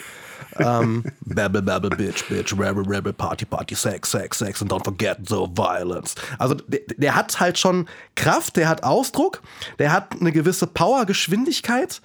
ähm, 0.59 1.03
babble, 1.25 1.61
babble, 1.61 1.89
bitch, 1.89 2.27
bitch, 2.27 2.53
rebel, 2.53 2.83
rebel, 2.85 3.13
party, 3.13 3.45
party, 3.45 3.75
sex, 3.75 4.11
sex, 4.11 4.37
sex 4.37 4.61
and 4.61 4.71
don't 4.71 4.83
forget 4.83 5.17
the 5.27 5.47
violence. 5.53 6.15
Also 6.37 6.55
der, 6.55 6.81
der 6.97 7.15
hat 7.15 7.39
halt 7.39 7.57
schon 7.57 7.87
Kraft, 8.15 8.55
der 8.55 8.67
hat 8.67 8.83
Ausdruck, 8.83 9.41
der 9.79 9.91
hat 9.91 10.19
eine 10.19 10.31
gewisse 10.31 10.67
Power, 10.67 11.05
Geschwindigkeit 11.05 12.01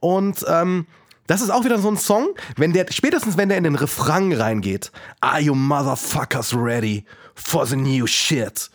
und 0.00 0.44
ähm, 0.48 0.86
das 1.26 1.40
ist 1.40 1.50
auch 1.50 1.64
wieder 1.64 1.78
so 1.78 1.88
ein 1.88 1.96
Song, 1.96 2.30
wenn 2.56 2.72
der, 2.72 2.86
spätestens 2.90 3.36
wenn 3.36 3.48
der 3.48 3.58
in 3.58 3.64
den 3.64 3.76
Refrain 3.76 4.32
reingeht, 4.32 4.90
Are 5.20 5.40
you 5.40 5.54
motherfuckers 5.54 6.54
ready 6.54 7.04
for 7.34 7.64
the 7.64 7.76
new 7.76 8.06
shit? 8.06 8.70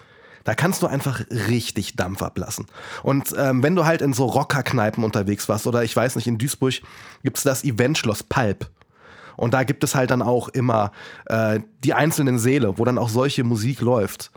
Da 0.48 0.56
kannst 0.56 0.82
du 0.82 0.88
einfach 0.88 1.20
richtig 1.30 1.98
Dampf 1.98 2.22
ablassen. 2.24 2.68
Und 3.04 3.36
ähm, 3.38 3.64
wenn 3.64 3.76
du 3.76 3.84
halt 3.84 4.02
in 4.02 4.14
so 4.14 4.26
Rockerkneipen 4.26 5.04
unterwegs 5.04 5.50
warst, 5.50 5.68
oder 5.68 5.84
ich 5.84 5.94
weiß 5.94 6.16
nicht, 6.16 6.26
in 6.26 6.38
Duisburg 6.38 6.76
gibt 7.22 7.38
es 7.38 7.44
das 7.44 7.66
Eventschloss 7.66 8.24
Palp. 8.24 8.70
Und 9.38 9.54
da 9.54 9.64
gibt 9.64 9.84
es 9.86 9.96
halt 9.96 10.12
dann 10.12 10.22
auch 10.22 10.50
immer 10.50 10.92
äh, 11.28 11.62
die 11.84 11.94
einzelnen 11.94 12.40
Seele, 12.40 12.78
wo 12.78 12.84
dann 12.84 12.98
auch 12.98 13.10
solche 13.10 13.46
Musik 13.46 13.80
läuft. 13.80 14.32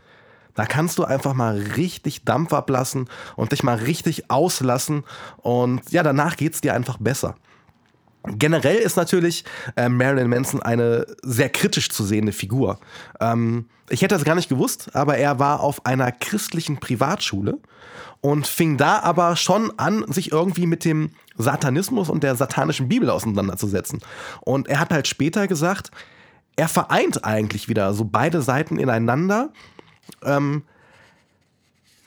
Da 0.55 0.67
kannst 0.67 0.99
du 0.99 1.05
einfach 1.05 1.35
mal 1.35 1.59
richtig 1.77 2.25
Dampf 2.25 2.53
ablassen 2.53 3.09
und 3.37 3.53
dich 3.53 3.63
mal 3.63 3.77
richtig 3.77 4.31
auslassen. 4.31 5.05
Und 5.39 5.91
ja, 5.91 6.03
danach 6.03 6.37
geht 6.37 6.55
es 6.55 6.61
dir 6.61 6.75
einfach 6.75 6.99
besser. 6.99 7.35
Generell 8.25 8.77
ist 8.77 8.97
natürlich 8.97 9.45
äh, 9.77 9.89
Marilyn 9.89 10.29
Manson 10.29 10.63
eine 10.63 11.07
sehr 11.23 11.49
kritisch 11.49 11.89
zu 11.89 12.05
sehende 12.05 12.33
Figur. 12.33 12.79
Ähm, 13.19 13.67
ich 13.89 14.03
hätte 14.03 14.15
das 14.15 14.25
gar 14.25 14.35
nicht 14.35 14.51
gewusst, 14.51 14.95
aber 14.95 15.17
er 15.17 15.39
war 15.39 15.61
auf 15.61 15.87
einer 15.87 16.13
christlichen 16.13 16.79
Privatschule 16.79 17.59
und 18.21 18.47
fing 18.47 18.77
da 18.77 19.01
aber 19.01 19.37
schon 19.37 19.73
an, 19.79 20.05
sich 20.09 20.33
irgendwie 20.33 20.67
mit 20.67 20.85
dem 20.85 21.11
Satanismus 21.37 22.09
und 22.09 22.23
der 22.23 22.37
satanischen 22.37 22.89
Bibel 22.89 23.11
auseinanderzusetzen. 23.11 24.01
Und 24.41 24.69
er 24.69 24.81
hat 24.81 24.91
halt 24.91 25.09
später 25.09 25.47
gesagt, 25.47 25.91
er 26.57 26.69
vereint 26.69 27.25
eigentlich 27.25 27.69
wieder 27.69 27.95
so 27.95 28.05
beide 28.05 28.43
Seiten 28.43 28.79
ineinander. 28.79 29.51
Ähm, 30.23 30.65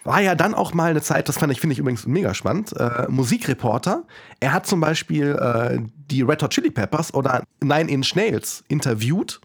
war 0.04 0.22
ja 0.22 0.36
dann 0.36 0.54
auch 0.54 0.74
mal 0.74 0.92
eine 0.92 1.02
Zeit, 1.02 1.30
das 1.30 1.38
fand 1.38 1.52
ich, 1.54 1.62
finde 1.62 1.74
ich 1.74 1.80
übrigens 1.80 2.06
mega 2.06 2.34
spannend, 2.34 2.74
äh, 2.74 3.08
Musikreporter. 3.08 4.04
Er 4.40 4.52
hat 4.52 4.68
zum 4.68 4.80
Beispiel 4.82 5.36
äh, 5.36 5.80
die 6.12 6.22
Red 6.22 6.44
Hot 6.44 6.52
Chili 6.52 6.72
Peppers 6.72 7.14
oder 7.14 7.44
Nine 7.62 7.90
Inch 7.90 8.16
Nails 8.16 8.64
interviewt 8.68 9.40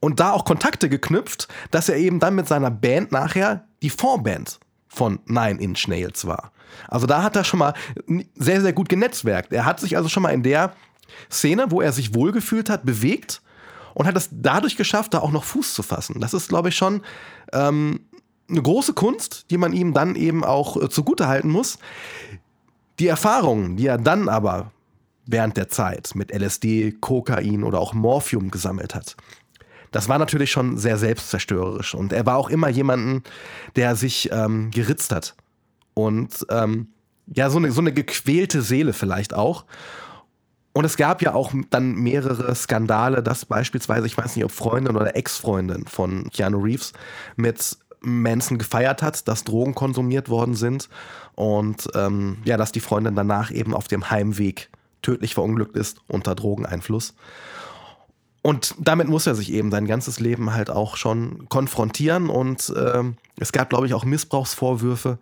und 0.00 0.20
da 0.20 0.32
auch 0.32 0.44
Kontakte 0.44 0.88
geknüpft, 0.88 1.48
dass 1.70 1.88
er 1.88 1.96
eben 1.96 2.20
dann 2.20 2.34
mit 2.34 2.46
seiner 2.46 2.70
Band 2.70 3.10
nachher 3.10 3.64
die 3.82 3.90
Vorband 3.90 4.60
von 4.94 5.20
Nine 5.26 5.60
Inch 5.60 5.88
Nails 5.88 6.26
war. 6.26 6.52
Also 6.88 7.06
da 7.06 7.22
hat 7.22 7.36
er 7.36 7.44
schon 7.44 7.58
mal 7.58 7.74
sehr, 8.34 8.60
sehr 8.60 8.72
gut 8.72 8.88
genetzwerkt. 8.88 9.52
Er 9.52 9.64
hat 9.64 9.80
sich 9.80 9.96
also 9.96 10.08
schon 10.08 10.22
mal 10.22 10.30
in 10.30 10.42
der 10.42 10.72
Szene, 11.30 11.66
wo 11.70 11.80
er 11.80 11.92
sich 11.92 12.14
wohlgefühlt 12.14 12.70
hat, 12.70 12.84
bewegt 12.84 13.42
und 13.94 14.06
hat 14.06 14.16
es 14.16 14.28
dadurch 14.32 14.76
geschafft, 14.76 15.14
da 15.14 15.20
auch 15.20 15.30
noch 15.30 15.44
Fuß 15.44 15.74
zu 15.74 15.82
fassen. 15.82 16.20
Das 16.20 16.34
ist, 16.34 16.48
glaube 16.48 16.70
ich, 16.70 16.76
schon 16.76 17.02
ähm, 17.52 18.00
eine 18.48 18.62
große 18.62 18.92
Kunst, 18.92 19.50
die 19.50 19.58
man 19.58 19.72
ihm 19.72 19.94
dann 19.94 20.16
eben 20.16 20.44
auch 20.44 20.80
äh, 20.80 20.88
zugutehalten 20.88 21.50
muss. 21.50 21.78
Die 22.98 23.06
Erfahrungen, 23.06 23.76
die 23.76 23.86
er 23.86 23.98
dann 23.98 24.28
aber 24.28 24.72
während 25.26 25.56
der 25.56 25.68
Zeit 25.68 26.14
mit 26.14 26.32
LSD, 26.32 26.92
Kokain 27.00 27.64
oder 27.64 27.80
auch 27.80 27.94
Morphium 27.94 28.50
gesammelt 28.50 28.94
hat, 28.94 29.16
das 29.94 30.08
war 30.08 30.18
natürlich 30.18 30.50
schon 30.50 30.76
sehr 30.76 30.98
selbstzerstörerisch. 30.98 31.94
Und 31.94 32.12
er 32.12 32.26
war 32.26 32.36
auch 32.36 32.50
immer 32.50 32.68
jemanden, 32.68 33.22
der 33.76 33.94
sich 33.94 34.28
ähm, 34.32 34.72
geritzt 34.72 35.12
hat. 35.12 35.36
Und 35.94 36.44
ähm, 36.50 36.88
ja, 37.26 37.48
so 37.48 37.58
eine, 37.58 37.70
so 37.70 37.80
eine 37.80 37.92
gequälte 37.92 38.60
Seele 38.62 38.92
vielleicht 38.92 39.34
auch. 39.34 39.64
Und 40.72 40.84
es 40.84 40.96
gab 40.96 41.22
ja 41.22 41.32
auch 41.32 41.52
dann 41.70 41.94
mehrere 41.94 42.52
Skandale, 42.56 43.22
dass 43.22 43.44
beispielsweise, 43.44 44.08
ich 44.08 44.18
weiß 44.18 44.34
nicht, 44.34 44.44
ob 44.44 44.50
Freundin 44.50 44.96
oder 44.96 45.14
Ex-Freundin 45.14 45.86
von 45.86 46.28
Keanu 46.30 46.58
Reeves 46.58 46.92
mit 47.36 47.78
Manson 48.00 48.58
gefeiert 48.58 49.00
hat, 49.00 49.28
dass 49.28 49.44
Drogen 49.44 49.76
konsumiert 49.76 50.28
worden 50.28 50.54
sind 50.54 50.88
und 51.36 51.88
ähm, 51.94 52.38
ja, 52.44 52.56
dass 52.56 52.72
die 52.72 52.80
Freundin 52.80 53.14
danach 53.14 53.52
eben 53.52 53.72
auf 53.72 53.86
dem 53.86 54.10
Heimweg 54.10 54.68
tödlich 55.02 55.34
verunglückt 55.34 55.76
ist 55.76 55.98
unter 56.08 56.34
Drogeneinfluss. 56.34 57.14
Und 58.46 58.74
damit 58.78 59.08
muss 59.08 59.26
er 59.26 59.34
sich 59.34 59.50
eben 59.50 59.70
sein 59.70 59.86
ganzes 59.86 60.20
Leben 60.20 60.52
halt 60.52 60.68
auch 60.68 60.98
schon 60.98 61.48
konfrontieren 61.48 62.28
und 62.28 62.68
äh, 62.76 63.02
es 63.40 63.52
gab, 63.52 63.70
glaube 63.70 63.86
ich, 63.86 63.94
auch 63.94 64.04
Missbrauchsvorwürfe. 64.04 65.18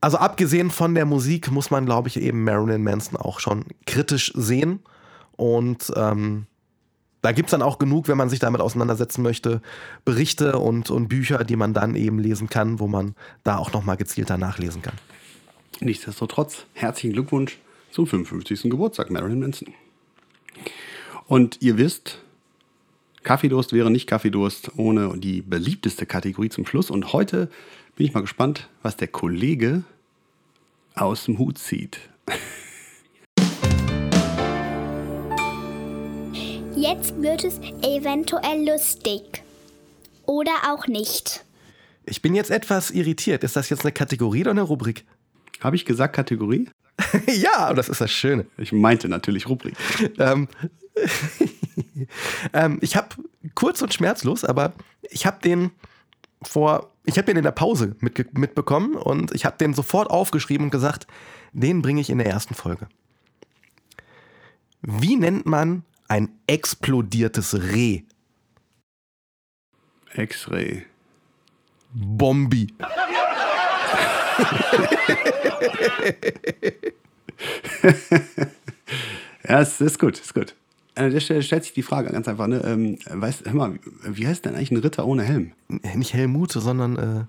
Also 0.00 0.16
abgesehen 0.18 0.70
von 0.70 0.94
der 0.94 1.06
Musik 1.06 1.50
muss 1.50 1.72
man, 1.72 1.86
glaube 1.86 2.06
ich, 2.06 2.20
eben 2.20 2.44
Marilyn 2.44 2.84
Manson 2.84 3.16
auch 3.16 3.40
schon 3.40 3.64
kritisch 3.84 4.32
sehen 4.36 4.78
und 5.32 5.92
ähm, 5.96 6.46
da 7.20 7.32
gibt 7.32 7.48
es 7.48 7.50
dann 7.50 7.62
auch 7.62 7.80
genug, 7.80 8.06
wenn 8.06 8.16
man 8.16 8.30
sich 8.30 8.38
damit 8.38 8.60
auseinandersetzen 8.60 9.22
möchte, 9.22 9.60
Berichte 10.04 10.60
und, 10.60 10.92
und 10.92 11.08
Bücher, 11.08 11.42
die 11.42 11.56
man 11.56 11.74
dann 11.74 11.96
eben 11.96 12.20
lesen 12.20 12.48
kann, 12.48 12.78
wo 12.78 12.86
man 12.86 13.16
da 13.42 13.56
auch 13.56 13.72
nochmal 13.72 13.96
gezielter 13.96 14.38
nachlesen 14.38 14.82
kann. 14.82 14.94
Nichtsdestotrotz, 15.80 16.64
herzlichen 16.74 17.14
Glückwunsch 17.14 17.58
zum 17.90 18.06
55. 18.06 18.70
Geburtstag, 18.70 19.10
Marilyn 19.10 19.40
Manson. 19.40 19.74
Und 21.28 21.58
ihr 21.60 21.76
wisst, 21.76 22.18
Kaffeedurst 23.22 23.74
wäre 23.74 23.90
nicht 23.90 24.06
Kaffeedurst 24.06 24.72
ohne 24.78 25.18
die 25.18 25.42
beliebteste 25.42 26.06
Kategorie 26.06 26.48
zum 26.48 26.64
Schluss. 26.64 26.90
Und 26.90 27.12
heute 27.12 27.50
bin 27.96 28.06
ich 28.06 28.14
mal 28.14 28.22
gespannt, 28.22 28.70
was 28.82 28.96
der 28.96 29.08
Kollege 29.08 29.82
aus 30.94 31.26
dem 31.26 31.38
Hut 31.38 31.58
zieht. 31.58 32.00
Jetzt 36.74 37.20
wird 37.20 37.44
es 37.44 37.58
eventuell 37.82 38.66
lustig. 38.66 39.42
Oder 40.24 40.52
auch 40.72 40.86
nicht. 40.86 41.44
Ich 42.06 42.22
bin 42.22 42.34
jetzt 42.34 42.50
etwas 42.50 42.90
irritiert. 42.90 43.44
Ist 43.44 43.54
das 43.54 43.68
jetzt 43.68 43.84
eine 43.84 43.92
Kategorie 43.92 44.40
oder 44.40 44.52
eine 44.52 44.62
Rubrik? 44.62 45.04
Habe 45.60 45.76
ich 45.76 45.84
gesagt 45.84 46.16
Kategorie? 46.16 46.70
ja, 47.26 47.74
das 47.74 47.90
ist 47.90 48.00
das 48.00 48.10
Schöne. 48.10 48.46
Ich 48.56 48.72
meinte 48.72 49.10
natürlich 49.10 49.46
Rubrik. 49.46 49.74
ähm, 50.18 50.48
ähm, 52.52 52.78
ich 52.80 52.96
habe 52.96 53.08
kurz 53.54 53.82
und 53.82 53.94
schmerzlos, 53.94 54.44
aber 54.44 54.72
ich 55.02 55.26
habe 55.26 55.40
den 55.40 55.70
vor, 56.42 56.92
ich 57.04 57.18
habe 57.18 57.26
den 57.26 57.36
in 57.36 57.44
der 57.44 57.52
Pause 57.52 57.96
mit, 58.00 58.38
mitbekommen 58.38 58.94
und 58.94 59.34
ich 59.34 59.44
habe 59.44 59.56
den 59.58 59.74
sofort 59.74 60.10
aufgeschrieben 60.10 60.66
und 60.66 60.70
gesagt, 60.70 61.06
den 61.52 61.82
bringe 61.82 62.00
ich 62.00 62.10
in 62.10 62.18
der 62.18 62.28
ersten 62.28 62.54
Folge. 62.54 62.88
Wie 64.82 65.16
nennt 65.16 65.46
man 65.46 65.82
ein 66.08 66.30
explodiertes 66.46 67.54
Reh. 67.54 68.02
X-Ray. 70.14 70.86
Bombi. 71.92 72.74
ja, 79.44 79.60
es 79.60 79.80
ist 79.80 79.98
gut, 79.98 80.18
ist 80.18 80.34
gut. 80.34 80.54
An 80.98 81.12
der 81.12 81.20
Stelle 81.20 81.42
stellt 81.42 81.64
sich 81.64 81.72
die 81.72 81.82
Frage 81.82 82.10
ganz 82.10 82.26
einfach, 82.26 82.48
ne? 82.48 82.60
Ähm, 82.64 82.98
weißt, 83.08 83.46
hör 83.46 83.54
mal, 83.54 83.78
wie 84.04 84.26
heißt 84.26 84.44
denn 84.44 84.54
eigentlich 84.54 84.72
ein 84.72 84.78
Ritter 84.78 85.06
ohne 85.06 85.22
Helm? 85.22 85.52
Nicht 85.68 86.12
Helmut, 86.12 86.52
sondern 86.52 86.96
äh 86.96 87.24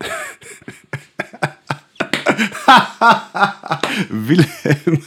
Wilhelm. 4.10 5.02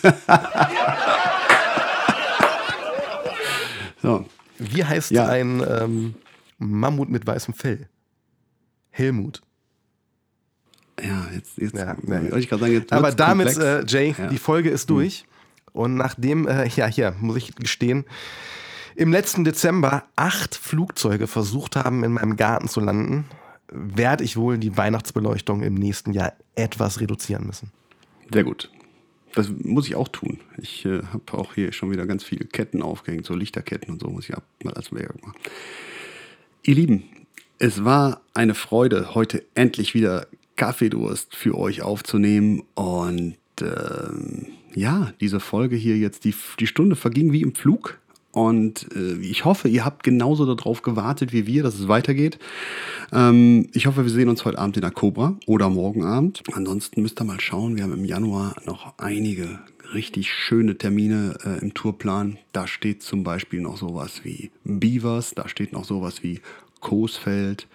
So. 4.02 4.26
Wie 4.58 4.86
heißt 4.86 5.12
ja. 5.12 5.28
ein 5.28 5.62
ähm, 5.68 6.16
Mammut 6.58 7.10
mit 7.10 7.28
weißem 7.28 7.54
Fell? 7.54 7.90
Helmut. 8.90 9.42
Ja, 11.04 11.28
jetzt, 11.34 11.58
jetzt, 11.58 11.76
ja, 11.76 11.96
ja. 12.08 12.38
Ich 12.38 12.50
sagen, 12.50 12.72
jetzt 12.72 12.92
Aber 12.92 13.12
damit, 13.12 13.56
äh, 13.58 13.86
Jay, 13.86 14.16
ja. 14.18 14.28
die 14.28 14.38
Folge 14.38 14.70
ist 14.70 14.90
hm. 14.90 14.96
durch. 14.96 15.24
Mhm. 15.24 15.37
Und 15.78 15.96
nachdem, 15.96 16.48
äh, 16.48 16.68
ja, 16.76 16.88
hier 16.88 17.16
muss 17.20 17.38
ich 17.38 17.56
gestehen, 17.56 18.06
im 18.96 19.12
letzten 19.12 19.44
Dezember 19.44 20.06
acht 20.16 20.56
Flugzeuge 20.56 21.28
versucht 21.28 21.76
haben, 21.76 22.04
in 22.04 22.14
meinem 22.14 22.36
Garten 22.36 22.68
zu 22.68 22.80
landen, 22.80 23.26
werde 23.72 24.24
ich 24.24 24.38
wohl 24.38 24.58
die 24.58 24.76
Weihnachtsbeleuchtung 24.76 25.62
im 25.62 25.76
nächsten 25.76 26.14
Jahr 26.14 26.34
etwas 26.56 27.00
reduzieren 27.00 27.46
müssen. 27.46 27.72
Sehr 28.34 28.44
gut. 28.44 28.72
Das 29.36 29.50
muss 29.50 29.88
ich 29.88 29.96
auch 29.96 30.08
tun. 30.08 30.40
Ich 30.58 30.86
äh, 30.86 31.04
habe 31.14 31.38
auch 31.38 31.54
hier 31.54 31.72
schon 31.74 31.92
wieder 31.92 32.08
ganz 32.08 32.24
viele 32.24 32.46
Ketten 32.46 32.82
aufgehängt, 32.82 33.26
so 33.26 33.36
Lichterketten 33.36 33.94
und 33.94 34.02
so 34.02 34.10
muss 34.10 34.28
ich 34.30 34.36
ab, 34.36 34.44
mal 34.64 34.74
als 34.74 34.92
Werk 34.92 35.22
machen. 35.22 35.38
Ihr 36.64 36.76
Lieben, 36.76 37.04
es 37.60 37.84
war 37.84 38.22
eine 38.34 38.56
Freude, 38.56 39.14
heute 39.14 39.44
endlich 39.54 39.94
wieder 39.94 40.28
Kaffeedurst 40.56 41.36
für 41.36 41.56
euch 41.56 41.84
aufzunehmen. 41.84 42.64
Und 42.74 43.38
ähm, 43.62 44.48
ja, 44.78 45.12
diese 45.20 45.40
Folge 45.40 45.76
hier 45.76 45.98
jetzt, 45.98 46.24
die, 46.24 46.36
die 46.60 46.68
Stunde 46.68 46.96
verging 46.96 47.32
wie 47.32 47.42
im 47.42 47.56
Flug. 47.56 47.98
Und 48.32 48.88
äh, 48.96 49.18
ich 49.22 49.46
hoffe, 49.46 49.68
ihr 49.68 49.84
habt 49.84 50.04
genauso 50.04 50.54
darauf 50.54 50.84
gewartet 50.84 51.34
wie 51.34 51.48
wir, 51.48 51.64
dass 51.64 51.80
es 51.80 51.88
weitergeht. 51.88 52.38
Ähm, 53.12 53.70
ich 53.74 53.88
hoffe, 53.88 54.04
wir 54.04 54.12
sehen 54.12 54.30
uns 54.30 54.46
heute 54.46 54.60
Abend 54.60 54.78
in 54.78 54.82
der 54.82 54.92
Cobra 54.92 55.36
oder 55.48 55.72
morgen 55.72 56.04
Abend. 56.04 56.44
Ansonsten 56.54 57.02
müsst 57.02 57.20
ihr 57.20 57.24
mal 57.24 57.40
schauen. 57.40 57.76
Wir 57.76 57.84
haben 57.84 57.94
im 57.94 58.06
Januar 58.06 58.56
noch 58.66 58.94
einige 59.00 59.60
richtig 59.96 60.32
schöne 60.32 60.78
Termine 60.78 61.38
äh, 61.44 61.60
im 61.60 61.74
Tourplan. 61.74 62.38
Da 62.52 62.68
steht 62.68 63.02
zum 63.02 63.24
Beispiel 63.24 63.62
noch 63.62 63.78
sowas 63.78 64.22
wie 64.24 64.52
Beavers, 64.64 65.34
da 65.34 65.50
steht 65.50 65.74
noch 65.74 65.86
sowas 65.86 66.22
wie 66.22 66.42
Coesfeld 66.82 67.68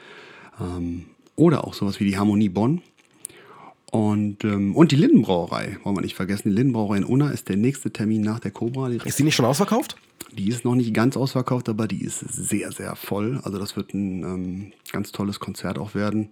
ähm, 0.60 1.06
oder 1.34 1.66
auch 1.66 1.74
sowas 1.74 1.98
wie 1.98 2.04
die 2.04 2.16
Harmonie 2.18 2.50
Bonn. 2.50 2.82
Und, 3.92 4.42
ähm, 4.44 4.74
und 4.74 4.90
die 4.90 4.96
Lindenbrauerei, 4.96 5.76
wollen 5.82 5.94
wir 5.94 6.00
nicht 6.00 6.16
vergessen. 6.16 6.48
Die 6.48 6.54
Lindenbrauerei 6.54 6.96
in 6.96 7.04
Unna 7.04 7.28
ist 7.30 7.50
der 7.50 7.58
nächste 7.58 7.92
Termin 7.92 8.22
nach 8.22 8.40
der 8.40 8.50
Cobra. 8.50 8.88
Ist 8.88 9.18
die 9.18 9.22
nicht 9.22 9.34
schon 9.34 9.44
ausverkauft? 9.44 9.96
Die 10.32 10.48
ist 10.48 10.64
noch 10.64 10.74
nicht 10.74 10.94
ganz 10.94 11.14
ausverkauft, 11.14 11.68
aber 11.68 11.86
die 11.86 12.02
ist 12.02 12.20
sehr, 12.20 12.72
sehr 12.72 12.96
voll. 12.96 13.42
Also 13.44 13.58
das 13.58 13.76
wird 13.76 13.92
ein 13.92 14.22
ähm, 14.22 14.72
ganz 14.92 15.12
tolles 15.12 15.40
Konzert 15.40 15.78
auch 15.78 15.94
werden. 15.94 16.30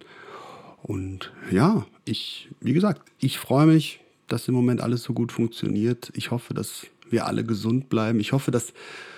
Und 0.81 1.33
ja, 1.51 1.85
ich, 2.03 2.49
wie 2.61 2.73
gesagt, 2.73 3.03
ich 3.19 3.37
freue 3.37 3.67
mich, 3.67 3.99
dass 4.27 4.47
im 4.47 4.55
Moment 4.55 4.81
alles 4.81 5.03
so 5.03 5.13
gut 5.13 5.31
funktioniert. 5.31 6.11
Ich 6.15 6.31
hoffe, 6.31 6.55
dass 6.55 6.87
wir 7.11 7.27
alle 7.27 7.43
gesund 7.43 7.89
bleiben. 7.89 8.19
Ich 8.19 8.31
hoffe, 8.31 8.49
dass, 8.49 8.73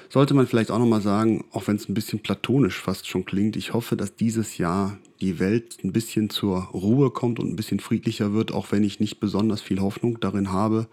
sollte 0.09 0.33
man 0.33 0.47
vielleicht 0.47 0.69
auch 0.69 0.79
nochmal 0.79 1.01
sagen, 1.01 1.45
auch 1.53 1.67
wenn 1.67 1.77
es 1.77 1.87
ein 1.87 1.93
bisschen 1.93 2.19
platonisch 2.19 2.77
fast 2.77 3.07
schon 3.07 3.23
klingt, 3.23 3.55
ich 3.55 3.73
hoffe, 3.73 3.95
dass 3.95 4.17
dieses 4.17 4.57
Jahr 4.57 4.97
die 5.23 5.39
Welt 5.39 5.77
ein 5.83 5.93
bisschen 5.93 6.29
zur 6.29 6.63
Ruhe 6.73 7.09
kommt 7.09 7.39
und 7.39 7.49
ein 7.49 7.55
bisschen 7.55 7.79
friedlicher 7.79 8.33
wird, 8.33 8.51
auch 8.51 8.71
wenn 8.71 8.83
ich 8.83 8.99
nicht 8.99 9.19
besonders 9.19 9.61
viel 9.61 9.79
Hoffnung 9.79 10.19
darin 10.19 10.51
habe. 10.51 10.87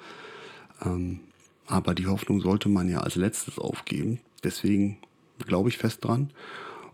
Ähm, 0.84 1.20
Aber 1.66 1.94
die 1.94 2.06
Hoffnung 2.06 2.40
sollte 2.40 2.68
man 2.68 2.88
ja 2.88 3.00
als 3.00 3.16
letztes 3.16 3.58
aufgeben. 3.58 4.20
Deswegen 4.42 4.98
glaube 5.46 5.68
ich 5.68 5.78
fest 5.78 6.04
dran. 6.04 6.30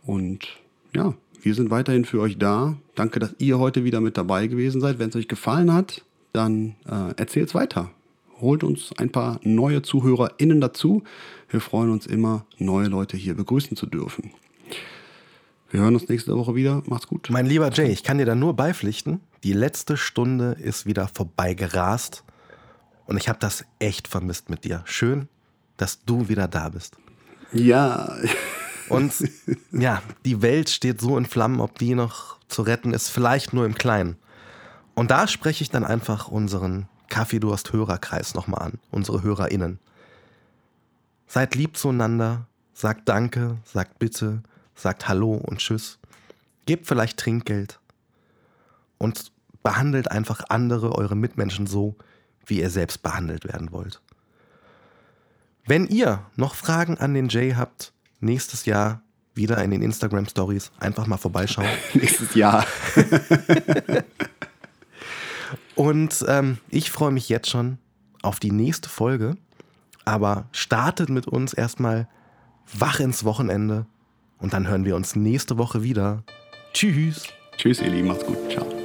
Und 0.04 0.48
ja, 0.94 1.14
wir 1.42 1.54
sind 1.54 1.70
weiterhin 1.70 2.04
für 2.04 2.20
euch 2.20 2.38
da. 2.38 2.76
Danke, 2.94 3.20
dass 3.20 3.34
ihr 3.38 3.58
heute 3.58 3.84
wieder 3.84 4.00
mit 4.00 4.16
dabei 4.16 4.48
gewesen 4.48 4.80
seid. 4.80 4.98
Wenn 4.98 5.10
es 5.10 5.16
euch 5.16 5.28
gefallen 5.28 5.72
hat, 5.72 6.04
dann 6.32 6.74
äh, 6.86 7.14
erzählt 7.16 7.48
es 7.48 7.54
weiter. 7.54 7.90
Holt 8.40 8.64
uns 8.64 8.92
ein 8.98 9.10
paar 9.10 9.40
neue 9.42 9.80
ZuhörerInnen 9.82 10.60
dazu. 10.60 11.02
Wir 11.48 11.60
freuen 11.60 11.90
uns 11.90 12.06
immer, 12.06 12.44
neue 12.58 12.88
Leute 12.88 13.16
hier 13.16 13.34
begrüßen 13.34 13.76
zu 13.76 13.86
dürfen. 13.86 14.32
Wir 15.70 15.80
hören 15.80 15.94
uns 15.94 16.08
nächste 16.08 16.36
Woche 16.36 16.54
wieder. 16.54 16.82
Macht's 16.86 17.08
gut. 17.08 17.28
Mein 17.30 17.46
lieber 17.46 17.70
Jay, 17.72 17.90
ich 17.90 18.04
kann 18.04 18.18
dir 18.18 18.24
da 18.24 18.34
nur 18.34 18.54
beipflichten. 18.54 19.20
Die 19.42 19.52
letzte 19.52 19.96
Stunde 19.96 20.52
ist 20.52 20.86
wieder 20.86 21.08
vorbei 21.08 21.54
gerast. 21.54 22.22
Und 23.06 23.16
ich 23.16 23.28
habe 23.28 23.38
das 23.40 23.64
echt 23.78 24.08
vermisst 24.08 24.48
mit 24.48 24.64
dir. 24.64 24.82
Schön, 24.84 25.28
dass 25.76 26.04
du 26.04 26.28
wieder 26.28 26.46
da 26.48 26.68
bist. 26.68 26.96
Ja. 27.52 28.16
Und 28.88 29.12
ja, 29.72 30.02
die 30.24 30.40
Welt 30.42 30.70
steht 30.70 31.00
so 31.00 31.18
in 31.18 31.26
Flammen, 31.26 31.60
ob 31.60 31.78
die 31.78 31.94
noch 31.94 32.38
zu 32.48 32.62
retten 32.62 32.92
ist, 32.94 33.08
vielleicht 33.08 33.52
nur 33.52 33.66
im 33.66 33.74
Kleinen. 33.74 34.16
Und 34.94 35.10
da 35.10 35.26
spreche 35.26 35.62
ich 35.62 35.70
dann 35.70 35.84
einfach 35.84 36.28
unseren 36.28 36.88
Kaffeedurst-Hörerkreis 37.08 38.34
nochmal 38.34 38.62
an, 38.62 38.72
unsere 38.90 39.22
HörerInnen. 39.22 39.78
Seid 41.26 41.54
lieb 41.56 41.76
zueinander, 41.76 42.46
sagt 42.72 43.08
Danke, 43.08 43.58
sagt 43.64 43.98
Bitte, 43.98 44.42
sagt 44.76 45.08
Hallo 45.08 45.34
und 45.34 45.58
Tschüss. 45.58 45.98
Gebt 46.66 46.86
vielleicht 46.86 47.18
Trinkgeld 47.18 47.80
und 48.98 49.32
behandelt 49.62 50.10
einfach 50.10 50.44
andere, 50.48 50.94
eure 50.94 51.16
Mitmenschen 51.16 51.66
so, 51.66 51.96
wie 52.44 52.60
ihr 52.60 52.70
selbst 52.70 53.02
behandelt 53.02 53.44
werden 53.44 53.72
wollt. 53.72 54.00
Wenn 55.66 55.88
ihr 55.88 56.24
noch 56.36 56.54
Fragen 56.54 56.98
an 56.98 57.14
den 57.14 57.28
Jay 57.28 57.54
habt, 57.54 57.92
nächstes 58.20 58.66
Jahr 58.66 59.02
wieder 59.34 59.62
in 59.62 59.70
den 59.70 59.82
Instagram 59.82 60.26
Stories 60.26 60.70
einfach 60.78 61.06
mal 61.06 61.16
vorbeischauen. 61.16 61.68
Nächstes 61.94 62.34
Jahr. 62.34 62.64
Und 65.74 66.24
ähm, 66.26 66.58
ich 66.70 66.90
freue 66.90 67.10
mich 67.10 67.28
jetzt 67.28 67.50
schon 67.50 67.78
auf 68.22 68.40
die 68.40 68.50
nächste 68.50 68.88
Folge. 68.88 69.36
Aber 70.04 70.48
startet 70.52 71.10
mit 71.10 71.26
uns 71.26 71.52
erstmal 71.52 72.08
wach 72.72 73.00
ins 73.00 73.24
Wochenende. 73.24 73.86
Und 74.38 74.52
dann 74.52 74.68
hören 74.68 74.84
wir 74.84 74.96
uns 74.96 75.16
nächste 75.16 75.58
Woche 75.58 75.82
wieder. 75.82 76.22
Tschüss. 76.72 77.26
Tschüss, 77.56 77.80
Lieben. 77.80 78.08
Macht's 78.08 78.26
gut. 78.26 78.36
Ciao. 78.50 78.75